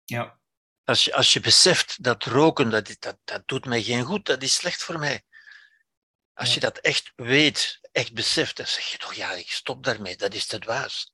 Ja. 0.06 0.40
Als 0.84 1.06
je, 1.06 1.14
als 1.14 1.34
je 1.34 1.40
beseft 1.40 2.04
dat 2.04 2.24
roken, 2.24 2.70
dat, 2.70 2.96
dat, 3.00 3.18
dat 3.24 3.42
doet 3.46 3.66
mij 3.66 3.82
geen 3.84 4.04
goed, 4.04 4.26
dat 4.26 4.42
is 4.44 4.54
slecht 4.56 4.84
voor 4.84 5.00
mij. 5.00 5.22
Als 6.34 6.48
Ja. 6.48 6.54
je 6.54 6.60
dat 6.60 6.78
echt 6.78 7.12
weet, 7.16 7.80
echt 7.92 8.14
beseft, 8.14 8.58
dan 8.58 8.68
zeg 8.68 8.86
je 8.86 8.98
toch, 8.98 9.14
ja, 9.14 9.32
ik 9.32 9.52
stop 9.52 9.84
daarmee, 9.84 10.18
dat 10.18 10.34
is 10.34 10.46
te 10.46 10.60
dwaas. 10.60 11.11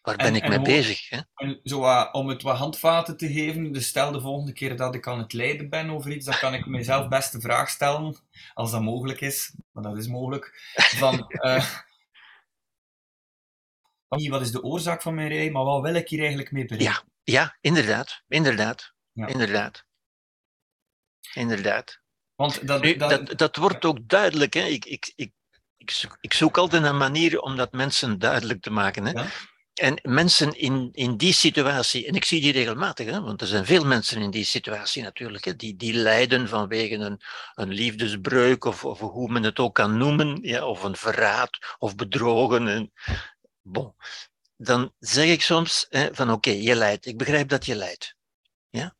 Waar 0.00 0.16
ben 0.16 0.26
En- 0.26 0.34
ik 0.34 0.42
en 0.42 0.48
mee 0.48 0.60
bezig? 0.60 1.08
Hè? 1.08 1.20
En 1.34 1.60
zo, 1.64 2.04
om 2.12 2.28
het 2.28 2.42
wat 2.42 2.56
handvaten 2.56 3.16
te 3.16 3.32
geven, 3.32 3.72
dus 3.72 3.86
stel 3.86 4.12
de 4.12 4.20
volgende 4.20 4.52
keer 4.52 4.76
dat 4.76 4.94
ik 4.94 5.08
aan 5.08 5.18
het 5.18 5.32
lijden 5.32 5.68
ben 5.68 5.90
over 5.90 6.10
iets, 6.10 6.26
dan 6.26 6.38
kan 6.38 6.54
ik 6.54 6.66
mezelf 6.66 7.08
best 7.08 7.32
de 7.32 7.40
vraag 7.40 7.68
stellen, 7.68 8.16
als 8.54 8.70
dat 8.70 8.82
mogelijk 8.82 9.20
is, 9.20 9.54
maar 9.72 9.82
dat 9.82 9.96
is 9.96 10.06
mogelijk, 10.06 10.72
van 10.74 11.26
niet 14.08 14.30
wat 14.30 14.40
is 14.40 14.52
de 14.52 14.62
oorzaak 14.62 15.02
van 15.02 15.14
mijn 15.14 15.28
rij, 15.28 15.50
maar 15.50 15.64
wat 15.64 15.82
wil 15.82 15.94
ik 15.94 16.08
hier 16.08 16.18
eigenlijk 16.20 16.52
mee 16.52 16.64
bereiken? 16.64 17.08
Ja, 17.22 17.56
inderdaad, 17.60 18.22
inderdaad, 18.28 18.92
Ja. 19.12 19.26
inderdaad. 19.26 19.84
Inderdaad. 21.34 22.00
Want 22.34 22.66
dat, 22.66 22.82
Nu, 22.82 22.96
dat, 22.96 23.10
dat, 23.10 23.38
dat 23.38 23.56
wordt 23.56 23.84
ook 23.84 24.08
duidelijk. 24.08 24.54
Hè? 24.54 24.64
Ik, 24.64 24.84
ik, 24.84 25.12
ik, 25.16 25.32
ik, 25.76 25.90
zoek, 25.90 26.16
ik 26.20 26.34
zoek 26.34 26.58
altijd 26.58 26.82
een 26.82 26.96
manier 26.96 27.40
om 27.40 27.56
dat 27.56 27.72
mensen 27.72 28.18
duidelijk 28.18 28.60
te 28.60 28.70
maken. 28.70 29.04
Hè? 29.04 29.10
Ja. 29.10 29.26
En 29.80 29.98
mensen 30.02 30.58
in, 30.58 30.88
in 30.92 31.16
die 31.16 31.32
situatie, 31.32 32.06
en 32.06 32.14
ik 32.14 32.24
zie 32.24 32.40
die 32.40 32.52
regelmatig, 32.52 33.06
hè, 33.06 33.20
want 33.20 33.40
er 33.40 33.46
zijn 33.46 33.64
veel 33.64 33.84
mensen 33.84 34.22
in 34.22 34.30
die 34.30 34.44
situatie 34.44 35.02
natuurlijk, 35.02 35.44
hè, 35.44 35.56
die, 35.56 35.76
die 35.76 35.94
lijden 35.94 36.48
vanwege 36.48 36.94
een, 36.94 37.20
een 37.54 37.68
liefdesbreuk 37.68 38.64
of, 38.64 38.84
of 38.84 38.98
hoe 38.98 39.32
men 39.32 39.42
het 39.42 39.58
ook 39.58 39.74
kan 39.74 39.96
noemen, 39.96 40.38
ja, 40.42 40.66
of 40.66 40.82
een 40.82 40.96
verraad 40.96 41.76
of 41.78 41.94
bedrogen. 41.94 42.68
En, 42.68 42.92
bon. 43.60 43.94
Dan 44.56 44.94
zeg 44.98 45.28
ik 45.28 45.42
soms 45.42 45.86
hè, 45.88 46.14
van 46.14 46.30
oké, 46.30 46.50
je 46.50 46.74
lijdt, 46.74 47.06
ik 47.06 47.18
begrijp 47.18 47.48
dat 47.48 47.66
je 47.66 47.74
lijdt. 47.74 48.16
Ja? 48.68 48.96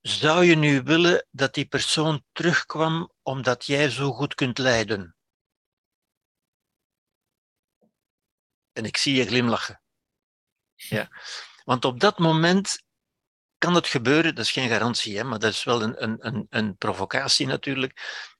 Zou 0.00 0.44
je 0.44 0.56
nu 0.56 0.82
willen 0.82 1.26
dat 1.30 1.54
die 1.54 1.66
persoon 1.66 2.24
terugkwam 2.32 3.12
omdat 3.22 3.64
jij 3.64 3.90
zo 3.90 4.12
goed 4.12 4.34
kunt 4.34 4.58
lijden? 4.58 5.16
En 8.72 8.84
ik 8.84 8.96
zie 8.96 9.14
je 9.14 9.26
glimlachen. 9.26 9.82
Ja. 10.74 11.08
Want 11.64 11.84
op 11.84 12.00
dat 12.00 12.18
moment 12.18 12.82
kan 13.58 13.74
het 13.74 13.86
gebeuren, 13.86 14.34
dat 14.34 14.44
is 14.44 14.50
geen 14.50 14.68
garantie, 14.68 15.16
hè, 15.16 15.24
maar 15.24 15.38
dat 15.38 15.52
is 15.52 15.64
wel 15.64 15.82
een, 15.82 16.02
een, 16.02 16.26
een, 16.26 16.46
een 16.50 16.76
provocatie 16.76 17.46
natuurlijk, 17.46 17.92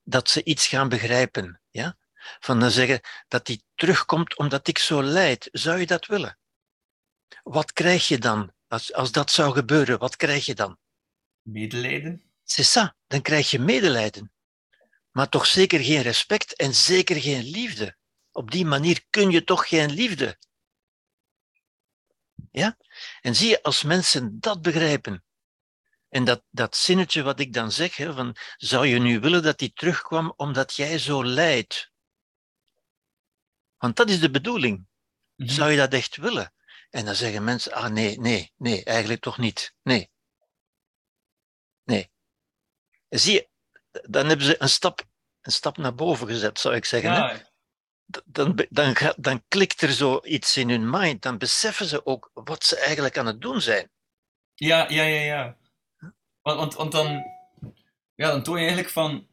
dat 0.02 0.30
ze 0.30 0.44
iets 0.44 0.66
gaan 0.66 0.88
begrijpen. 0.88 1.60
Ja? 1.70 1.96
Van 2.40 2.60
dan 2.60 2.70
zeggen 2.70 3.00
dat 3.28 3.46
die 3.46 3.64
terugkomt 3.74 4.36
omdat 4.36 4.68
ik 4.68 4.78
zo 4.78 5.02
lijd. 5.02 5.48
Zou 5.52 5.78
je 5.78 5.86
dat 5.86 6.06
willen? 6.06 6.38
Wat 7.42 7.72
krijg 7.72 8.08
je 8.08 8.18
dan? 8.18 8.52
Als, 8.68 8.92
als 8.92 9.12
dat 9.12 9.30
zou 9.30 9.52
gebeuren, 9.52 9.98
wat 9.98 10.16
krijg 10.16 10.46
je 10.46 10.54
dan? 10.54 10.78
medelijden. 11.44 12.22
C'est 12.44 12.64
ça, 12.64 12.94
dan 13.06 13.22
krijg 13.22 13.50
je 13.50 13.58
medelijden. 13.58 14.32
Maar 15.10 15.28
toch 15.28 15.46
zeker 15.46 15.80
geen 15.80 16.02
respect 16.02 16.56
en 16.56 16.74
zeker 16.74 17.20
geen 17.20 17.42
liefde. 17.42 17.96
Op 18.32 18.50
die 18.50 18.64
manier 18.64 19.04
kun 19.10 19.30
je 19.30 19.44
toch 19.44 19.68
geen 19.68 19.90
liefde. 19.90 20.38
Ja? 22.54 22.76
En 23.20 23.34
zie 23.34 23.48
je, 23.48 23.62
als 23.62 23.82
mensen 23.82 24.40
dat 24.40 24.62
begrijpen, 24.62 25.24
en 26.08 26.24
dat, 26.24 26.42
dat 26.50 26.76
zinnetje 26.76 27.22
wat 27.22 27.40
ik 27.40 27.52
dan 27.52 27.72
zeg, 27.72 27.96
hè, 27.96 28.12
van, 28.12 28.36
zou 28.56 28.86
je 28.86 28.98
nu 28.98 29.20
willen 29.20 29.42
dat 29.42 29.60
hij 29.60 29.70
terugkwam 29.74 30.32
omdat 30.36 30.74
jij 30.74 30.98
zo 30.98 31.24
lijdt? 31.24 31.90
Want 33.76 33.96
dat 33.96 34.08
is 34.08 34.20
de 34.20 34.30
bedoeling. 34.30 34.86
Mhm. 35.36 35.48
Zou 35.48 35.70
je 35.70 35.76
dat 35.76 35.92
echt 35.92 36.16
willen? 36.16 36.54
En 36.90 37.04
dan 37.04 37.14
zeggen 37.14 37.44
mensen, 37.44 37.72
ah 37.72 37.90
nee, 37.90 38.20
nee, 38.20 38.52
nee, 38.56 38.84
eigenlijk 38.84 39.20
toch 39.20 39.38
niet. 39.38 39.74
Nee. 39.82 40.10
Nee. 41.84 42.10
En 43.08 43.20
zie 43.20 43.32
je, 43.32 43.48
dan 43.90 44.26
hebben 44.26 44.46
ze 44.46 44.62
een 44.62 44.68
stap, 44.68 45.02
een 45.40 45.52
stap 45.52 45.76
naar 45.76 45.94
boven 45.94 46.26
gezet, 46.26 46.58
zou 46.58 46.74
ik 46.74 46.84
zeggen. 46.84 47.12
Ja, 47.12 47.52
Dan, 48.06 48.66
dan, 48.70 48.96
dan 49.16 49.42
klikt 49.48 49.80
er 49.82 49.92
zoiets 49.92 50.56
in 50.56 50.68
hun 50.70 50.90
mind. 50.90 51.22
Dan 51.22 51.38
beseffen 51.38 51.86
ze 51.86 52.06
ook 52.06 52.30
wat 52.34 52.64
ze 52.64 52.78
eigenlijk 52.78 53.18
aan 53.18 53.26
het 53.26 53.40
doen 53.40 53.60
zijn. 53.60 53.90
ja, 54.54 54.86
ja, 54.90 55.02
ja. 55.02 55.20
ja. 55.22 55.56
Want, 56.42 56.58
want, 56.58 56.74
want 56.74 56.92
dan, 56.92 57.22
ja, 58.14 58.30
dan 58.30 58.42
toon 58.42 58.54
je 58.54 58.60
eigenlijk 58.60 58.90
van, 58.90 59.26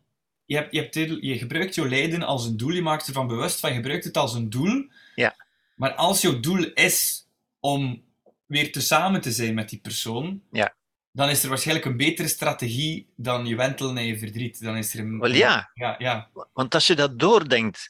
je, 0.46 0.56
hebt, 0.56 0.74
je, 0.74 0.80
hebt, 0.80 0.96
je 1.24 1.38
gebruikt 1.38 1.76
jouw 1.76 1.88
lijden 1.88 2.24
als 2.24 2.46
een 2.46 2.58
doel, 2.58 2.72
je 2.72 2.82
maakt 2.82 3.08
ervan 3.08 3.28
bewust 3.28 3.60
van, 3.60 3.70
je 3.70 3.76
gebruikt 3.76 4.04
het 4.04 4.18
als 4.18 4.34
een 4.34 4.50
doel. 4.50 4.88
Ja. 5.16 5.36
Maar 5.76 5.94
als 5.94 6.22
jouw 6.22 6.40
doel 6.40 6.64
is 6.74 7.28
om 7.60 8.04
weer 8.46 8.72
te 8.72 8.82
samen 8.82 9.22
te 9.22 9.32
zijn 9.32 9.54
met 9.54 9.70
die 9.70 9.80
persoon, 9.80 10.42
Ja. 10.52 10.76
dan 11.12 11.30
is 11.30 11.44
er 11.44 11.50
waarschijnlijk 11.50 11.86
een 11.86 11.98
betere 11.98 12.28
strategie 12.28 13.08
dan 13.16 13.46
je 13.46 13.56
wentelen 13.56 13.98
en 13.98 14.06
je 14.06 14.18
verdriet. 14.18 14.62
Dan 14.64 14.78
is 14.78 14.94
er 14.94 15.00
een, 15.00 15.20
Wel 15.20 15.32
ja, 15.34 15.72
ja, 15.74 15.96
ja. 15.98 16.30
want 16.54 16.74
als 16.74 16.88
je 16.88 16.96
dat 16.96 17.20
doordenkt, 17.20 17.90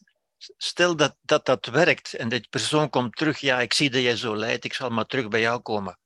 stel 0.58 0.96
dat 0.96 1.18
dat, 1.22 1.46
dat 1.46 1.66
werkt 1.66 2.14
en 2.14 2.30
die 2.30 2.48
persoon 2.50 2.90
komt 2.90 3.16
terug, 3.16 3.40
ja, 3.40 3.60
ik 3.60 3.74
zie 3.74 3.90
dat 3.90 4.02
jij 4.02 4.16
zo 4.16 4.36
lijdt, 4.36 4.66
ik 4.66 4.74
zal 4.74 4.90
maar 4.90 5.06
terug 5.06 5.28
bij 5.28 5.42
jou 5.42 5.62
komen. 5.62 6.00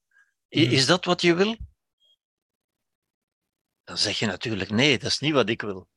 Mhm. 0.49 0.71
Is 0.71 0.85
dat 0.85 1.05
wat 1.05 1.21
je 1.21 1.33
wil? 1.35 1.57
dan 3.85 3.97
zeg 3.97 4.19
je 4.19 4.25
natuurlijk 4.25 4.69
nee, 4.69 4.97
dat 4.97 5.09
is 5.09 5.19
niet 5.19 5.33
wat 5.33 5.49
ik 5.49 5.61
wil. 5.61 5.87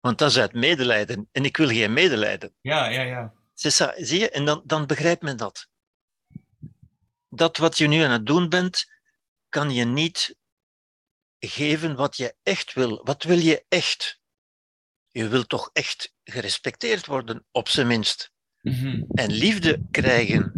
Want 0.00 0.18
dat 0.18 0.30
is 0.30 0.38
uit 0.38 0.52
medelijden 0.52 1.28
en 1.32 1.44
ik 1.44 1.56
wil 1.56 1.68
geen 1.68 1.92
medelijden. 1.92 2.54
Ja, 2.60 2.86
ja, 2.88 3.02
ja. 3.02 3.32
Zie 3.54 4.18
je? 4.18 4.30
En 4.30 4.44
dan, 4.44 4.62
dan 4.64 4.86
begrijpt 4.86 5.22
men 5.22 5.36
dat. 5.36 5.68
Dat 7.28 7.56
wat 7.56 7.78
je 7.78 7.86
nu 7.86 8.02
aan 8.02 8.10
het 8.10 8.26
doen 8.26 8.48
bent, 8.48 8.84
kan 9.48 9.70
je 9.70 9.84
niet 9.84 10.36
geven 11.38 11.96
wat 11.96 12.16
je 12.16 12.34
echt 12.42 12.72
wil. 12.72 13.04
Wat 13.04 13.22
wil 13.22 13.38
je 13.38 13.64
echt? 13.68 14.20
Je 15.16 15.28
wilt 15.28 15.48
toch 15.48 15.70
echt 15.72 16.12
gerespecteerd 16.24 17.06
worden, 17.06 17.44
op 17.50 17.68
zijn 17.68 17.86
minst. 17.86 18.30
Mhm. 18.60 19.02
En 19.14 19.32
liefde 19.32 19.82
krijgen. 19.90 20.52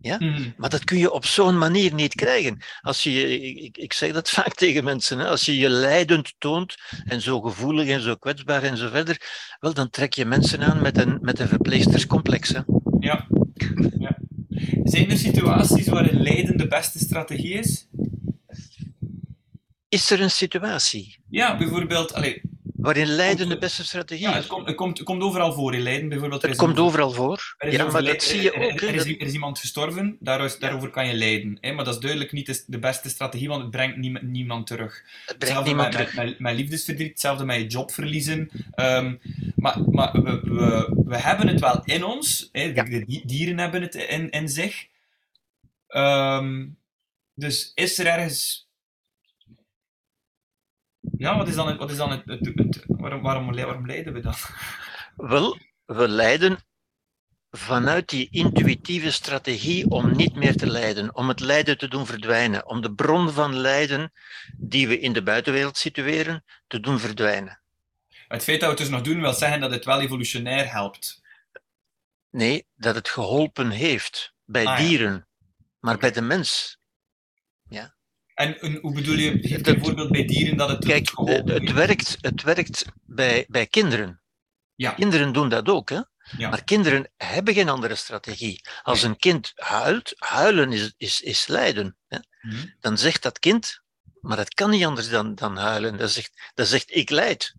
Ja? 0.00 0.16
Mhm. 0.18 0.50
Maar 0.56 0.70
dat 0.70 0.84
kun 0.84 0.98
je 0.98 1.12
op 1.12 1.24
zo'n 1.24 1.58
manier 1.58 1.94
niet 1.94 2.14
krijgen. 2.14 2.62
Als 2.80 3.02
je, 3.02 3.40
ik, 3.40 3.76
ik 3.76 3.92
zeg 3.92 4.12
dat 4.12 4.30
vaak 4.30 4.54
tegen 4.54 4.84
mensen, 4.84 5.18
hè? 5.18 5.26
als 5.26 5.44
je 5.44 5.56
je 5.56 5.68
lijdend 5.68 6.34
toont 6.38 6.76
en 7.04 7.20
zo 7.20 7.40
gevoelig 7.40 7.88
en 7.88 8.00
zo 8.00 8.14
kwetsbaar 8.14 8.62
en 8.62 8.76
zo 8.76 8.88
verder, 8.88 9.20
wel, 9.58 9.74
dan 9.74 9.90
trek 9.90 10.12
je 10.12 10.24
mensen 10.24 10.60
aan 10.60 10.82
met 10.82 10.98
een, 10.98 11.18
met 11.20 11.38
een 11.38 11.48
verpleegsterscomplex. 11.48 12.48
Hè? 12.48 12.60
Ja. 13.00 13.26
ja. 13.98 14.18
Zijn 14.84 15.10
er 15.10 15.18
situaties 15.18 15.86
waarin 15.86 16.22
lijden 16.22 16.56
de 16.56 16.66
beste 16.66 16.98
strategie 16.98 17.52
is? 17.54 17.88
Is 19.88 20.10
er 20.10 20.20
een 20.20 20.30
situatie 20.30 21.18
Ja, 21.28 21.56
bijvoorbeeld, 21.56 22.12
allee, 22.14 22.49
waarin 22.80 23.06
lijden 23.06 23.36
Komt- 23.36 23.50
de 23.50 23.58
beste 23.58 23.84
strategie 23.84 24.26
ja, 24.28 24.34
het, 24.34 24.46
komt, 24.46 24.66
het, 24.66 24.76
komt, 24.76 24.98
het 24.98 25.06
komt 25.06 25.22
overal 25.22 25.52
voor 25.52 25.74
in 25.74 25.80
lijden. 25.80 26.08
Bijvoorbeeld, 26.08 26.42
Het 26.42 26.56
komt 26.56 26.78
overal 26.78 27.10
voor. 27.10 27.54
Er 27.58 27.68
is, 27.68 27.74
Ja, 27.74 27.84
een 27.84 27.92
maar 27.92 28.02
dat 28.02 28.14
overlij- 28.14 28.20
zie 28.20 28.42
je 28.42 28.52
er- 28.52 28.64
ook. 28.72 28.80
Er, 28.80 28.88
er, 28.88 28.94
is, 28.94 29.04
er 29.04 29.26
iemand 29.32 29.58
gestorven, 29.58 30.16
daar- 30.20 30.56
daarover 30.58 30.90
kan 30.90 31.06
je 31.06 31.14
lijden. 31.14 31.58
Hè? 31.60 31.72
Maar 31.72 31.84
dat 31.84 31.94
is 31.94 32.00
duidelijk 32.00 32.32
niet 32.32 32.64
de- 32.66 32.78
beste 32.78 33.08
strategie, 33.08 33.48
want 33.48 33.62
het 33.62 33.70
brengt 33.70 33.96
niemand, 33.96 34.24
niemand 34.24 34.66
terug. 34.66 34.94
Het 34.94 35.04
brengt 35.26 35.42
Hetzelfde 35.42 35.64
niemand 35.68 35.88
met, 35.88 35.96
terug. 35.96 36.14
met, 36.14 36.24
met, 36.26 36.38
met 36.38 36.54
liefdesverdriet, 36.54 37.08
hetzelfde 37.10 37.44
met 37.44 37.56
je 37.56 37.66
job 37.66 37.90
verliezen. 37.92 38.50
Ehm, 38.74 39.14
maar 39.56 39.80
maar 39.90 40.12
we, 40.22 40.40
we, 40.44 41.02
we 41.04 41.16
hebben 41.18 41.48
het 41.48 41.60
wel 41.60 41.80
in 41.84 42.04
ons. 42.04 42.48
Hè? 42.52 42.68
De, 42.72 42.74
Ja. 42.74 42.82
de 42.84 43.04
di- 43.04 43.22
dieren 43.24 43.58
hebben 43.58 43.82
het 43.82 43.94
in, 43.94 44.30
in 44.30 44.48
zich. 44.48 44.86
Ehm, 45.88 46.66
dus 47.34 47.72
is 47.74 47.98
er 47.98 48.06
ergens... 48.06 48.68
Ja, 51.18 51.36
wat 51.36 51.48
is 51.48 51.54
dan 51.54 51.68
het... 51.68 51.78
Wat 51.78 51.90
is 51.90 51.96
dan 51.96 52.10
het, 52.10 52.22
het, 52.24 52.44
het- 52.54 52.84
waarom, 52.86 53.22
waarom, 53.22 53.52
waarom 53.54 53.86
lijden 53.86 54.12
we 54.12 54.20
dan? 54.20 54.34
Wel, 55.16 55.58
we 55.84 56.08
lijden 56.08 56.58
vanuit 57.50 58.08
die 58.08 58.28
intuïtieve 58.30 59.10
strategie 59.10 59.88
om 59.90 60.16
niet 60.16 60.34
meer 60.36 60.56
te 60.56 60.66
lijden, 60.66 61.14
om 61.14 61.28
het 61.28 61.40
lijden 61.40 61.78
te 61.78 61.88
doen 61.88 62.06
verdwijnen, 62.06 62.66
om 62.66 62.80
de 62.80 62.94
bron 62.94 63.30
van 63.30 63.54
lijden 63.56 64.12
die 64.56 64.88
we 64.88 64.98
in 64.98 65.12
de 65.12 65.22
buitenwereld 65.22 65.76
situeren, 65.76 66.44
te 66.66 66.80
doen 66.80 66.98
verdwijnen. 66.98 67.60
Het 68.28 68.42
feit 68.42 68.60
dat 68.60 68.70
we 68.70 68.74
het 68.74 68.78
dus 68.84 68.88
nog 68.88 69.02
doen, 69.02 69.20
wil 69.20 69.32
zeggen 69.32 69.60
dat 69.60 69.70
het 69.70 69.84
wel 69.84 70.00
evolutionair 70.00 70.70
helpt. 70.72 71.22
Nee, 72.30 72.66
dat 72.76 72.94
het 72.94 73.08
geholpen 73.08 73.70
heeft 73.70 74.34
bij 74.44 74.66
Ah, 74.66 74.78
ja. 74.78 74.84
dieren, 74.86 75.26
maar 75.80 75.98
bij 75.98 76.10
de 76.10 76.20
mens. 76.22 76.78
En 78.40 78.78
hoe 78.80 78.92
bedoel 78.92 79.14
je, 79.16 79.38
geef 79.42 79.60
Dat- 79.60 79.74
een 79.74 79.84
voorbeeld 79.84 80.10
bij 80.10 80.24
dieren 80.24 80.56
dat 80.56 80.68
het 80.68 80.84
Kijk, 80.84 81.10
het, 81.44 81.72
werkt, 81.72 82.16
het 82.20 82.42
werkt 82.42 82.84
bij, 83.02 83.44
bij 83.48 83.66
kinderen. 83.66 84.22
Ja. 84.74 84.90
Kinderen 84.90 85.32
doen 85.32 85.48
dat 85.48 85.68
ook, 85.68 85.88
hè? 85.90 86.00
Ja. 86.38 86.48
Maar 86.48 86.64
kinderen 86.64 87.10
hebben 87.16 87.54
geen 87.54 87.68
andere 87.68 87.94
strategie. 87.94 88.60
Als 88.82 89.02
een 89.02 89.16
kind 89.16 89.52
huilt, 89.54 90.14
huilen 90.16 90.72
is, 90.72 90.94
is, 90.96 91.20
is 91.20 91.46
lijden. 91.46 91.96
Hè? 92.08 92.18
Mhm. 92.42 92.66
Dan 92.80 92.98
zegt 92.98 93.22
dat 93.22 93.38
kind, 93.38 93.80
maar 94.20 94.36
dat 94.36 94.54
kan 94.54 94.70
niet 94.70 94.84
anders 94.84 95.08
dan, 95.08 95.34
dan 95.34 95.56
huilen. 95.56 95.96
Dat 95.96 96.10
zegt, 96.10 96.50
dat 96.54 96.66
zegt 96.68 96.94
ik 96.96 97.10
lijd. 97.10 97.54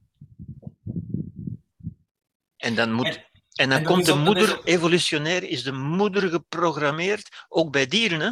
En 2.57 2.75
dan, 2.75 2.91
moet, 2.91 3.05
En- 3.05 3.25
en 3.55 3.69
dan 3.69 3.77
en 3.79 3.83
komt 3.83 4.05
de 4.05 4.11
is 4.11 4.17
moeder, 4.17 4.63
evolutionair 4.63 5.43
is 5.43 5.63
de 5.63 5.71
moeder 5.71 6.29
geprogrammeerd, 6.29 7.45
ook 7.47 7.71
bij 7.71 7.87
dieren, 7.87 8.19
hè? 8.19 8.31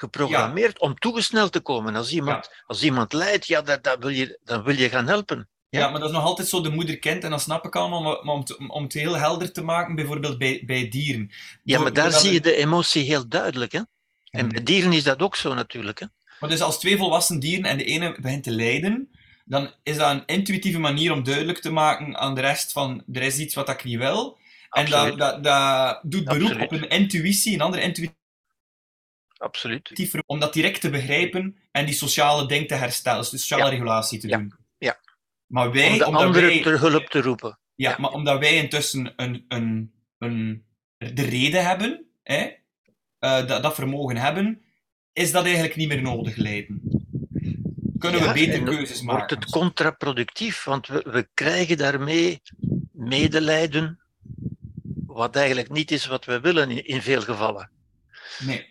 Geprogrammeerd 0.00 0.78
om 0.80 0.98
toegesneld 0.98 1.52
te 1.52 1.60
komen. 1.60 1.96
Als 1.96 2.12
iemand, 2.12 2.50
als 2.66 2.82
iemand 2.82 3.12
lijdt, 3.12 3.46
ja, 3.46 3.62
dat, 3.62 3.84
dat 3.84 3.98
wil 4.00 4.08
je, 4.08 4.38
dan 4.44 4.62
wil 4.62 4.76
je 4.76 4.88
gaan 4.88 5.06
helpen. 5.06 5.48
Ja, 5.68 5.80
Ja. 5.80 5.88
maar 5.90 6.00
dat 6.00 6.08
is 6.08 6.14
nog 6.14 6.24
altijd 6.24 6.48
zo 6.48 6.60
de 6.60 6.70
moeder-kind, 6.70 7.24
en 7.24 7.30
dat 7.30 7.40
snap 7.40 7.64
ik 7.64 7.76
allemaal, 7.76 8.02
maar, 8.02 8.24
maar 8.24 8.34
om, 8.34 8.40
het, 8.40 8.56
om 8.68 8.82
het 8.82 8.92
heel 8.92 9.16
helder 9.16 9.52
te 9.52 9.62
maken, 9.62 9.94
bijvoorbeeld 9.94 10.38
bij, 10.38 10.62
bij 10.66 10.88
dieren. 10.88 11.30
Ja, 11.62 11.80
maar 11.80 11.92
daar 11.92 12.12
zie 12.12 12.32
je 12.32 12.40
de 12.40 12.54
emotie 12.54 13.04
heel 13.04 13.28
duidelijk. 13.28 13.72
Hè? 13.72 13.80
En 14.30 14.44
Mhm. 14.44 14.48
bij 14.54 14.62
dieren 14.62 14.92
is 14.92 15.02
dat 15.02 15.20
ook 15.22 15.36
zo 15.36 15.54
natuurlijk. 15.54 15.98
Hè? 16.00 16.06
Maar 16.40 16.50
dus 16.50 16.60
als 16.60 16.78
twee 16.78 16.96
volwassen 16.96 17.40
dieren 17.40 17.64
en 17.64 17.78
de 17.78 17.84
ene 17.84 18.16
begint 18.20 18.42
te 18.44 18.50
lijden, 18.50 19.10
dan 19.44 19.72
is 19.82 19.96
dat 19.96 20.10
een 20.10 20.22
intuïtieve 20.26 20.78
manier 20.78 21.12
om 21.12 21.22
duidelijk 21.24 21.58
te 21.60 21.70
maken 21.70 22.16
aan 22.18 22.34
de 22.34 22.40
rest 22.40 22.72
van, 22.72 23.02
er 23.12 23.22
is 23.22 23.38
iets 23.38 23.54
wat 23.54 23.68
ik 23.68 23.84
niet 23.84 23.98
wil. 23.98 24.38
En 24.70 24.90
dat, 24.90 25.18
dat, 25.18 25.44
dat 25.44 26.00
doet 26.02 26.24
beroep 26.24 26.42
Absoluut. 26.50 26.62
op 26.62 26.72
een 26.72 26.88
intuïtie, 26.88 27.54
een 27.54 27.60
andere 27.60 27.82
intuïtief 27.82 28.16
Absoluut. 29.40 30.22
om 30.26 30.40
dat 30.40 30.52
direct 30.52 30.80
te 30.80 30.90
begrijpen 30.90 31.56
en 31.70 31.86
die 31.86 31.94
sociale 31.94 32.46
ding 32.48 32.68
te 32.68 32.74
herstellen, 32.74 33.20
dus 33.20 33.30
de 33.30 33.38
sociale 33.38 33.64
Ja. 33.64 33.70
regulatie 33.70 34.18
te 34.18 34.28
Ja. 34.28 34.36
doen. 34.36 34.54
Ja. 34.78 35.00
Maar 35.46 35.72
wij, 35.72 35.90
Om 35.92 35.98
de 35.98 36.04
anderen 36.04 36.42
wij, 36.48 36.62
ter 36.62 36.78
hulp 36.80 37.06
te 37.08 37.20
roepen. 37.20 37.58
Ja, 37.74 37.96
maar 37.98 38.10
omdat 38.10 38.38
wij 38.38 38.56
intussen 38.56 39.12
een, 39.16 39.44
een, 39.48 39.92
een, 40.18 40.64
de 40.98 41.22
reden 41.22 41.64
hebben, 41.66 42.06
hè, 42.22 42.50
eh, 43.18 43.46
dat, 43.46 43.62
dat 43.62 43.74
vermogen 43.74 44.16
hebben, 44.16 44.62
is 45.12 45.32
dat 45.32 45.44
eigenlijk 45.44 45.76
niet 45.76 45.88
meer 45.88 46.02
nodig 46.02 46.36
lijden. 46.36 46.80
Kunnen 47.98 48.20
we 48.22 48.32
beter 48.32 48.62
keuzes 48.62 49.02
Wordt 49.02 49.18
maken. 49.20 49.38
het 49.38 49.50
contraproductief, 49.50 50.64
want 50.64 50.86
we, 50.86 51.06
we 51.10 51.28
krijgen 51.34 51.76
daarmee 51.78 52.40
medelijden, 52.92 54.00
wat 55.06 55.36
eigenlijk 55.36 55.70
niet 55.70 55.90
is 55.90 56.06
wat 56.06 56.24
we 56.24 56.40
willen 56.40 56.70
in, 56.70 56.86
in 56.86 57.02
veel 57.02 57.20
gevallen. 57.22 57.70
Nee. 58.38 58.66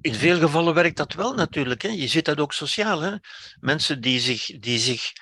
In 0.00 0.14
veel 0.14 0.38
gevallen 0.38 0.74
werkt 0.74 0.96
dat 0.96 1.12
wel 1.12 1.34
natuurlijk. 1.34 1.82
Hè. 1.82 1.88
Je 1.88 2.06
ziet 2.06 2.24
dat 2.24 2.40
ook 2.40 2.52
sociaal. 2.52 3.00
Hè. 3.00 3.16
Mensen 3.60 4.00
die 4.00 4.20
zich, 4.20 4.60
die 4.60 4.78
zich 4.78 5.12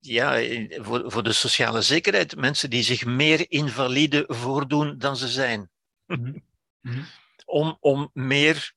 ja, 0.00 0.40
voor, 0.82 1.10
voor 1.10 1.22
de 1.22 1.32
sociale 1.32 1.82
zekerheid, 1.82 2.36
mensen 2.36 2.70
die 2.70 2.82
zich 2.82 3.04
meer 3.04 3.50
invalide 3.50 4.24
voordoen 4.26 4.98
dan 4.98 5.16
ze 5.16 5.28
zijn. 5.28 5.70
Mhm. 6.06 6.38
Mhm. 6.80 7.02
Om, 7.44 7.76
om, 7.80 8.10
meer, 8.12 8.72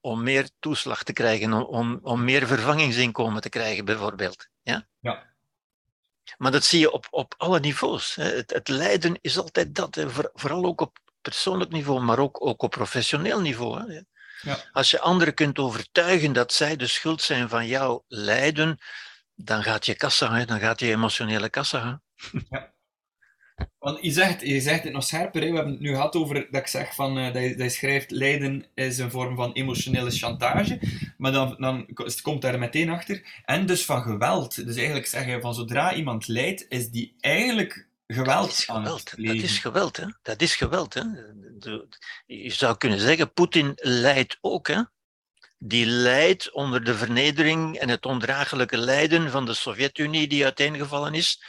om 0.00 0.22
meer 0.22 0.50
toeslag 0.58 1.02
te 1.02 1.12
krijgen, 1.12 1.52
om, 1.52 1.62
om, 1.62 1.98
om 2.02 2.24
meer 2.24 2.46
vervangingsinkomen 2.46 3.42
te 3.42 3.48
krijgen, 3.48 3.84
bijvoorbeeld. 3.84 4.48
Ja? 4.62 4.86
Ja. 5.00 5.32
Maar 6.36 6.52
dat 6.52 6.64
zie 6.64 6.80
je 6.80 6.92
op, 6.92 7.06
op 7.10 7.34
alle 7.36 7.60
niveaus. 7.60 8.14
Hè. 8.14 8.24
Het, 8.24 8.50
het 8.50 8.68
lijden 8.68 9.18
is 9.20 9.38
altijd 9.38 9.74
dat, 9.74 9.94
hè. 9.94 10.10
Vooral 10.10 10.64
ook 10.64 10.80
op 10.80 10.98
persoonlijk 11.24 11.70
niveau, 11.70 12.00
maar 12.00 12.18
ook, 12.18 12.46
ook 12.46 12.62
op 12.62 12.70
professioneel 12.70 13.40
niveau. 13.40 13.92
Hè. 13.92 14.00
Ja. 14.50 14.58
Als 14.72 14.90
je 14.90 15.00
anderen 15.00 15.34
kunt 15.34 15.58
overtuigen 15.58 16.32
dat 16.32 16.52
zij 16.52 16.76
de 16.76 16.86
schuld 16.86 17.22
zijn 17.22 17.48
van 17.48 17.66
jouw 17.66 18.04
lijden, 18.08 18.78
dan 19.34 19.62
gaat 19.62 19.86
je 19.86 19.94
kassa, 19.94 20.34
hè. 20.34 20.44
dan 20.44 20.60
gaat 20.60 20.80
je 20.80 20.90
emotionele 20.90 21.48
kassa. 21.48 22.00
Hè. 22.48 22.58
Want 23.78 23.98
je 24.00 24.10
zegt, 24.10 24.40
je 24.40 24.60
zegt 24.60 24.84
het 24.84 24.92
nog 24.92 25.04
scherper, 25.04 25.42
hè. 25.42 25.48
we 25.48 25.54
hebben 25.54 25.72
het 25.72 25.82
nu 25.82 25.90
gehad 25.90 26.16
over 26.16 26.34
dat 26.34 26.60
ik 26.60 26.66
zeg 26.66 26.94
van, 26.94 27.18
eh, 27.18 27.32
dat, 27.32 27.42
je, 27.42 27.48
dat 27.48 27.66
je 27.66 27.78
schrijft, 27.78 28.10
lijden 28.10 28.66
is 28.74 28.98
een 28.98 29.10
vorm 29.10 29.36
van 29.36 29.52
emotionele 29.52 30.10
chantage, 30.10 30.80
maar 31.16 31.32
dan, 31.32 31.56
dan 31.58 31.86
het 31.94 32.20
komt 32.20 32.42
daar 32.42 32.58
meteen 32.58 32.90
achter, 32.90 33.42
en 33.44 33.66
dus 33.66 33.84
van 33.84 34.02
geweld. 34.02 34.66
Dus 34.66 34.76
eigenlijk 34.76 35.06
zeggen 35.06 35.40
van 35.40 35.54
zodra 35.54 35.94
iemand 35.94 36.28
lijdt, 36.28 36.66
is 36.68 36.90
die 36.90 37.14
eigenlijk 37.20 37.88
geweld 38.06 38.44
Dat 38.44 38.48
is 38.48 38.64
geweld. 38.64 39.14
Dat 39.16 39.34
is 39.34 39.58
geweld, 39.58 39.96
hè? 39.96 40.06
Dat 40.22 40.42
is 40.42 40.56
geweld, 40.56 40.94
hè? 40.94 41.02
Je 42.26 42.50
zou 42.50 42.76
kunnen 42.76 43.00
zeggen, 43.00 43.32
Poetin 43.32 43.72
lijdt 43.74 44.38
ook, 44.40 44.66
hè? 44.66 44.82
Die 45.58 45.86
lijdt 45.86 46.52
onder 46.52 46.84
de 46.84 46.94
vernedering 46.94 47.78
en 47.78 47.88
het 47.88 48.06
ondraaglijke 48.06 48.76
lijden 48.76 49.30
van 49.30 49.44
de 49.44 49.54
Sovjet-Unie 49.54 50.28
die 50.28 50.44
uiteengevallen 50.44 51.14
is. 51.14 51.44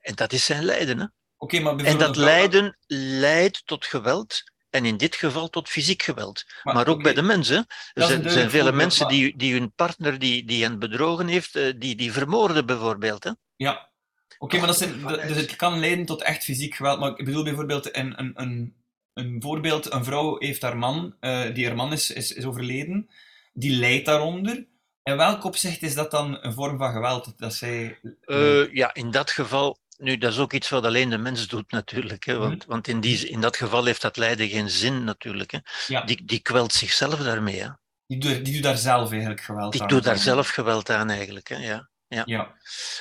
En 0.00 0.14
dat 0.14 0.32
is 0.32 0.44
zijn 0.44 0.64
lijden, 0.64 0.98
hè? 0.98 1.06
Oké, 1.36 1.60
maar 1.60 1.76
En 1.76 1.98
dat 1.98 2.16
lijden 2.16 2.76
leidt 2.86 3.66
tot 3.66 3.84
geweld. 3.84 4.52
En 4.70 4.84
in 4.84 4.96
dit 4.96 5.14
geval 5.14 5.48
tot 5.48 5.68
fysiek 5.68 6.02
geweld. 6.02 6.44
Maar, 6.62 6.88
ook 6.88 7.02
bij 7.02 7.14
de 7.14 7.22
mensen. 7.22 7.66
Er 7.92 8.06
zijn, 8.06 8.30
zijn 8.30 8.50
vele 8.50 8.72
mensen 8.72 9.08
die, 9.08 9.36
die 9.36 9.52
hun 9.52 9.72
partner 9.74 10.18
die, 10.18 10.44
die 10.44 10.62
hen 10.62 10.78
bedrogen 10.78 11.26
heeft, 11.26 11.56
eh, 11.56 11.72
die, 11.76 11.96
die 11.96 12.12
vermoorden 12.12 12.66
bijvoorbeeld. 12.66 13.24
Hè? 13.24 13.30
Ja. 13.56 13.92
Oké, 14.38 14.56
maar 14.58 14.66
dat 14.66 14.78
zijn, 14.78 15.00
dat- 15.02 15.22
dus 15.22 15.36
het 15.36 15.56
kan 15.56 15.78
leiden 15.80 16.06
tot 16.06 16.22
echt 16.22 16.44
fysiek 16.44 16.74
geweld. 16.74 17.00
Maar 17.00 17.10
ik 17.18 17.24
bedoel 17.24 17.44
bijvoorbeeld 17.44 17.96
een, 17.96 18.18
een, 18.20 18.32
een, 18.34 18.74
een 19.14 19.36
voorbeeld. 19.42 19.92
Een 19.92 20.04
vrouw 20.04 20.36
heeft 20.38 20.62
haar 20.62 20.76
man, 20.76 21.16
eh, 21.20 21.54
die 21.54 21.66
haar 21.66 21.76
man 21.76 21.92
is, 21.92 22.10
is, 22.10 22.32
is 22.32 22.44
overleden. 22.44 23.08
Die 23.52 23.70
lijdt 23.76 24.06
daaronder. 24.06 24.66
In 25.02 25.16
welk 25.16 25.44
opzicht 25.44 25.82
is 25.82 25.94
dat 25.94 26.10
dan 26.10 26.38
een 26.40 26.52
vorm 26.52 26.78
van 26.78 26.92
geweld? 26.92 27.32
Dat 27.36 27.54
zij... 27.54 27.98
Eh, 28.20 28.72
ja, 28.72 28.94
in 28.94 29.10
dat 29.10 29.30
geval, 29.30 29.78
nu 29.98 30.18
dat 30.18 30.32
is 30.32 30.38
ook 30.38 30.52
iets 30.52 30.68
wat 30.68 30.84
alleen 30.84 31.10
de 31.10 31.18
mens 31.18 31.48
doet 31.48 31.70
natuurlijk. 31.70 32.24
Hè, 32.24 32.36
want 32.36 32.58
Mhm. 32.62 32.68
want 32.70 32.88
in, 32.88 33.00
die, 33.00 33.28
in 33.28 33.40
dat 33.40 33.56
geval 33.56 33.84
heeft 33.84 34.02
dat 34.02 34.16
lijden 34.16 34.48
geen 34.48 34.70
zin 34.70 35.04
natuurlijk. 35.04 35.50
Hè. 35.50 35.58
ja. 35.86 36.00
Die, 36.04 36.24
die 36.24 36.40
kwelt 36.40 36.72
zichzelf 36.72 37.18
daarmee. 37.20 37.60
Hè. 37.62 37.68
Die 38.06 38.18
doet, 38.18 38.44
die 38.44 38.54
doet 38.54 38.62
daar 38.62 38.76
zelf 38.76 39.10
eigenlijk 39.10 39.40
geweld 39.40 39.72
Die 39.72 39.82
aan. 39.82 39.88
doet 39.88 40.04
daar 40.04 40.18
zelf 40.18 40.48
geweld 40.48 40.90
aan 40.90 41.10
eigenlijk. 41.10 41.48
Hè? 41.48 41.56
Ja. 41.56 41.88
Ja. 42.26 42.54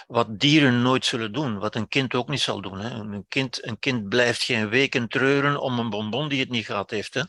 Wat 0.08 0.40
dieren 0.40 0.82
nooit 0.82 1.06
zullen 1.06 1.34
doen, 1.34 1.58
wat 1.58 1.76
een 1.76 1.88
kind 1.88 2.14
ook 2.14 2.30
niet 2.30 2.40
zal 2.40 2.62
doen. 2.62 2.80
Hè? 2.80 2.90
Een, 2.90 3.26
kind, 3.28 3.66
een 3.66 3.80
kind 3.80 4.10
blijft 4.10 4.44
geen 4.44 4.70
weken 4.70 5.08
treuren 5.08 5.62
om 5.62 5.80
een 5.80 5.90
bonbon 5.90 6.30
die 6.30 6.40
het 6.40 6.50
niet 6.50 6.66
gehad 6.66 6.90
heeft. 6.90 7.14
Hè? 7.14 7.22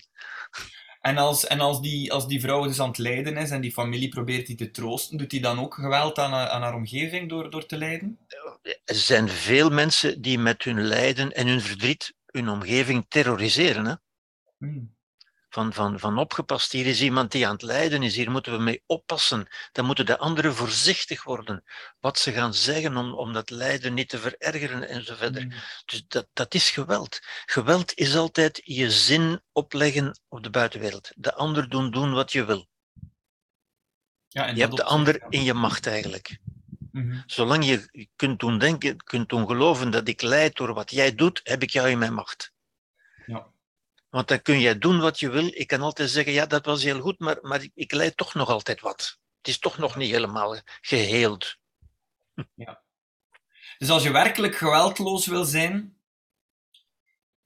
En, 1.00 1.16
als, 1.16 1.46
en 1.46 1.60
als, 1.60 1.80
die, 1.80 2.12
als 2.12 2.26
die 2.26 2.40
vrouw 2.40 2.62
dus 2.62 2.80
aan 2.80 2.88
het 2.88 2.98
lijden 2.98 3.36
is 3.36 3.50
en 3.50 3.60
die 3.60 3.72
familie 3.72 4.08
probeert 4.08 4.46
die 4.46 4.56
te 4.56 4.70
troosten, 4.70 5.18
doet 5.18 5.30
die 5.30 5.40
dan 5.40 5.58
ook 5.58 5.74
geweld 5.74 6.18
aan, 6.18 6.32
aan 6.32 6.62
haar 6.62 6.74
omgeving 6.74 7.28
door, 7.28 7.50
door 7.50 7.66
te 7.66 7.76
lijden? 7.76 8.18
Er 8.62 8.94
zijn 8.94 9.28
veel 9.28 9.70
mensen 9.70 10.22
die 10.22 10.38
met 10.38 10.62
hun 10.62 10.80
lijden 10.80 11.32
en 11.32 11.46
hun 11.46 11.60
verdriet 11.60 12.14
hun 12.26 12.48
omgeving 12.48 13.04
terroriseren. 13.08 13.86
Hè? 13.86 13.94
Hmm. 14.58 14.93
Van, 15.54 15.72
van, 15.72 15.98
van 15.98 16.18
opgepast, 16.18 16.72
hier 16.72 16.86
is 16.86 17.02
iemand 17.02 17.32
die 17.32 17.46
aan 17.46 17.52
het 17.52 17.62
lijden 17.62 18.02
is, 18.02 18.16
hier 18.16 18.30
moeten 18.30 18.52
we 18.52 18.58
mee 18.58 18.82
oppassen. 18.86 19.48
Dan 19.72 19.84
moeten 19.84 20.06
de 20.06 20.18
anderen 20.18 20.54
voorzichtig 20.54 21.24
worden 21.24 21.64
wat 22.00 22.18
ze 22.18 22.32
gaan 22.32 22.54
zeggen 22.54 22.96
om, 22.96 23.14
om 23.14 23.32
dat 23.32 23.50
lijden 23.50 23.94
niet 23.94 24.08
te 24.08 24.18
verergeren 24.18 24.88
en 24.88 25.04
zo 25.04 25.14
verder. 25.14 25.42
Hmm. 25.42 25.52
Dus 25.84 26.04
dat, 26.08 26.28
dat 26.32 26.54
is 26.54 26.70
geweld. 26.70 27.18
Geweld 27.46 27.94
is 27.94 28.16
altijd 28.16 28.60
je 28.64 28.90
zin 28.90 29.42
opleggen 29.52 30.20
op 30.28 30.42
de 30.42 30.50
buitenwereld. 30.50 31.12
De 31.16 31.34
ander 31.34 31.68
doen 31.68 31.90
doen 31.90 32.12
wat 32.12 32.32
je 32.32 32.44
wil. 32.44 32.68
Ja, 34.28 34.46
en 34.46 34.54
Je 34.54 34.60
hebt 34.60 34.76
de 34.76 34.84
ander 34.84 35.24
in 35.28 35.44
je 35.44 35.54
macht 35.54 35.86
eigenlijk. 35.86 36.38
Mhm. 36.92 37.20
Zolang 37.26 37.64
je 37.64 38.08
kunt 38.16 38.40
doen 38.40 38.58
denken, 38.58 38.96
kunt 38.96 39.28
doen 39.28 39.46
geloven 39.46 39.90
dat 39.90 40.08
ik 40.08 40.22
leid 40.22 40.56
door 40.56 40.74
wat 40.74 40.90
jij 40.90 41.14
doet, 41.14 41.40
heb 41.42 41.62
ik 41.62 41.70
jou 41.70 41.88
in 41.88 41.98
mijn 41.98 42.14
macht. 42.14 42.53
Ja. 44.14 44.20
Want 44.20 44.28
dan 44.28 44.42
kun 44.42 44.60
jij 44.60 44.78
doen 44.78 45.00
wat 45.00 45.20
je 45.20 45.30
wil. 45.30 45.46
Ik 45.46 45.66
kan 45.66 45.80
altijd 45.80 46.10
zeggen, 46.10 46.32
ja, 46.32 46.46
dat 46.46 46.64
was 46.64 46.82
heel 46.82 47.00
goed, 47.00 47.18
maar, 47.18 47.38
maar 47.40 47.66
ik, 47.74 47.92
leid 47.92 48.16
toch 48.16 48.34
nog 48.34 48.48
altijd 48.48 48.80
wat. 48.80 49.18
Het 49.38 49.48
is 49.48 49.58
toch 49.58 49.78
nog 49.78 49.96
niet 49.96 50.10
helemaal 50.10 50.56
geheeld. 50.80 51.56
Dus 53.78 53.90
als 53.90 54.02
je 54.02 54.10
werkelijk 54.10 54.56
geweldloos 54.56 55.26
wil 55.26 55.44
zijn, 55.44 55.98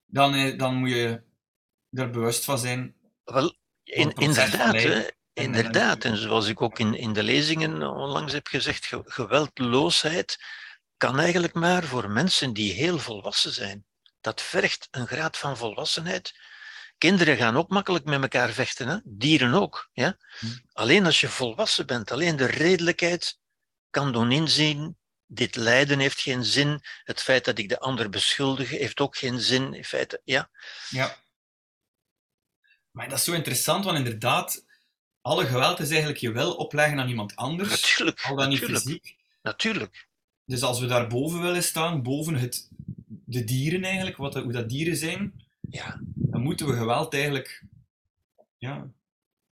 dan, 0.07 0.35
eh, 0.35 0.59
dan 0.59 0.75
moet 0.75 0.91
je 0.91 1.23
er 1.91 2.11
bewust 2.11 2.45
van 2.45 2.59
zijn. 2.59 2.97
Wel, 3.25 3.57
in, 3.83 4.13
inderdaad, 4.13 4.75
hè, 4.75 5.09
inderdaad. 5.33 6.05
En 6.05 6.17
zoals 6.17 6.47
ik 6.47 6.63
ook 6.63 6.79
in, 6.79 6.95
in 6.95 7.13
de 7.13 7.23
lezingen 7.23 7.83
onlangs 7.83 8.33
heb 8.33 8.47
gezegd, 8.47 8.87
ge- 8.87 9.03
geweldloosheid 9.05 10.45
kan 10.97 11.19
eigenlijk 11.19 11.55
maar 11.55 11.85
voor 11.85 12.11
mensen 12.11 12.53
die 12.53 12.73
heel 12.73 12.99
volwassen 12.99 13.53
zijn. 13.53 13.87
Dat 14.21 14.43
vergt 14.43 14.89
een 14.91 15.07
graad 15.07 15.37
van 15.37 15.57
volwassenheid. 15.57 16.35
Kinderen 16.99 17.37
gaan 17.37 17.57
ook 17.57 17.69
makkelijk 17.69 18.05
met 18.05 18.23
elkaar 18.23 18.53
vechten, 18.53 18.89
hè? 18.89 18.97
dieren 19.05 19.55
ook. 19.55 19.89
Ja? 19.93 20.17
Hm. 20.39 20.47
Alleen 20.73 21.07
als 21.07 21.21
je 21.21 21.29
volwassen 21.29 21.87
bent, 21.87 22.11
alleen 22.11 22.37
de 22.37 22.47
redelijkheid 22.47 23.39
kan 23.91 24.13
doen 24.13 24.33
inzien, 24.33 24.97
dit 25.27 25.57
lijden 25.57 25.99
heeft 25.99 26.21
geen 26.21 26.45
zin, 26.45 26.81
het 27.05 27.23
feit 27.23 27.45
dat 27.45 27.59
ik 27.59 27.69
de 27.69 27.79
ander 27.79 28.11
beschuldig 28.11 28.71
heeft 28.71 29.01
ook 29.01 29.17
geen 29.17 29.41
zin. 29.41 29.75
In 29.75 29.85
feite, 29.85 30.21
ja. 30.25 30.51
Ja. 30.89 31.17
Maar 32.91 33.09
dat 33.09 33.19
is 33.19 33.25
zo 33.25 33.33
interessant, 33.33 33.85
want 33.85 33.99
inderdaad, 33.99 34.65
alle 35.21 35.47
geweld 35.47 35.81
is 35.81 35.89
eigenlijk 35.89 36.21
je 36.21 36.33
wil 36.33 36.55
opleggen 36.55 36.99
aan 36.99 37.09
iemand 37.09 37.37
anders, 37.37 37.69
Natuurlijk, 37.69 38.23
al 38.23 38.37
dan 38.37 38.49
niet 38.49 38.61
natuurlijk, 38.61 38.87
fysiek. 38.87 39.17
natuurlijk. 39.43 40.07
Dus 40.45 40.63
als 40.63 40.81
we 40.81 40.87
daar 40.87 41.07
boven 41.07 41.43
willen 41.43 41.63
staan, 41.63 42.03
boven 42.03 42.35
het, 42.35 42.69
de 43.07 43.45
dieren 43.45 43.85
eigenlijk, 43.85 44.17
wat, 44.17 44.35
hoe 44.35 44.53
dat 44.53 44.69
dieren 44.69 44.97
zijn, 44.97 45.48
Ja. 45.71 46.01
dan 46.15 46.41
moeten 46.43 46.67
we 46.67 46.77
geweld 46.77 47.15
eigenlijk 47.15 47.63
ja, 48.57 48.89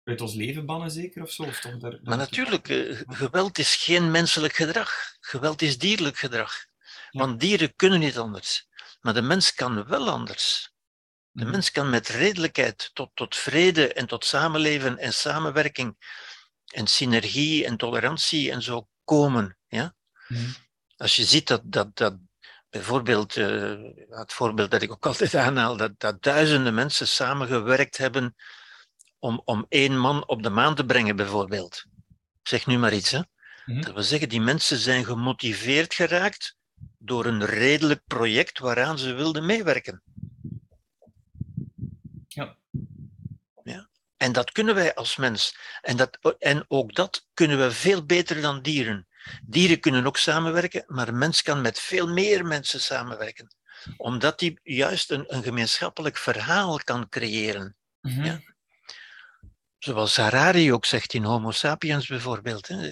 uit 0.04 0.22
ons 0.22 0.34
leven 0.34 0.66
bannen, 0.66 0.92
zeker 0.92 1.22
of 1.22 1.32
zo. 1.32 1.44
Of 1.44 1.60
toch 1.60 1.78
daar, 1.78 2.00
Maar 2.04 2.18
natuurlijk, 2.18 2.70
eh, 2.70 3.02
geweld 3.08 3.58
is 3.58 3.76
geen 3.76 4.12
menselijk 4.12 4.54
gedrag. 4.54 5.16
Geweld 5.20 5.62
is 5.62 5.78
dierlijk 5.78 6.18
gedrag. 6.18 6.66
Ja. 7.12 7.20
Want 7.20 7.40
dieren 7.40 7.76
kunnen 7.76 8.00
niet 8.00 8.18
anders. 8.18 8.68
Maar 9.02 9.14
de 9.14 9.22
mens 9.22 9.54
kan 9.54 9.88
wel 9.88 10.10
anders. 10.10 10.74
De 11.32 11.42
Mhm. 11.44 11.52
mens 11.52 11.72
kan 11.72 11.90
met 11.90 12.08
redelijkheid 12.08 12.90
tot, 12.94 13.10
tot 13.14 13.36
vrede 13.36 13.94
en 13.94 14.08
tot 14.08 14.26
samenleven 14.26 14.98
en 14.98 15.14
samenwerking 15.14 15.98
en 16.66 16.88
synergie 16.88 17.66
en 17.66 17.78
tolerantie 17.78 18.52
en 18.52 18.62
zo 18.62 18.88
komen. 19.04 19.58
Ja? 19.68 19.96
Mhm. 20.28 20.50
Als 20.98 21.16
je 21.16 21.24
ziet 21.26 21.48
dat, 21.48 21.62
dat, 21.66 21.98
dat 21.98 22.18
bijvoorbeeld, 22.76 23.36
eh, 23.38 23.76
het 24.10 24.34
voorbeeld 24.34 24.72
dat 24.72 24.82
ik 24.82 24.92
ook 24.92 25.06
altijd 25.12 25.36
aanhaal, 25.36 25.78
dat, 25.78 26.00
dat 26.00 26.22
duizenden 26.22 26.74
mensen 26.74 27.08
samengewerkt 27.08 27.98
hebben 27.98 28.36
om, 29.20 29.42
om 29.46 29.66
één 29.70 29.98
man 29.98 30.28
op 30.28 30.44
de 30.44 30.50
maan 30.50 30.76
te 30.76 30.86
brengen, 30.86 31.16
bijvoorbeeld. 31.16 31.86
Ik 32.42 32.48
zeg 32.48 32.66
nu 32.66 32.78
maar 32.78 32.94
iets. 32.94 33.12
Hè? 33.12 33.22
Mhm. 33.66 33.82
Dat 33.82 33.94
wil 33.94 34.04
zeggen, 34.04 34.30
die 34.30 34.42
mensen 34.42 34.78
zijn 34.78 35.06
gemotiveerd 35.06 35.94
geraakt 35.94 36.56
door 36.98 37.26
een 37.26 37.46
redelijk 37.46 38.02
project 38.08 38.60
waaraan 38.60 38.98
ze 38.98 39.14
wilden 39.14 39.46
meewerken. 39.46 40.02
Ja. 42.28 42.58
ja. 43.64 43.90
En 44.18 44.32
dat 44.32 44.52
kunnen 44.52 44.76
wij 44.76 44.96
als 44.96 45.16
mens. 45.16 45.58
En, 45.82 45.98
dat, 45.98 46.36
en 46.40 46.66
ook 46.68 46.94
dat 46.94 47.28
kunnen 47.34 47.58
we 47.58 47.72
veel 47.72 48.06
beter 48.06 48.42
dan 48.42 48.62
dieren. 48.62 49.08
Dieren 49.44 49.80
kunnen 49.80 50.06
ook 50.06 50.18
samenwerken, 50.18 50.84
maar 50.88 51.08
een 51.08 51.18
mens 51.18 51.42
kan 51.42 51.62
met 51.62 51.80
veel 51.80 52.08
meer 52.08 52.46
mensen 52.46 52.82
samenwerken. 52.82 53.56
Omdat 53.98 54.40
hij 54.40 54.60
juist 54.64 55.12
een, 55.12 55.34
een 55.36 55.44
gemeenschappelijk 55.44 56.18
verhaal 56.18 56.80
kan 56.84 57.10
creëren. 57.10 57.76
Mhm. 58.02 58.24
Ja. 58.24 58.42
Zoals 59.78 60.16
Harari 60.16 60.74
ook 60.74 60.86
zegt 60.86 61.14
in 61.14 61.24
Homo 61.24 61.52
sapiens 61.52 62.08
bijvoorbeeld. 62.08 62.68
Hè. 62.68 62.92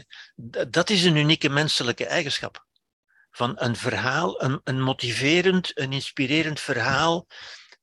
Dat 0.69 0.89
is 0.89 1.03
een 1.03 1.15
unieke 1.15 1.49
menselijke 1.49 2.05
eigenschap. 2.05 2.65
Van 3.31 3.53
een 3.55 3.75
verhaal, 3.75 4.43
een, 4.43 4.61
een 4.63 4.81
motiverend, 4.81 5.79
een 5.79 5.93
inspirerend 5.93 6.59
verhaal 6.59 7.27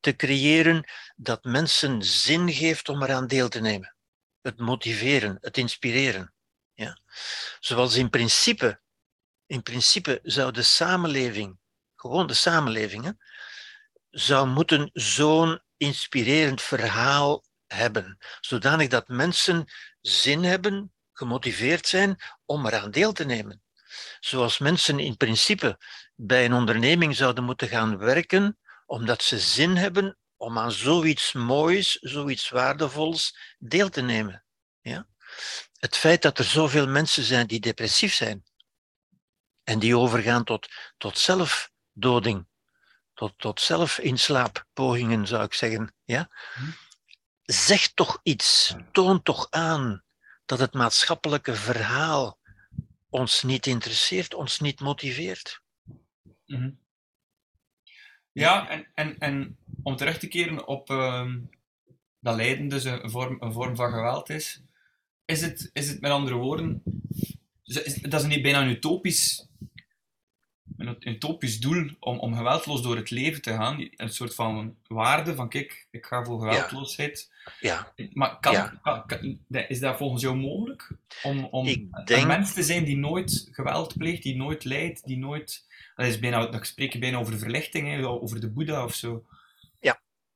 te 0.00 0.16
creëren 0.16 0.90
dat 1.16 1.44
mensen 1.44 2.02
zin 2.02 2.52
geeft 2.52 2.88
om 2.88 3.02
eraan 3.02 3.26
deel 3.26 3.48
te 3.48 3.60
nemen. 3.60 3.96
Het 4.40 4.58
motiveren, 4.58 5.38
het 5.40 5.58
inspireren. 5.58 6.32
Ja. 6.80 6.98
Zoals 7.60 7.94
in 7.94 8.10
principe, 8.10 8.80
in 9.46 9.62
principe 9.62 10.20
zou 10.22 10.52
de 10.52 10.62
samenleving, 10.62 11.58
gewoon 11.96 12.26
de 12.26 12.34
samenleving, 12.34 13.22
zou 14.10 14.48
moeten 14.48 14.90
zo'n 14.92 15.62
inspirerend 15.76 16.62
verhaal 16.62 17.44
hebben, 17.66 18.18
zodanig 18.40 18.88
dat 18.88 19.08
mensen 19.08 19.64
zin 20.00 20.44
hebben, 20.44 20.92
gemotiveerd 21.12 21.86
zijn 21.86 22.16
om 22.44 22.66
eraan 22.66 22.90
deel 22.90 23.12
te 23.12 23.24
nemen. 23.24 23.62
Zoals 24.20 24.58
mensen 24.58 24.98
in 24.98 25.16
principe 25.16 25.78
bij 26.14 26.44
een 26.44 26.52
onderneming 26.52 27.16
zouden 27.16 27.44
moeten 27.44 27.68
gaan 27.68 27.98
werken, 27.98 28.58
omdat 28.86 29.22
ze 29.22 29.38
zin 29.38 29.76
hebben 29.76 30.18
om 30.36 30.58
aan 30.58 30.72
zoiets 30.72 31.32
moois, 31.32 31.92
zoiets 31.92 32.48
waardevols 32.48 33.38
deel 33.58 33.88
te 33.88 34.00
nemen. 34.00 34.44
Ja? 34.80 35.09
Het 35.78 35.96
feit 35.96 36.22
dat 36.22 36.38
er 36.38 36.44
zoveel 36.44 36.88
mensen 36.88 37.22
zijn 37.22 37.46
die 37.46 37.60
depressief 37.60 38.14
zijn 38.14 38.44
en 39.64 39.78
die 39.78 39.96
overgaan 39.96 40.44
tot, 40.44 40.68
tot 40.98 41.18
zelfdoding, 41.18 42.46
tot, 43.14 43.38
tot 43.38 43.60
zelfinslaappogingen 43.60 45.26
zou 45.26 45.44
ik 45.44 45.54
zeggen, 45.54 45.94
ja? 46.04 46.30
Zegt 47.42 47.96
toch 47.96 48.20
iets, 48.22 48.74
toont 48.92 49.24
toch 49.24 49.46
aan 49.50 50.04
dat 50.44 50.58
het 50.58 50.74
maatschappelijke 50.74 51.54
verhaal 51.54 52.38
ons 53.08 53.42
niet 53.42 53.66
interesseert, 53.66 54.34
ons 54.34 54.60
niet 54.60 54.80
motiveert. 54.80 55.60
Mhm. 56.46 56.70
Ja, 58.32 58.68
en, 58.68 58.86
en, 58.94 59.18
en 59.18 59.58
om 59.82 59.96
terug 59.96 60.18
te 60.18 60.28
keren 60.28 60.66
op 60.66 60.90
ehm, 60.90 61.40
dat 62.20 62.36
lijden 62.36 62.68
dus 62.68 62.84
een 62.84 63.10
vorm, 63.10 63.36
een 63.40 63.52
vorm 63.52 63.76
van 63.76 63.92
geweld 63.92 64.28
is, 64.28 64.62
is 65.30 65.40
het, 65.40 65.70
is 65.72 65.88
het 65.88 66.00
met 66.00 66.10
andere 66.10 66.34
woorden, 66.36 66.82
is- 67.64 67.94
dat 68.02 68.20
is 68.20 68.26
niet 68.26 68.42
bijna 68.42 68.62
een 68.62 68.70
utopisch, 68.70 69.48
een 70.76 71.08
utopisch 71.08 71.60
doel 71.60 71.90
om, 72.00 72.18
om 72.18 72.34
geweldloos 72.34 72.82
door 72.82 72.96
het 72.96 73.10
leven 73.10 73.42
te 73.42 73.50
gaan, 73.50 73.88
een 73.96 74.08
soort 74.12 74.34
van 74.34 74.76
waarde 74.88 75.34
van 75.34 75.48
kijk, 75.48 75.86
ik 75.90 76.06
ga 76.06 76.24
voor 76.24 76.40
geweldloosheid. 76.40 77.30
Ja, 77.60 77.92
Maar 78.12 78.38
kan, 78.40 78.52
Ja. 78.52 78.80
kan- 78.82 79.06
kan- 79.06 79.38
is 79.68 79.80
dat 79.80 79.96
volgens 79.96 80.22
jou 80.22 80.36
mogelijk? 80.36 80.90
Om, 81.22 81.44
om 81.44 81.66
Ik 81.66 81.76
een 81.90 82.04
denk- 82.04 82.26
mens 82.26 82.52
te 82.52 82.62
zijn 82.62 82.84
die 82.84 82.96
nooit 82.96 83.48
geweld 83.50 83.96
pleegt, 83.96 84.22
die 84.22 84.36
nooit 84.36 84.64
lijdt, 84.64 85.06
die 85.06 85.18
nooit... 85.18 85.68
Dat 85.96 86.06
is 86.06 86.18
bijna, 86.18 86.46
dat 86.46 86.66
spreek 86.66 86.92
je 86.92 86.98
bijna 86.98 87.18
over 87.18 87.38
verlichting, 87.38 87.88
hè, 87.88 88.06
over 88.08 88.40
de 88.40 88.50
Boeddha 88.50 88.84
of 88.84 88.94
zo. 88.94 89.24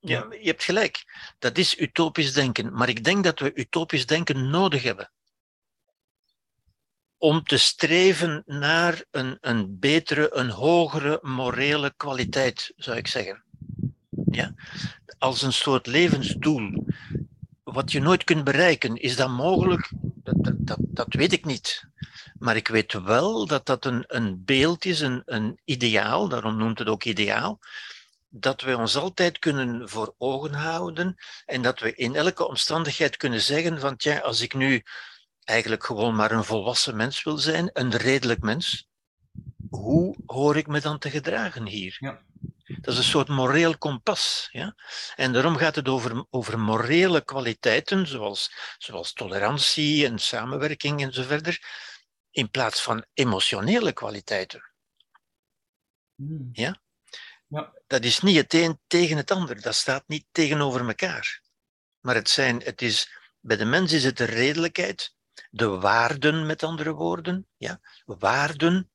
Ja, 0.04 0.26
je 0.30 0.46
hebt 0.46 0.64
gelijk. 0.64 1.04
Dat 1.38 1.58
is 1.58 1.78
utopisch 1.78 2.32
denken. 2.32 2.72
Maar 2.72 2.88
ik 2.88 3.04
denk 3.04 3.24
dat 3.24 3.38
we 3.38 3.54
utopisch 3.54 4.06
denken 4.06 4.50
nodig 4.50 4.82
hebben. 4.82 5.10
Om 7.18 7.42
te 7.42 7.56
streven 7.56 8.42
naar 8.46 9.04
een, 9.10 9.38
een 9.40 9.78
betere, 9.78 10.34
een 10.34 10.50
hogere 10.50 11.18
morele 11.22 11.94
kwaliteit, 11.96 12.72
zou 12.76 12.96
ik 12.96 13.06
zeggen. 13.06 13.42
Ja? 14.30 14.54
Als 15.18 15.42
een 15.42 15.52
soort 15.52 15.86
levensdoel. 15.86 16.86
wat 17.62 17.92
je 17.92 18.00
nooit 18.00 18.24
kunt 18.24 18.44
bereiken. 18.44 18.96
Is 18.96 19.16
dat 19.16 19.30
mogelijk? 19.30 19.90
Dat, 20.00 20.44
dat, 20.44 20.54
dat, 20.58 20.78
dat 20.80 21.14
weet 21.14 21.32
ik 21.32 21.44
niet. 21.44 21.86
Maar 22.38 22.56
ik 22.56 22.68
weet 22.68 22.92
wel 22.92 23.46
dat 23.46 23.66
dat 23.66 23.84
een, 23.84 24.04
een 24.06 24.44
beeld 24.44 24.84
is, 24.84 25.00
een, 25.00 25.22
een 25.24 25.60
ideaal, 25.64 26.28
daarom 26.28 26.56
noemt 26.56 26.78
het 26.78 26.88
ook 26.88 27.04
ideaal, 27.04 27.60
dat 28.36 28.60
we 28.60 28.76
ons 28.76 28.96
altijd 28.96 29.38
kunnen 29.38 29.88
voor 29.88 30.14
ogen 30.18 30.52
houden 30.52 31.16
en 31.44 31.62
dat 31.62 31.80
we 31.80 31.94
in 31.94 32.14
elke 32.16 32.46
omstandigheid 32.48 33.16
kunnen 33.16 33.40
zeggen 33.40 33.80
van, 33.80 33.96
tja, 33.96 34.18
als 34.18 34.40
ik 34.40 34.54
nu 34.54 34.82
eigenlijk 35.44 35.84
gewoon 35.84 36.14
maar 36.14 36.30
een 36.30 36.44
volwassen 36.44 36.96
mens 36.96 37.22
wil 37.22 37.38
zijn, 37.38 37.70
een 37.72 37.96
redelijk 37.96 38.40
mens, 38.40 38.88
hoe 39.68 40.16
hoor 40.26 40.56
ik 40.56 40.66
me 40.66 40.80
dan 40.80 40.98
te 40.98 41.10
gedragen 41.10 41.66
hier? 41.66 41.96
Ja. 42.00 42.22
Dat 42.64 42.92
is 42.92 42.98
een 42.98 43.04
soort 43.04 43.28
moreel 43.28 43.78
kompas. 43.78 44.48
Ja? 44.50 44.74
En 45.16 45.32
daarom 45.32 45.56
gaat 45.56 45.74
het 45.74 45.88
over, 45.88 46.26
over 46.30 46.58
morele 46.58 47.24
kwaliteiten, 47.24 48.06
zoals, 48.06 48.54
zoals 48.78 49.12
tolerantie 49.12 50.06
en 50.06 50.18
samenwerking 50.18 51.02
en 51.02 51.12
zo 51.12 51.22
verder, 51.22 51.62
in 52.30 52.50
plaats 52.50 52.82
van 52.82 53.04
emotionele 53.12 53.92
kwaliteiten. 53.92 54.72
Hmm. 56.14 56.48
Ja? 56.52 56.82
Ja. 57.54 57.72
Dat 57.86 58.04
is 58.04 58.20
niet 58.20 58.36
het 58.36 58.54
een 58.54 58.80
tegen 58.86 59.16
het 59.16 59.30
ander, 59.30 59.60
dat 59.60 59.74
staat 59.74 60.04
niet 60.06 60.26
tegenover 60.32 60.86
elkaar. 60.86 61.42
Maar 62.00 62.14
het, 62.14 62.28
zijn, 62.28 62.62
het 62.62 62.82
is, 62.82 63.18
bij 63.40 63.56
de 63.56 63.64
mens 63.64 63.92
is 63.92 64.04
het 64.04 64.16
de 64.16 64.24
redelijkheid, 64.24 65.14
de 65.50 65.68
waarden 65.68 66.46
met 66.46 66.62
andere 66.62 66.92
woorden. 66.92 67.46
Ja? 67.56 67.80
Waarden. 68.04 68.90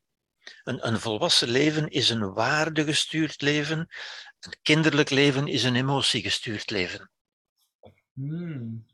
Een, 0.64 0.88
een 0.88 0.99
volwassen 0.99 1.47
leven 1.47 1.89
is 1.89 2.10
een 2.10 2.34
waardegestuurd 2.34 3.41
leven. 3.41 3.80
Een 4.39 4.55
kinderlijk 4.62 5.10
leven 5.10 5.47
is 5.47 5.64
een 5.64 5.76
emotiegestuurd 5.76 6.70
leven. 6.70 7.12
Hmm. 8.14 8.86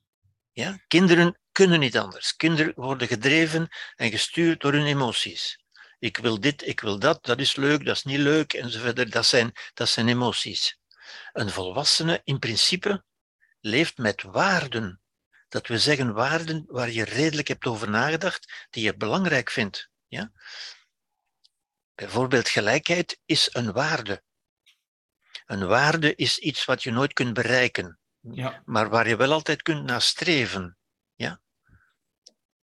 Ja? 0.52 0.80
Kinderen 0.88 1.40
kunnen 1.52 1.80
niet 1.80 1.98
anders. 1.98 2.36
Kinderen 2.36 2.74
worden 2.76 3.08
gedreven 3.08 3.68
en 3.96 4.10
gestuurd 4.10 4.62
door 4.62 4.74
hun 4.74 4.86
emoties. 4.86 5.65
Ik 6.06 6.18
wil 6.18 6.40
dit, 6.40 6.68
ik 6.68 6.80
wil 6.80 7.00
dat, 7.00 7.24
dat 7.24 7.40
is 7.40 7.56
leuk, 7.56 7.86
dat 7.86 7.96
is 7.96 8.04
niet 8.04 8.20
leuk 8.20 8.54
enzovoort. 8.54 9.12
Dat 9.12 9.26
zijn, 9.26 9.52
dat 9.74 9.90
zijn 9.90 10.08
emoties. 10.08 10.78
Een 11.34 11.50
volwassene 11.50 12.22
in 12.24 12.40
principe 12.40 13.04
leeft 13.60 13.98
met 13.98 14.22
waarden. 14.22 15.02
Dat 15.48 15.68
we 15.68 15.80
zeggen 15.80 16.14
waarden 16.14 16.64
waar 16.68 16.90
je 16.90 17.04
redelijk 17.04 17.48
hebt 17.48 17.66
over 17.66 17.90
nagedacht, 17.90 18.68
die 18.70 18.84
je 18.84 18.96
belangrijk 18.96 19.50
vindt. 19.50 19.90
Ja? 20.08 20.32
Bijvoorbeeld 21.96 22.50
gelijkheid 22.50 23.20
is 23.26 23.50
een 23.52 23.72
waarde. 23.72 24.24
Een 25.46 25.68
waarde 25.68 26.16
is 26.16 26.38
iets 26.38 26.66
wat 26.66 26.84
je 26.84 26.92
nooit 26.92 27.14
kunt 27.14 27.34
bereiken, 27.34 28.00
Ja. 28.20 28.62
maar 28.66 28.90
waar 28.90 29.08
je 29.08 29.16
wel 29.16 29.32
altijd 29.32 29.62
kunt 29.62 29.84
naar 29.84 30.02
streven. 30.02 30.78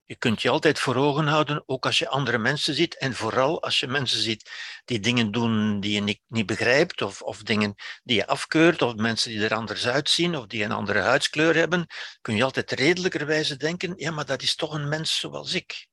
Ja? 0.05 0.15
Je 0.15 0.17
kunt 0.17 0.43
je 0.43 0.49
altijd 0.51 0.79
voor 0.79 0.97
ogen 0.97 1.27
houden, 1.27 1.63
ook 1.67 1.87
als 1.87 1.99
je 1.99 2.09
andere 2.09 2.39
mensen 2.39 2.75
ziet, 2.75 2.99
en 2.99 3.15
vooral 3.15 3.63
als 3.63 3.81
je 3.81 3.87
mensen 3.87 4.21
ziet 4.21 4.51
die 4.85 5.01
dingen 5.01 5.31
doen 5.31 5.81
die 5.81 5.93
je 5.93 6.01
niet, 6.01 6.21
niet 6.29 6.47
begrijpt, 6.47 7.03
of, 7.03 7.23
of 7.23 7.43
dingen 7.43 7.75
die 8.03 8.17
je 8.17 8.27
afkeurt, 8.27 8.83
of 8.83 8.95
mensen 8.95 9.31
die 9.31 9.45
er 9.45 9.55
anders 9.55 9.87
uitzien, 9.87 10.37
of 10.37 10.47
die 10.47 10.65
een 10.65 10.73
andere 10.73 10.99
huidskleur 10.99 11.55
hebben, 11.55 11.87
kun 12.21 12.37
je 12.37 12.45
altijd 12.45 12.71
redelijkerwijze 12.71 13.57
denken, 13.57 13.95
ja, 13.97 14.11
maar 14.11 14.27
dat 14.27 14.43
is 14.43 14.55
toch 14.55 14.75
een 14.75 14.89
mens 14.89 15.19
zoals 15.19 15.55
ik. 15.55 15.89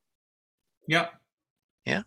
ja, 1.81 2.05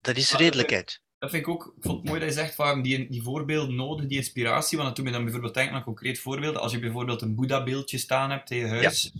Dat 0.00 0.16
is 0.16 0.30
dat 0.30 0.40
redelijkheid. 0.40 1.02
dat 1.18 1.30
vind 1.30 1.42
ik 1.42 1.48
ook 1.48 1.74
ik 1.76 1.82
vond 1.82 1.98
het 1.98 2.06
mooi 2.06 2.20
dat 2.20 2.28
je 2.28 2.34
zegt 2.34 2.54
van 2.54 2.82
die, 2.82 3.10
die 3.10 3.22
voorbeelden 3.22 3.74
nodig, 3.74 4.06
die 4.06 4.18
inspiratie. 4.18 4.78
Want 4.78 4.96
doet 4.96 5.04
me 5.04 5.10
dan 5.10 5.22
bijvoorbeeld 5.22 5.54
denken 5.54 5.74
aan 5.74 5.82
concreet 5.82 6.18
voorbeelden. 6.18 6.60
Als 6.60 6.72
je 6.72 6.78
bijvoorbeeld 6.78 7.22
een 7.22 7.34
Boeddha-beeldje 7.34 7.98
staan 7.98 8.30
hebt 8.30 8.50
in 8.50 8.56
je 8.56 8.66
huis. 8.66 9.12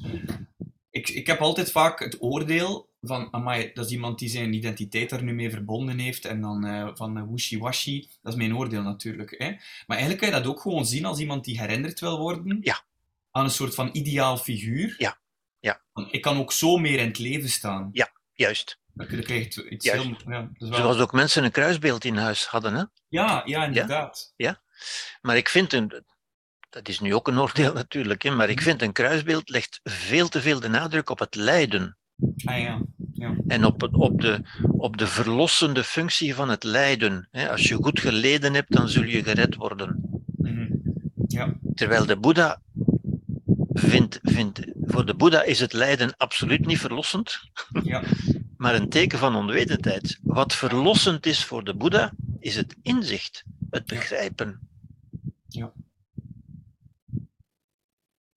Ik, 0.91 1.09
ik 1.09 1.26
heb 1.26 1.41
altijd 1.41 1.70
vaak 1.70 1.99
het 1.99 2.22
oordeel 2.22 2.88
van, 3.01 3.28
amai, 3.30 3.70
dat 3.74 3.84
is 3.86 3.93
iemand 3.93 4.18
die 4.18 4.28
zijn 4.28 4.53
identiteit 4.53 5.11
daar 5.11 5.22
nu 5.22 5.32
mee 5.34 5.51
verbonden 5.51 5.99
heeft. 5.99 6.24
En 6.24 6.41
dan 6.41 6.66
eh, 6.66 6.88
van 6.95 7.18
uh, 7.18 7.24
wishy-washy. 7.30 8.09
Dat 8.22 8.32
is 8.32 8.38
mijn 8.38 8.57
oordeel 8.57 8.82
natuurlijk. 8.82 9.34
Hè. 9.38 9.47
Maar 9.86 9.97
eigenlijk 9.97 10.18
kan 10.18 10.28
je 10.28 10.34
dat 10.34 10.47
ook 10.47 10.61
gewoon 10.61 10.86
zien 10.86 11.05
als 11.05 11.18
iemand 11.18 11.45
die 11.45 11.61
herinnerd 11.61 12.01
wil 12.01 12.18
worden. 12.18 12.59
Ja. 12.61 12.82
Aan 13.30 13.45
een 13.45 13.51
soort 13.51 13.74
van 13.74 13.91
ideaal 13.93 14.36
figuur. 14.36 14.95
Ja. 14.99 15.18
Ja. 15.61 15.80
Ik 16.11 16.22
kan 16.22 16.38
ook 16.38 16.53
zo 16.53 16.76
meer 16.76 16.99
in 16.99 17.07
het 17.07 17.18
leven 17.18 17.49
staan. 17.49 17.91
Juist. 18.32 18.78
Dan 18.95 19.07
krijg 19.07 19.55
je 19.55 19.68
iets 19.68 19.84
Juist. 19.84 20.05
heel... 20.05 20.16
Ja, 20.26 20.51
wel- 20.59 20.74
Zoals 20.74 20.99
ook 20.99 21.12
mensen 21.12 21.45
een 21.45 21.51
kruisbeeld 21.51 22.05
in 22.05 22.16
huis 22.16 22.47
hadden. 22.47 22.74
Hè? 22.74 22.84
ja, 23.09 23.43
ja, 23.45 23.64
inderdaad. 23.64 24.34
Maar 25.20 25.36
ik 25.36 25.49
vind 25.49 25.72
een, 25.72 26.05
dat 26.71 26.89
is 26.89 27.01
nu 27.01 27.14
ook 27.14 27.29
een 27.29 27.39
oordeel 27.39 27.73
natuurlijk, 27.73 28.23
hè, 28.23 28.31
maar 28.31 28.51
ik 28.51 28.61
vind 28.61 28.83
een 28.83 28.93
kruisbeeld 28.93 29.49
legt 29.49 29.81
veel 29.83 30.29
te 30.29 30.41
veel 30.41 30.61
de 30.61 30.68
nadruk 30.68 31.11
op 31.11 31.18
het 31.18 31.35
lijden 31.35 31.99
Ah 32.45 32.61
ja. 32.61 32.83
ja. 33.12 33.35
en 33.47 33.64
op, 33.64 33.89
op, 33.93 34.21
de, 34.21 34.41
op 34.62 34.97
de 34.97 35.07
verlossende 35.07 35.85
functie 35.85 36.35
van 36.35 36.49
het 36.49 36.64
lijden. 36.64 37.29
Hè. 37.31 37.51
Als 37.51 37.68
je 37.68 37.75
goed 37.75 38.01
geleden 38.01 38.55
hebt, 38.55 38.73
dan 38.73 38.89
zul 38.89 39.03
je 39.03 39.23
gered 39.23 39.55
worden. 39.55 40.23
Mhm. 40.37 40.66
Ja. 41.27 41.55
Terwijl 41.75 42.07
de 42.07 42.16
Boeddha 42.16 42.61
vindt, 43.73 44.18
vindt, 44.23 44.61
voor 44.81 45.07
de 45.07 45.14
Boeddha 45.14 45.43
is 45.43 45.61
het 45.61 45.73
lijden 45.73 46.16
absoluut 46.16 46.66
niet 46.66 46.79
verlossend, 46.79 47.51
Ja. 47.83 48.03
maar 48.57 48.75
een 48.75 48.89
teken 48.89 49.18
van 49.18 49.37
onwetendheid. 49.37 50.18
Wat 50.23 50.55
verlossend 50.55 51.27
is 51.27 51.45
voor 51.45 51.64
de 51.64 51.75
Boeddha, 51.75 52.12
is 52.39 52.57
het 52.57 52.77
inzicht, 52.83 53.45
het 53.71 53.87
begrijpen. 53.87 54.68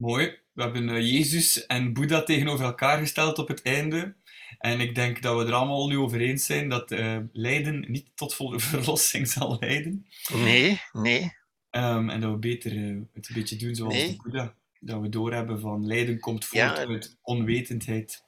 Mooi. 0.04 0.38
We 0.54 0.62
hebben 0.62 0.90
eh, 0.90 1.12
Jezus 1.12 1.66
en 1.66 1.94
Boeddha 1.94 2.24
tegenover 2.24 2.66
elkaar 2.66 2.98
gesteld 2.98 3.38
op 3.40 3.48
het 3.48 3.62
einde. 3.62 4.16
En 4.60 4.80
ik 4.80 4.96
denk 4.96 5.22
dat 5.22 5.38
we 5.38 5.46
er 5.46 5.54
allemaal 5.54 5.88
nu 5.88 5.98
over 5.98 6.22
eens 6.22 6.46
zijn 6.46 6.70
dat 6.70 6.92
eh, 6.92 7.18
lijden 7.32 7.86
niet 7.92 8.08
tot 8.16 8.34
volle 8.36 8.60
verlossing 8.74 9.28
zal 9.28 9.58
leiden. 9.60 10.08
Nee, 10.34 10.82
nee. 10.92 11.34
Ehm, 11.70 12.10
en 12.10 12.20
dat 12.22 12.32
we 12.32 12.38
beter 12.38 12.72
eh, 12.72 12.98
het 13.14 13.28
een 13.30 13.36
beetje 13.36 13.56
doen 13.56 13.76
zoals 13.76 13.94
Nee. 13.94 14.08
de 14.08 14.16
Boeddha. 14.24 14.56
Dat 14.80 15.02
we 15.02 15.10
doorhebben 15.10 15.60
van 15.60 15.86
lijden 15.88 16.20
komt 16.20 16.46
voort 16.46 16.78
Ja. 16.78 16.86
uit 16.88 17.18
onwetendheid. 17.22 18.24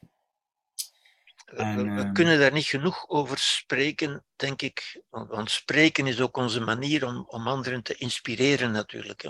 We- 1.45 1.55
En, 1.55 1.76
we, 1.78 1.84
we 1.95 2.01
eh, 2.01 2.11
kunnen 2.11 2.39
daar 2.39 2.53
niet 2.53 2.65
genoeg 2.65 3.09
over 3.09 3.38
spreken, 3.38 4.23
denk 4.36 4.61
ik. 4.61 5.01
Want, 5.09 5.51
spreken 5.51 6.07
is 6.07 6.19
ook 6.21 6.38
onze 6.38 6.59
manier 6.59 7.05
om, 7.05 7.26
om 7.28 7.47
anderen 7.47 7.84
te 7.84 7.95
inspireren, 7.95 8.71
natuurlijk. 8.71 9.23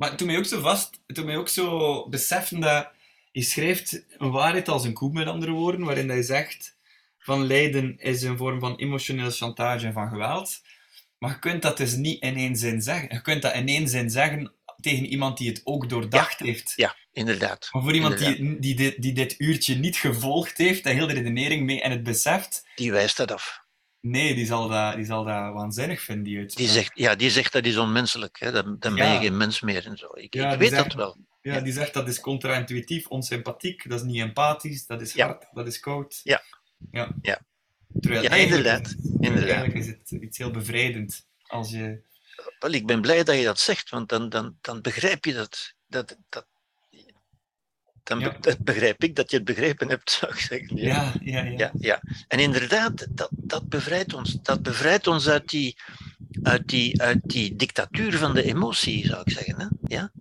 Maar 0.00 0.08
het 0.08 0.18
doet 0.18 0.28
mij 0.28 0.38
ook 0.38 0.44
zo 0.44 0.60
vast, 0.60 1.00
doet 1.06 1.24
mij 1.24 1.36
ook 1.36 1.48
zo 1.48 2.08
beseffen 2.08 2.60
dat 2.60 2.90
je 3.32 3.42
schrijft 3.42 4.04
een 4.18 4.30
waarheid 4.30 4.68
als 4.68 4.84
een 4.84 4.92
koe, 4.92 5.12
met 5.12 5.26
andere 5.26 5.52
woorden, 5.52 5.84
waarin 5.84 6.14
je 6.14 6.22
zegt 6.22 6.76
van 7.18 7.46
lijden 7.46 7.98
is 7.98 8.22
een 8.22 8.36
vorm 8.36 8.60
van 8.60 8.76
emotionele 8.76 9.30
chantage 9.30 9.86
en 9.86 9.92
van 9.92 10.08
geweld. 10.08 10.62
Maar 11.18 11.30
je 11.30 11.38
kunt 11.38 11.62
dat 11.62 11.76
dus 11.76 11.94
niet 11.94 12.22
in 12.22 12.36
één 12.36 12.56
zin 12.56 12.82
zeggen. 12.82 13.08
Je 13.14 13.22
kunt 13.22 13.42
dat 13.42 13.54
in 13.54 13.68
één 13.68 13.88
zin 13.88 14.10
zeggen 14.10 14.52
tegen 14.80 15.06
iemand 15.06 15.38
die 15.38 15.48
het 15.48 15.60
ook 15.64 15.88
doordacht 15.88 16.38
heeft. 16.38 16.72
Ja, 16.76 16.96
inderdaad. 17.12 17.68
Maar 17.72 17.82
voor 17.82 17.94
iemand 17.94 18.18
die, 18.18 18.58
die, 18.58 18.74
dit, 18.74 19.02
die 19.02 19.12
dit 19.12 19.34
uurtje 19.38 19.74
niet 19.74 19.96
gevolgd 19.96 20.58
heeft 20.58 20.86
en 20.86 20.94
heel 20.94 21.06
de 21.06 21.14
redenering 21.14 21.64
mee 21.64 21.82
en 21.82 21.90
het 21.90 22.02
beseft, 22.02 22.66
Die 22.74 22.92
wijst 22.92 23.16
dat 23.16 23.32
af. 23.32 23.60
Nee, 24.00 24.34
die 24.34 24.46
zal 24.46 24.68
dat, 24.68 24.94
die 24.94 25.04
zal 25.04 25.24
dat 25.24 25.52
waanzinnig 25.52 26.00
vinden, 26.00 26.24
die 26.24 26.38
uitspraak. 26.38 26.66
Die 26.66 26.74
zegt, 26.76 26.90
ja, 26.94 27.14
die 27.14 27.30
zegt 27.30 27.52
dat 27.52 27.64
is 27.66 27.76
onmenselijk. 27.76 28.36
Hè. 28.40 28.52
Dan, 28.52 28.76
dan 28.78 28.94
ben 28.94 29.06
Ja. 29.06 29.12
je 29.12 29.18
geen 29.18 29.36
mens 29.36 29.60
meer 29.60 29.86
en 29.86 29.96
zo. 29.96 30.08
Ik, 30.14 30.34
Ja, 30.34 30.52
ik 30.52 30.58
weet 30.58 30.70
zegt- 30.70 30.84
dat 30.84 30.94
wel. 30.94 31.16
Ja, 31.42 31.60
die 31.60 31.72
zegt 31.72 31.94
dat 31.94 32.08
is 32.08 32.20
contra-intuïtief, 32.20 33.06
onsympathiek, 33.06 33.88
dat 33.88 34.00
is 34.00 34.06
niet 34.06 34.20
empathisch, 34.20 34.86
dat 34.86 35.00
is 35.00 35.18
hard, 35.20 35.46
dat 35.52 35.66
is 35.66 35.80
koud. 35.80 36.20
Ja. 36.22 36.42
Ja. 36.90 37.14
Ja. 37.22 37.40
Terwijl 38.00 38.22
Ja, 38.22 38.30
inderdaad. 38.30 38.94
inderdaad. 39.20 39.48
Eigenlijk 39.48 39.74
is 39.74 39.86
het 39.86 40.10
iets 40.10 40.38
heel 40.38 40.50
bevrijdend 40.50 41.26
als 41.46 41.70
je... 41.70 42.02
Wel, 42.58 42.70
ik 42.72 42.86
ben 42.86 43.00
blij 43.00 43.24
dat 43.24 43.36
je 43.36 43.44
dat 43.44 43.60
zegt, 43.60 43.90
want 43.90 44.08
dan, 44.08 44.28
dan, 44.28 44.56
dan 44.60 44.80
begrijp 44.80 45.24
je 45.24 45.32
dat. 45.32 45.74
dat, 45.86 46.16
dat 46.28 46.46
dan 48.10 48.20
Ja. 48.20 48.36
dat 48.40 48.58
begrijp 48.58 49.04
ik 49.04 49.16
dat 49.16 49.30
je 49.30 49.36
het 49.36 49.44
begrepen 49.46 49.88
hebt, 49.88 50.10
zou 50.10 50.32
ik 50.32 50.38
zeggen. 50.38 50.76
Ja, 50.76 51.12
ja, 51.22 51.42
ja. 51.44 51.50
ja, 51.56 51.70
ja. 51.78 52.02
En 52.28 52.38
inderdaad, 52.38 53.06
dat, 53.10 53.28
dat 53.32 53.68
bevrijdt 53.68 54.14
ons. 54.14 54.38
Dat 54.42 54.62
bevrijdt 54.62 55.06
ons 55.06 55.28
uit 55.28 55.48
die, 55.48 55.76
uit, 56.42 56.68
die, 56.68 57.02
uit 57.02 57.18
die 57.22 57.56
dictatuur 57.56 58.16
van 58.18 58.34
de 58.34 58.42
emotie, 58.42 59.06
zou 59.06 59.20
ik 59.24 59.32
zeggen. 59.32 59.60
Hè? 59.60 59.66
Ja? 59.96 60.12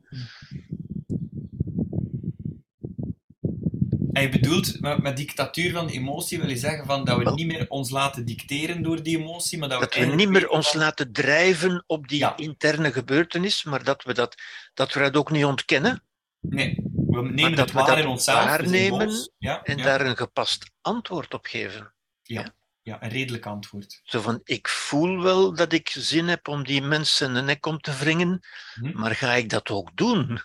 En 4.13 4.21
je 4.21 4.29
bedoelt, 4.29 4.81
met, 4.81 5.01
met 5.01 5.17
dictatuur 5.17 5.71
van 5.71 5.87
de 5.87 5.93
emotie 5.93 6.39
wil 6.39 6.49
je 6.49 6.57
zeggen 6.57 6.85
van 6.85 7.05
dat 7.05 7.17
we 7.17 7.23
Wel. 7.23 7.33
niet 7.33 7.47
meer 7.47 7.65
ons 7.69 7.89
laten 7.89 8.25
dicteren 8.25 8.81
door 8.83 9.03
die 9.03 9.17
emotie, 9.17 9.57
maar 9.57 9.69
dat 9.69 9.77
we 9.79 9.83
Dat 9.85 9.93
we 9.93 9.99
eigenlijk 9.99 10.29
niet 10.31 10.41
meer 10.41 10.49
ons 10.49 10.69
van- 10.71 10.79
laten 10.79 11.11
drijven 11.11 11.83
op 11.87 12.07
die 12.07 12.19
Ja. 12.19 12.37
interne 12.37 12.91
gebeurtenis, 12.91 13.63
maar 13.63 13.83
dat 13.83 14.03
we 14.03 14.13
dat, 14.13 14.35
dat 14.73 14.93
we 14.93 14.99
dat 14.99 15.15
ook 15.15 15.31
niet 15.31 15.45
ontkennen 15.45 16.03
Nee, 16.41 16.75
we 17.09 17.21
nemen 17.21 17.55
dat 17.55 17.65
het 17.65 17.71
waar 17.71 17.85
dat 17.85 17.97
in 17.97 18.07
onszelf. 18.07 18.43
waarnemen 18.43 19.31
ja, 19.37 19.63
en 19.63 19.77
ja, 19.77 19.83
daar 19.83 20.01
een 20.01 20.17
gepast 20.17 20.71
antwoord 20.81 21.33
op 21.33 21.45
geven. 21.45 21.93
ja, 22.21 22.53
Ja, 22.81 23.03
een 23.03 23.09
redelijk 23.09 23.45
antwoord. 23.45 24.01
Zo 24.03 24.21
van, 24.21 24.41
ik 24.43 24.67
voel 24.67 25.21
wel 25.21 25.53
dat 25.55 25.73
ik 25.73 25.89
zin 25.89 26.27
heb 26.27 26.47
om 26.47 26.63
die 26.63 26.81
mensen 26.81 27.33
de 27.33 27.41
nek 27.41 27.65
om 27.65 27.79
te 27.79 27.95
wringen, 27.97 28.39
Hm? 28.73 28.91
maar 28.99 29.15
ga 29.15 29.33
ik 29.33 29.49
dat 29.49 29.69
ook 29.69 29.89
doen? 29.97 30.39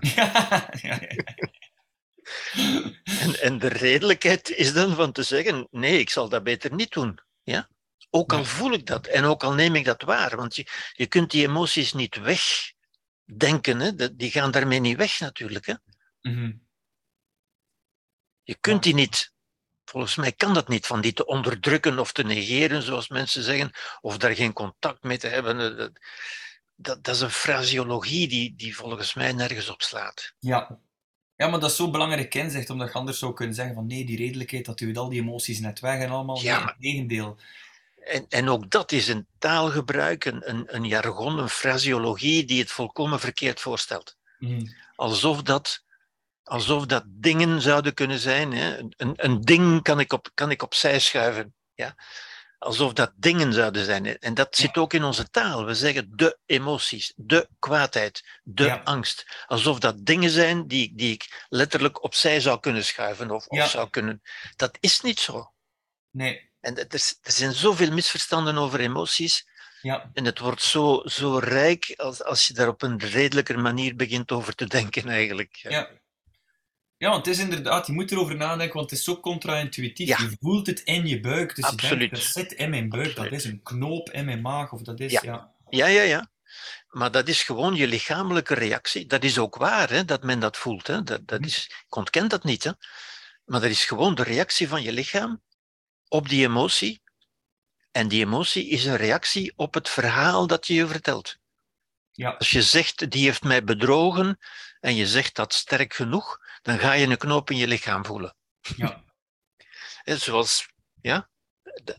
Ja. 0.00 0.68
En, 3.20 3.40
en 3.40 3.58
de 3.58 3.68
redelijkheid 3.68 4.50
is 4.50 4.72
dan 4.72 4.94
van 4.94 5.12
te 5.12 5.22
zeggen, 5.22 5.68
nee, 5.70 5.98
ik 5.98 6.10
zal 6.10 6.28
dat 6.28 6.42
beter 6.42 6.74
niet 6.74 6.92
doen. 6.92 7.18
Ja? 7.42 7.68
Ook 8.10 8.32
al 8.32 8.44
voel 8.44 8.72
ik 8.72 8.86
dat 8.86 9.06
en 9.06 9.24
ook 9.24 9.42
al 9.44 9.52
neem 9.54 9.74
ik 9.74 9.84
dat 9.84 10.02
waar, 10.02 10.36
want 10.36 10.56
je, 10.56 10.66
je 10.92 11.06
kunt 11.06 11.30
die 11.30 11.46
emoties 11.46 11.92
niet 11.92 12.16
wegdenken, 12.16 13.80
hè? 13.80 14.16
Die 14.16 14.30
gaan 14.30 14.50
daarmee 14.50 14.80
niet 14.80 14.96
weg 14.96 15.20
natuurlijk. 15.20 15.66
Hè? 15.66 15.74
Mhm. 16.22 16.52
Je 18.42 18.54
kunt 18.60 18.82
die 18.82 18.94
niet, 18.94 19.32
volgens 19.84 20.16
mij 20.16 20.32
kan 20.32 20.54
dat 20.54 20.68
niet, 20.68 20.86
van 20.86 21.00
die 21.00 21.12
te 21.12 21.26
onderdrukken 21.26 21.98
of 21.98 22.12
te 22.12 22.22
negeren, 22.22 22.82
zoals 22.82 23.08
mensen 23.08 23.42
zeggen, 23.42 23.70
of 24.00 24.16
daar 24.18 24.34
geen 24.34 24.52
contact 24.52 25.02
mee 25.02 25.18
te 25.18 25.26
hebben. 25.28 25.60
eh, 25.60 25.76
Dat, 25.76 25.92
dat, 26.74 27.04
dat 27.04 27.14
is 27.14 27.20
een 27.20 27.30
fraseologie 27.30 28.28
die, 28.28 28.54
die 28.56 28.76
volgens 28.76 29.14
mij 29.14 29.32
nergens 29.32 29.68
op 29.68 29.82
slaat. 29.82 30.34
Ja. 30.38 30.80
Ja, 31.36 31.48
maar 31.48 31.60
dat 31.60 31.70
is 31.70 31.76
zo 31.76 31.90
belangrijk 31.90 32.34
inzicht, 32.34 32.70
omdat 32.70 32.88
je 32.88 32.94
anders 32.94 33.18
zou 33.18 33.32
kunnen 33.34 33.54
zeggen 33.54 33.74
van 33.74 33.86
nee, 33.86 34.04
die 34.04 34.16
redelijkheid, 34.16 34.64
dat 34.64 34.78
duwt 34.78 34.96
al 34.96 35.08
die 35.08 35.20
emoties 35.20 35.60
net 35.60 35.80
weg 35.80 36.00
en 36.00 36.10
allemaal. 36.10 36.40
Ja, 36.42 36.56
Nee, 36.56 36.64
maar- 36.64 36.76
tegendeel. 36.78 37.38
En, 38.04 38.26
en 38.28 38.48
ook 38.48 38.70
dat 38.70 38.92
is 38.92 39.08
een 39.08 39.26
taalgebruik, 39.38 40.24
een, 40.24 40.48
een, 40.50 40.74
een 40.74 40.84
jargon, 40.84 41.38
een 41.38 41.48
fraseologie 41.48 42.44
die 42.44 42.60
het 42.60 42.70
volkomen 42.70 43.20
verkeerd 43.20 43.60
voorstelt. 43.60 44.16
Mhm. 44.38 44.66
Alsof 44.96 45.42
dat, 45.42 45.84
alsof 46.52 46.86
dat 46.86 47.04
dingen 47.06 47.60
zouden 47.60 47.94
kunnen 47.94 48.18
zijn. 48.18 48.52
Hè? 48.52 48.78
Een, 48.78 48.92
een, 49.16 49.40
ding 49.40 49.82
kan 49.82 50.00
ik, 50.00 50.12
op, 50.12 50.30
kan 50.34 50.50
ik 50.50 50.62
opzij 50.62 50.98
schuiven. 50.98 51.54
Ja? 51.74 51.94
Alsof 52.58 52.92
dat 52.92 53.12
dingen 53.16 53.52
zouden 53.52 53.84
zijn. 53.84 54.18
En 54.18 54.34
dat 54.34 54.56
zit 54.56 54.76
ook 54.76 54.92
in 54.92 55.04
onze 55.04 55.30
taal. 55.30 55.64
We 55.64 55.74
zeggen 55.74 56.08
de 56.16 56.38
emoties, 56.46 57.12
de 57.16 57.48
kwaadheid, 57.58 58.40
de 58.42 58.64
Ja. 58.64 58.80
angst. 58.84 59.44
Alsof 59.46 59.78
dat 59.78 60.04
dingen 60.06 60.30
zijn 60.30 60.66
die, 60.66 60.92
die 60.94 61.12
ik 61.12 61.46
letterlijk 61.48 62.02
opzij 62.02 62.40
zou 62.40 62.60
kunnen 62.60 62.84
schuiven 62.84 63.30
of, 63.30 63.46
zou 63.48 63.90
kunnen. 63.90 64.22
Dat 64.56 64.76
is 64.80 65.00
niet 65.00 65.20
zo. 65.20 65.52
Nee, 66.10 66.50
En 66.60 66.76
er, 66.78 66.86
er 67.22 67.32
zijn 67.32 67.52
zoveel 67.52 67.92
misverstanden 67.92 68.56
over 68.58 68.80
emoties. 68.80 69.46
ja. 69.80 70.10
En 70.12 70.24
het 70.24 70.38
wordt 70.38 70.62
zo, 70.62 71.02
zo 71.04 71.38
rijk 71.38 71.94
als, 71.96 72.22
als 72.24 72.46
je 72.46 72.54
daar 72.54 72.68
op 72.68 72.82
een 72.82 72.98
redelijker 72.98 73.58
manier 73.60 73.96
begint 73.96 74.32
over 74.32 74.54
te 74.54 74.66
denken, 74.66 75.08
eigenlijk. 75.08 75.56
Ja. 75.56 75.88
Ja. 77.02 77.08
Want 77.10 77.26
het 77.26 77.34
is 77.34 77.40
inderdaad, 77.42 77.86
je 77.86 77.92
moet 77.92 78.10
erover 78.12 78.36
nadenken, 78.36 78.76
want 78.76 78.90
het 78.90 78.98
is 78.98 79.04
zo 79.04 79.20
contra-intuïtief. 79.20 80.08
Ja. 80.08 80.18
Je 80.18 80.36
voelt 80.40 80.66
het 80.66 80.80
in 80.80 81.06
je 81.06 81.20
buik, 81.20 81.54
dus 81.56 81.70
je 81.70 81.96
denkt, 81.96 82.14
dat 82.14 82.22
zit 82.24 82.52
in 82.52 82.70
mijn 82.70 82.88
buik, 82.88 83.06
Absoluut. 83.08 83.30
dat 83.30 83.38
is 83.40 83.44
een 83.44 83.62
knoop 83.62 84.10
in 84.10 84.24
mijn 84.24 84.40
maag, 84.40 84.72
of 84.72 84.82
dat 84.82 85.00
is, 85.00 85.12
Ja. 85.12 85.20
ja. 85.22 85.54
ja, 85.68 85.86
ja, 85.86 86.02
ja. 86.02 86.30
Maar 86.88 87.10
dat 87.10 87.28
is 87.28 87.42
gewoon 87.42 87.74
je 87.74 87.86
lichamelijke 87.86 88.54
reactie. 88.54 89.06
Dat 89.06 89.24
is 89.24 89.38
ook 89.38 89.56
waar, 89.56 89.90
hè, 89.90 90.04
dat 90.04 90.22
men 90.22 90.40
dat 90.40 90.56
voelt. 90.56 90.86
Hè. 90.86 91.02
Dat, 91.02 91.26
dat 91.26 91.38
Hm. 91.40 91.44
is, 91.46 91.66
ik 91.86 91.96
ontken 91.96 92.28
dat 92.28 92.44
niet. 92.44 92.64
Hè. 92.64 92.70
Maar 93.44 93.60
dat 93.60 93.70
is 93.70 93.84
gewoon 93.84 94.14
de 94.14 94.22
reactie 94.22 94.68
van 94.68 94.82
je 94.82 94.92
lichaam 94.92 95.42
op 96.08 96.28
die 96.28 96.44
emotie. 96.44 97.02
En 97.90 98.08
die 98.08 98.24
emotie 98.24 98.68
is 98.68 98.84
een 98.84 98.96
reactie 98.96 99.52
op 99.56 99.74
het 99.74 99.88
verhaal 99.88 100.46
dat 100.46 100.66
je 100.66 100.74
je 100.74 100.86
vertelt. 100.86 101.36
Ja, 102.12 102.30
Als 102.30 102.50
je 102.50 102.62
zegt, 102.62 103.10
die 103.10 103.24
heeft 103.24 103.42
mij 103.42 103.64
bedrogen, 103.64 104.38
en 104.80 104.94
je 104.94 105.06
zegt 105.06 105.34
dat 105.36 105.52
sterk 105.54 105.94
genoeg, 105.94 106.38
dan 106.62 106.78
ga 106.78 106.92
je 106.92 107.06
een 107.06 107.16
knoop 107.16 107.50
in 107.50 107.56
je 107.56 107.66
lichaam 107.66 108.04
voelen. 108.06 108.36
ja, 108.76 109.04
Hè, 110.04 110.16
zoals, 110.16 110.68
ja, 111.00 111.30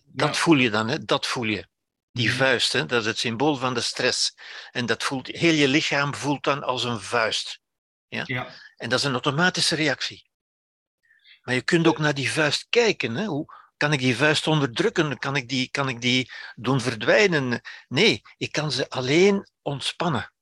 dat 0.04 0.28
Ja. 0.28 0.34
voel 0.34 0.56
je 0.58 0.70
dan, 0.70 0.88
hè, 0.88 1.06
dat 1.06 1.28
voel 1.28 1.44
je. 1.46 1.68
Die 2.12 2.28
Mhm. 2.28 2.38
vuist, 2.38 2.72
hè, 2.74 2.86
dat 2.86 3.02
is 3.02 3.08
het 3.08 3.18
symbool 3.20 3.56
van 3.56 3.74
de 3.74 3.82
stress. 3.82 4.36
En 4.72 4.86
dat 4.86 5.04
voelt, 5.04 5.28
heel 5.28 5.54
je 5.54 5.68
lichaam 5.68 6.16
voelt 6.16 6.44
dan 6.44 6.64
als 6.64 6.84
een 6.84 7.00
vuist. 7.02 7.62
ja, 8.08 8.26
En 8.76 8.90
dat 8.90 9.00
is 9.00 9.06
een 9.06 9.12
automatische 9.14 9.76
reactie. 9.76 10.30
Maar 11.42 11.56
je 11.56 11.62
kunt 11.62 11.88
ook 11.88 11.98
naar 11.98 12.14
die 12.14 12.32
vuist 12.32 12.68
kijken. 12.70 13.16
Hè. 13.16 13.26
Hoe 13.26 13.46
kan 13.78 13.94
ik 13.94 14.00
die 14.00 14.16
vuist 14.16 14.48
onderdrukken? 14.48 15.18
Kan 15.18 15.36
ik 15.36 15.50
die, 15.50 15.70
kan 15.72 15.90
ik 15.90 16.02
die 16.02 16.32
doen 16.56 16.82
verdwijnen? 16.82 17.62
Nee, 17.88 18.22
ik 18.38 18.52
kan 18.52 18.72
ze 18.72 18.90
alleen 18.90 19.48
ontspannen. 19.62 20.34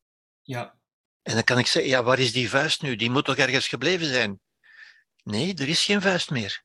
ja, 0.41 0.79
En 1.21 1.33
dan 1.33 1.43
kan 1.43 1.57
ik 1.57 1.67
zeggen, 1.67 1.91
ja, 1.91 2.03
waar 2.03 2.19
is 2.19 2.31
die 2.31 2.49
vuist 2.49 2.81
nu? 2.81 2.95
Die 2.95 3.09
moet 3.09 3.25
toch 3.25 3.35
ergens 3.35 3.67
gebleven 3.67 4.05
zijn? 4.07 4.39
Nee, 5.23 5.53
er 5.55 5.67
is 5.69 5.85
geen 5.85 6.01
vuist 6.01 6.29
meer. 6.29 6.63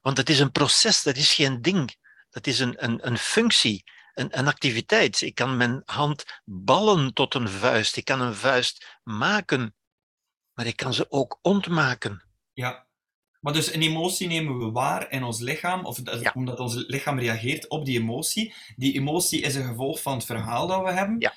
Want 0.00 0.16
het 0.16 0.30
is 0.30 0.38
een 0.38 0.52
proces, 0.52 1.02
dat 1.02 1.16
is 1.16 1.34
geen 1.34 1.62
ding. 1.62 1.94
Dat 2.30 2.46
is 2.46 2.58
een, 2.58 2.84
een, 2.84 3.06
een 3.06 3.18
functie, 3.18 3.84
een, 4.14 4.38
een 4.38 4.46
activiteit. 4.48 5.20
Ik 5.20 5.34
kan 5.34 5.56
mijn 5.56 5.82
hand 5.84 6.24
ballen 6.44 7.12
tot 7.14 7.34
een 7.34 7.48
vuist. 7.48 7.96
Ik 7.96 8.04
kan 8.04 8.20
een 8.20 8.34
vuist 8.34 8.98
maken, 9.02 9.74
maar 10.52 10.66
ik 10.66 10.76
kan 10.76 10.94
ze 10.94 11.10
ook 11.10 11.38
ontmaken. 11.42 12.24
ja. 12.52 12.84
Maar 13.40 13.54
dus 13.54 13.72
een 13.74 13.82
emotie 13.82 14.26
nemen 14.28 14.58
we 14.58 14.70
waar 14.70 15.10
in 15.10 15.22
ons 15.22 15.40
lichaam, 15.40 15.84
of 15.84 15.98
dat, 15.98 16.20
Ja. 16.20 16.32
omdat 16.34 16.58
ons 16.60 16.74
lichaam 16.86 17.18
reageert 17.18 17.68
op 17.68 17.84
die 17.84 17.98
emotie. 18.00 18.54
Die 18.76 18.94
emotie 18.94 19.40
is 19.40 19.54
een 19.54 19.64
gevolg 19.64 20.02
van 20.02 20.14
het 20.16 20.24
verhaal 20.24 20.66
dat 20.66 20.82
we 20.82 20.92
hebben. 20.92 21.16
Ja. 21.18 21.34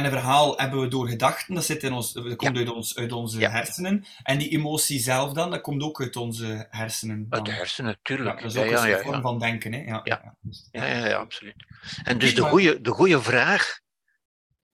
En 0.00 0.06
een 0.06 0.12
verhaal 0.12 0.58
hebben 0.58 0.80
we 0.80 0.88
door 0.88 1.08
gedachten, 1.08 1.54
dat, 1.54 1.64
zit 1.64 1.82
in 1.82 1.92
ons, 1.92 2.12
dat 2.12 2.36
komt 2.36 2.56
uit, 2.56 2.70
ons, 2.70 2.96
uit 2.96 3.12
onze 3.12 3.38
Ja. 3.38 3.50
hersenen. 3.50 4.04
En 4.22 4.38
die 4.38 4.48
emotie 4.48 4.98
zelf 4.98 5.32
dan, 5.32 5.50
dat 5.50 5.60
komt 5.60 5.82
ook 5.82 6.00
uit 6.00 6.16
onze 6.16 6.66
hersenen. 6.70 7.26
Uit 7.30 7.44
de 7.44 7.50
hersenen, 7.52 7.90
Ja, 7.90 7.96
natuurlijk. 7.96 8.40
dat 8.42 8.54
is 8.54 8.56
ook 8.56 8.84
een 8.88 9.02
vorm 9.02 9.20
van 9.22 9.38
denken. 9.38 9.72
Hè? 9.72 9.78
Ja, 9.78 10.00
Ja. 10.04 10.36
ja. 10.72 11.16
Absoluut. 11.16 11.54
En 12.02 12.18
dus 12.18 12.34
de 12.34 12.42
goede, 12.42 12.80
de 12.80 12.90
goede 12.90 13.22
vraag 13.22 13.80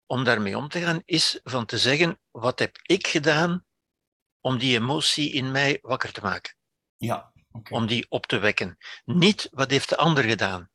om 0.05 0.23
daarmee 0.23 0.57
om 0.57 0.69
te 0.69 0.79
gaan 0.81 1.01
is 1.05 1.39
van 1.43 1.65
te 1.65 1.77
zeggen, 1.77 2.19
wat 2.31 2.59
heb 2.59 2.77
ik 2.81 3.07
gedaan 3.07 3.65
om 4.41 4.57
die 4.57 4.75
emotie 4.77 5.31
in 5.31 5.51
mij 5.51 5.79
wakker 5.81 6.11
te 6.11 6.21
maken? 6.21 6.55
ja. 6.97 7.33
om 7.69 7.87
die 7.87 8.05
op 8.09 8.25
te 8.25 8.37
wekken. 8.37 8.77
Niet 9.05 9.47
wat 9.51 9.69
heeft 9.71 9.89
de 9.89 9.97
ander 9.97 10.23
gedaan. 10.23 10.69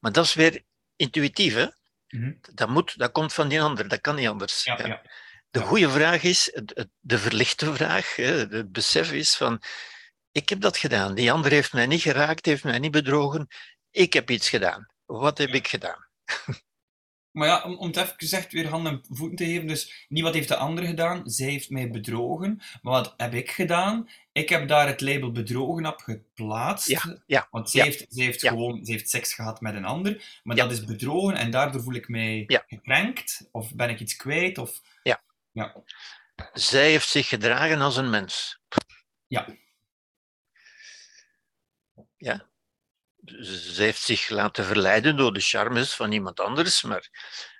Maar 0.00 0.12
dat 0.12 0.24
is 0.24 0.34
weer 0.34 0.62
intuïtief, 0.96 1.54
hè? 1.54 1.66
Mhm. 2.14 2.32
Dat, 2.54 2.68
moet, 2.68 2.98
dat 2.98 3.12
komt 3.12 3.32
van 3.32 3.48
die 3.48 3.60
ander, 3.62 3.88
dat 3.88 4.00
kan 4.00 4.14
niet 4.14 4.28
anders. 4.28 4.64
Ja, 4.64 4.86
Ja. 4.86 5.02
De 5.50 5.60
goede 5.60 5.90
vraag 5.90 6.22
is, 6.22 6.58
de 7.00 7.18
verlichte 7.18 7.74
vraag, 7.74 8.16
het 8.16 8.72
besef 8.72 9.12
is 9.12 9.36
van, 9.36 9.62
ik 10.32 10.48
heb 10.48 10.60
dat 10.60 10.76
gedaan, 10.76 11.14
die 11.14 11.32
ander 11.32 11.50
heeft 11.50 11.72
mij 11.72 11.86
niet 11.86 12.02
geraakt, 12.02 12.46
heeft 12.46 12.64
mij 12.64 12.78
niet 12.78 12.90
bedrogen, 12.90 13.46
ik 13.90 14.12
heb 14.12 14.30
iets 14.30 14.48
gedaan. 14.48 14.86
Wat 15.04 15.38
heb 15.38 15.50
ik 15.50 15.68
gedaan? 15.68 16.08
Maar 17.34 17.48
ja, 17.48 17.62
om, 17.62 17.76
om 17.76 17.86
het 17.86 17.96
even 17.96 18.14
gezegd 18.16 18.52
weer 18.52 18.68
handen 18.68 18.92
en 18.92 19.16
voeten 19.16 19.36
te 19.36 19.44
geven. 19.44 19.66
Dus 19.66 20.06
niet 20.08 20.22
wat 20.22 20.34
heeft 20.34 20.48
de 20.48 20.56
ander 20.56 20.84
gedaan, 20.84 21.30
zij 21.30 21.48
heeft 21.48 21.70
mij 21.70 21.90
bedrogen. 21.90 22.56
Maar 22.82 22.92
wat 22.92 23.14
heb 23.16 23.34
ik 23.34 23.50
gedaan? 23.50 24.08
Ik 24.32 24.48
heb 24.48 24.68
daar 24.68 24.86
het 24.86 25.00
label 25.00 25.32
bedrogen 25.32 25.86
op 25.86 26.00
geplaatst. 26.00 26.88
Ja, 26.88 27.22
ja, 27.26 27.48
Want 27.50 27.70
zij 27.70 27.84
ja. 27.84 27.90
heeft, 27.90 28.06
zij 28.08 28.24
heeft 28.24 28.46
gewoon 28.46 28.84
zij 28.84 28.94
heeft 28.94 29.10
seks 29.10 29.34
gehad 29.34 29.60
met 29.60 29.74
een 29.74 29.84
ander. 29.84 30.40
Maar 30.42 30.56
dat 30.56 30.72
is 30.72 30.84
bedrogen 30.84 31.36
en 31.36 31.50
daardoor 31.50 31.82
voel 31.82 31.94
ik 31.94 32.08
mij 32.08 32.44
gekrenkt. 32.66 33.48
Of 33.52 33.74
ben 33.74 33.90
ik 33.90 34.00
iets 34.00 34.16
kwijt. 34.16 34.58
Of... 34.58 34.80
Ja. 35.02 35.22
Ja. 35.52 35.82
Zij 36.52 36.90
heeft 36.90 37.08
zich 37.08 37.28
gedragen 37.28 37.80
als 37.80 37.96
een 37.96 38.10
mens. 38.10 38.60
Ja. 39.26 39.46
Ja. 42.16 42.48
Ze 43.24 43.82
heeft 43.82 44.00
zich 44.00 44.28
laten 44.28 44.64
verleiden 44.64 45.16
door 45.16 45.32
de 45.32 45.40
charmes 45.40 45.94
van 45.94 46.12
iemand 46.12 46.40
anders, 46.40 46.82
maar 46.82 47.08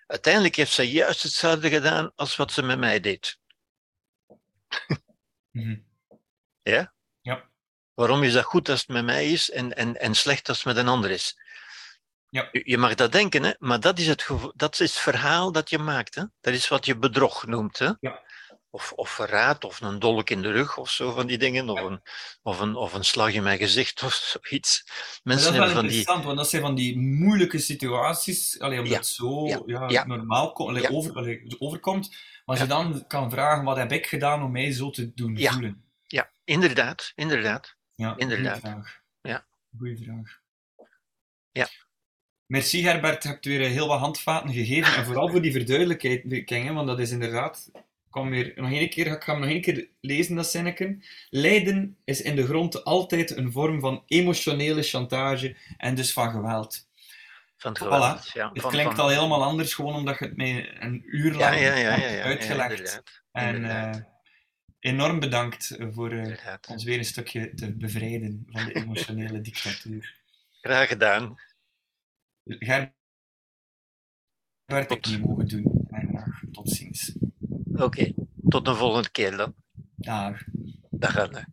uiteindelijk 0.07 0.57
heeft 0.57 0.73
zij 0.73 0.87
juist 0.87 1.23
hetzelfde 1.23 1.69
gedaan 1.71 2.13
als 2.15 2.37
wat 2.37 2.53
ze 2.53 2.63
met 2.63 2.79
mij 2.79 3.01
deed. 3.01 3.39
Mhm. 5.51 5.77
Ja? 6.63 6.95
Ja. 7.21 7.51
Waarom 7.95 8.23
is 8.23 8.33
dat 8.33 8.45
goed 8.45 8.69
als 8.69 8.81
het 8.81 8.89
met 8.89 9.05
mij 9.05 9.31
is 9.31 9.51
en, 9.51 9.77
en, 9.77 10.01
en 10.01 10.15
slecht 10.15 10.49
als 10.49 10.57
het 10.57 10.67
met 10.67 10.77
een 10.77 10.89
ander 10.89 11.11
is? 11.11 11.39
Ja. 12.29 12.49
Je 12.53 12.63
je 12.65 12.79
mag 12.79 12.95
dat 12.95 13.13
denken, 13.13 13.43
hè? 13.43 13.53
maar 13.59 13.81
dat 13.81 13.99
is, 13.99 14.07
het 14.07 14.23
gevo- 14.23 14.53
dat 14.57 14.81
is 14.81 14.93
het 14.93 15.03
verhaal 15.03 15.53
dat 15.53 15.71
je 15.71 15.79
maakt. 15.79 16.15
Hè? 16.15 16.25
Dat 16.41 16.55
is 16.55 16.69
wat 16.69 16.87
je 16.87 16.99
bedrog 16.99 17.47
noemt. 17.47 17.79
Hè? 17.79 17.91
Ja. 18.01 18.24
Of, 18.75 18.93
of 18.93 19.11
verraad, 19.11 19.65
of 19.65 19.81
een 19.81 19.99
dolk 19.99 20.31
in 20.31 20.43
de 20.43 20.51
rug, 20.51 20.77
of 20.79 20.91
zo 20.91 21.13
van 21.13 21.27
die 21.27 21.39
dingen. 21.39 21.69
Of, 21.69 21.81
een, 21.81 22.01
of, 22.43 22.61
een, 22.61 22.75
of 22.77 22.93
een 22.95 23.05
slag 23.05 23.33
in 23.33 23.43
mijn 23.43 23.59
gezicht, 23.59 24.03
of 24.05 24.13
zoiets. 24.15 24.85
Mensen 25.23 25.25
dat 25.25 25.39
is 25.39 25.45
wel 25.45 25.53
hebben 25.53 25.75
van 25.75 25.87
die... 25.87 25.97
interessant, 25.97 26.25
want 26.25 26.37
dat 26.37 26.49
zijn 26.49 26.63
van 26.63 26.75
die 26.75 26.99
moeilijke 26.99 27.59
situaties, 27.59 28.61
allee, 28.61 28.79
omdat 28.79 28.93
Ja. 28.93 28.99
het 28.99 29.07
zo 29.07 29.47
Ja. 29.47 29.63
ja, 29.67 29.89
Ja. 29.89 30.07
normaal 30.07 30.57
allee, 30.57 30.91
over, 30.91 31.13
allee, 31.13 31.43
overkomt. 31.59 32.09
Maar 32.11 32.19
als 32.45 32.59
je 32.59 32.67
dan 32.67 33.07
kan 33.07 33.31
vragen, 33.31 33.65
wat 33.65 33.77
heb 33.77 33.93
ik 33.93 34.07
gedaan 34.07 34.43
om 34.43 34.53
mij 34.53 34.73
zo 34.73 34.91
te 34.91 35.15
doen 35.15 35.37
Ja. 35.37 35.53
voelen? 35.53 35.85
Ja, 36.07 36.31
inderdaad, 36.45 37.13
inderdaad. 37.15 37.77
Ja, 37.95 38.15
Inderdaad. 38.17 38.61
Goeie 38.61 38.75
vraag. 38.75 39.01
Ja. 39.23 39.45
Goeie 39.79 39.97
vraag. 39.97 40.41
Ja. 41.53 41.69
Merci 42.47 42.85
Herbert, 42.85 43.23
je 43.23 43.29
hebt 43.29 43.45
weer 43.45 43.69
heel 43.69 43.89
wat 43.89 43.99
handvaten 43.99 44.53
gegeven. 44.53 44.95
En 44.95 45.05
vooral 45.05 45.29
voor 45.31 45.43
die 45.43 45.53
verduidelijking, 45.53 46.73
want 46.75 46.87
dat 46.87 46.99
is 46.99 47.11
inderdaad 47.11 47.71
kom 48.15 48.31
weer 48.31 48.53
nog 48.57 48.71
één 48.73 48.89
keer, 48.91 49.07
ik 49.07 49.23
ga 49.23 49.33
hem 49.33 49.41
nog 49.41 49.51
één 49.51 49.61
keer 49.61 49.89
lezen, 50.01 50.37
dat 50.37 50.47
zinnetje. 50.51 50.99
Lijden 51.31 51.97
is 52.05 52.23
in 52.23 52.37
de 52.37 52.47
grond 52.47 52.85
altijd 52.85 53.37
een 53.37 53.53
vorm 53.53 53.81
van 53.81 54.03
emotionele 54.07 54.83
chantage 54.83 55.57
en 55.77 55.95
dus 55.95 56.13
van 56.13 56.31
geweld. 56.31 56.89
Van 57.57 57.73
het 57.73 57.83
Voilà. 57.83 58.33
ja. 58.33 58.51
Het 58.53 58.63
Van- 58.63 58.71
klinkt 58.71 58.95
van- 58.95 59.05
al 59.05 59.09
helemaal 59.11 59.43
anders, 59.45 59.75
gewoon 59.75 59.95
omdat 59.95 60.19
je 60.19 60.25
het 60.25 60.37
mij 60.37 60.83
een 60.83 61.03
uur 61.07 61.31
lang 61.35 61.55
ja, 61.55 61.75
ja, 61.75 61.97
ja, 61.97 62.23
uitgelegd. 62.23 62.71
inderdaad. 62.71 63.03
en 63.33 63.55
inderdaad, 63.55 63.97
eh, 63.97 64.03
enorm 64.79 65.21
bedankt 65.21 65.77
voor 65.91 66.13
eh, 66.13 66.55
ons 66.69 66.85
weer 66.85 66.99
een 66.99 67.05
stukje 67.05 67.55
te 67.55 67.75
bevrijden 67.77 68.47
van 68.51 68.65
de 68.65 68.75
emotionele 68.83 69.41
dictatuur. 69.41 70.15
Graag 70.61 70.89
gedaan. 70.89 71.37
Gerbert, 72.45 72.93
ik 74.91 75.07
niet 75.07 75.21
mogen 75.25 75.49
doen. 75.49 75.87
En 75.91 76.09
graag 76.09 76.43
tot 76.53 76.71
ziens. 76.71 77.13
Oké, 77.79 78.13
tot 78.49 78.65
de 78.65 78.75
volgende 78.75 79.11
keer 79.11 79.37
dan. 79.37 79.55
Dag. 79.97 80.45
Dag 80.91 81.19
Anne. 81.19 81.47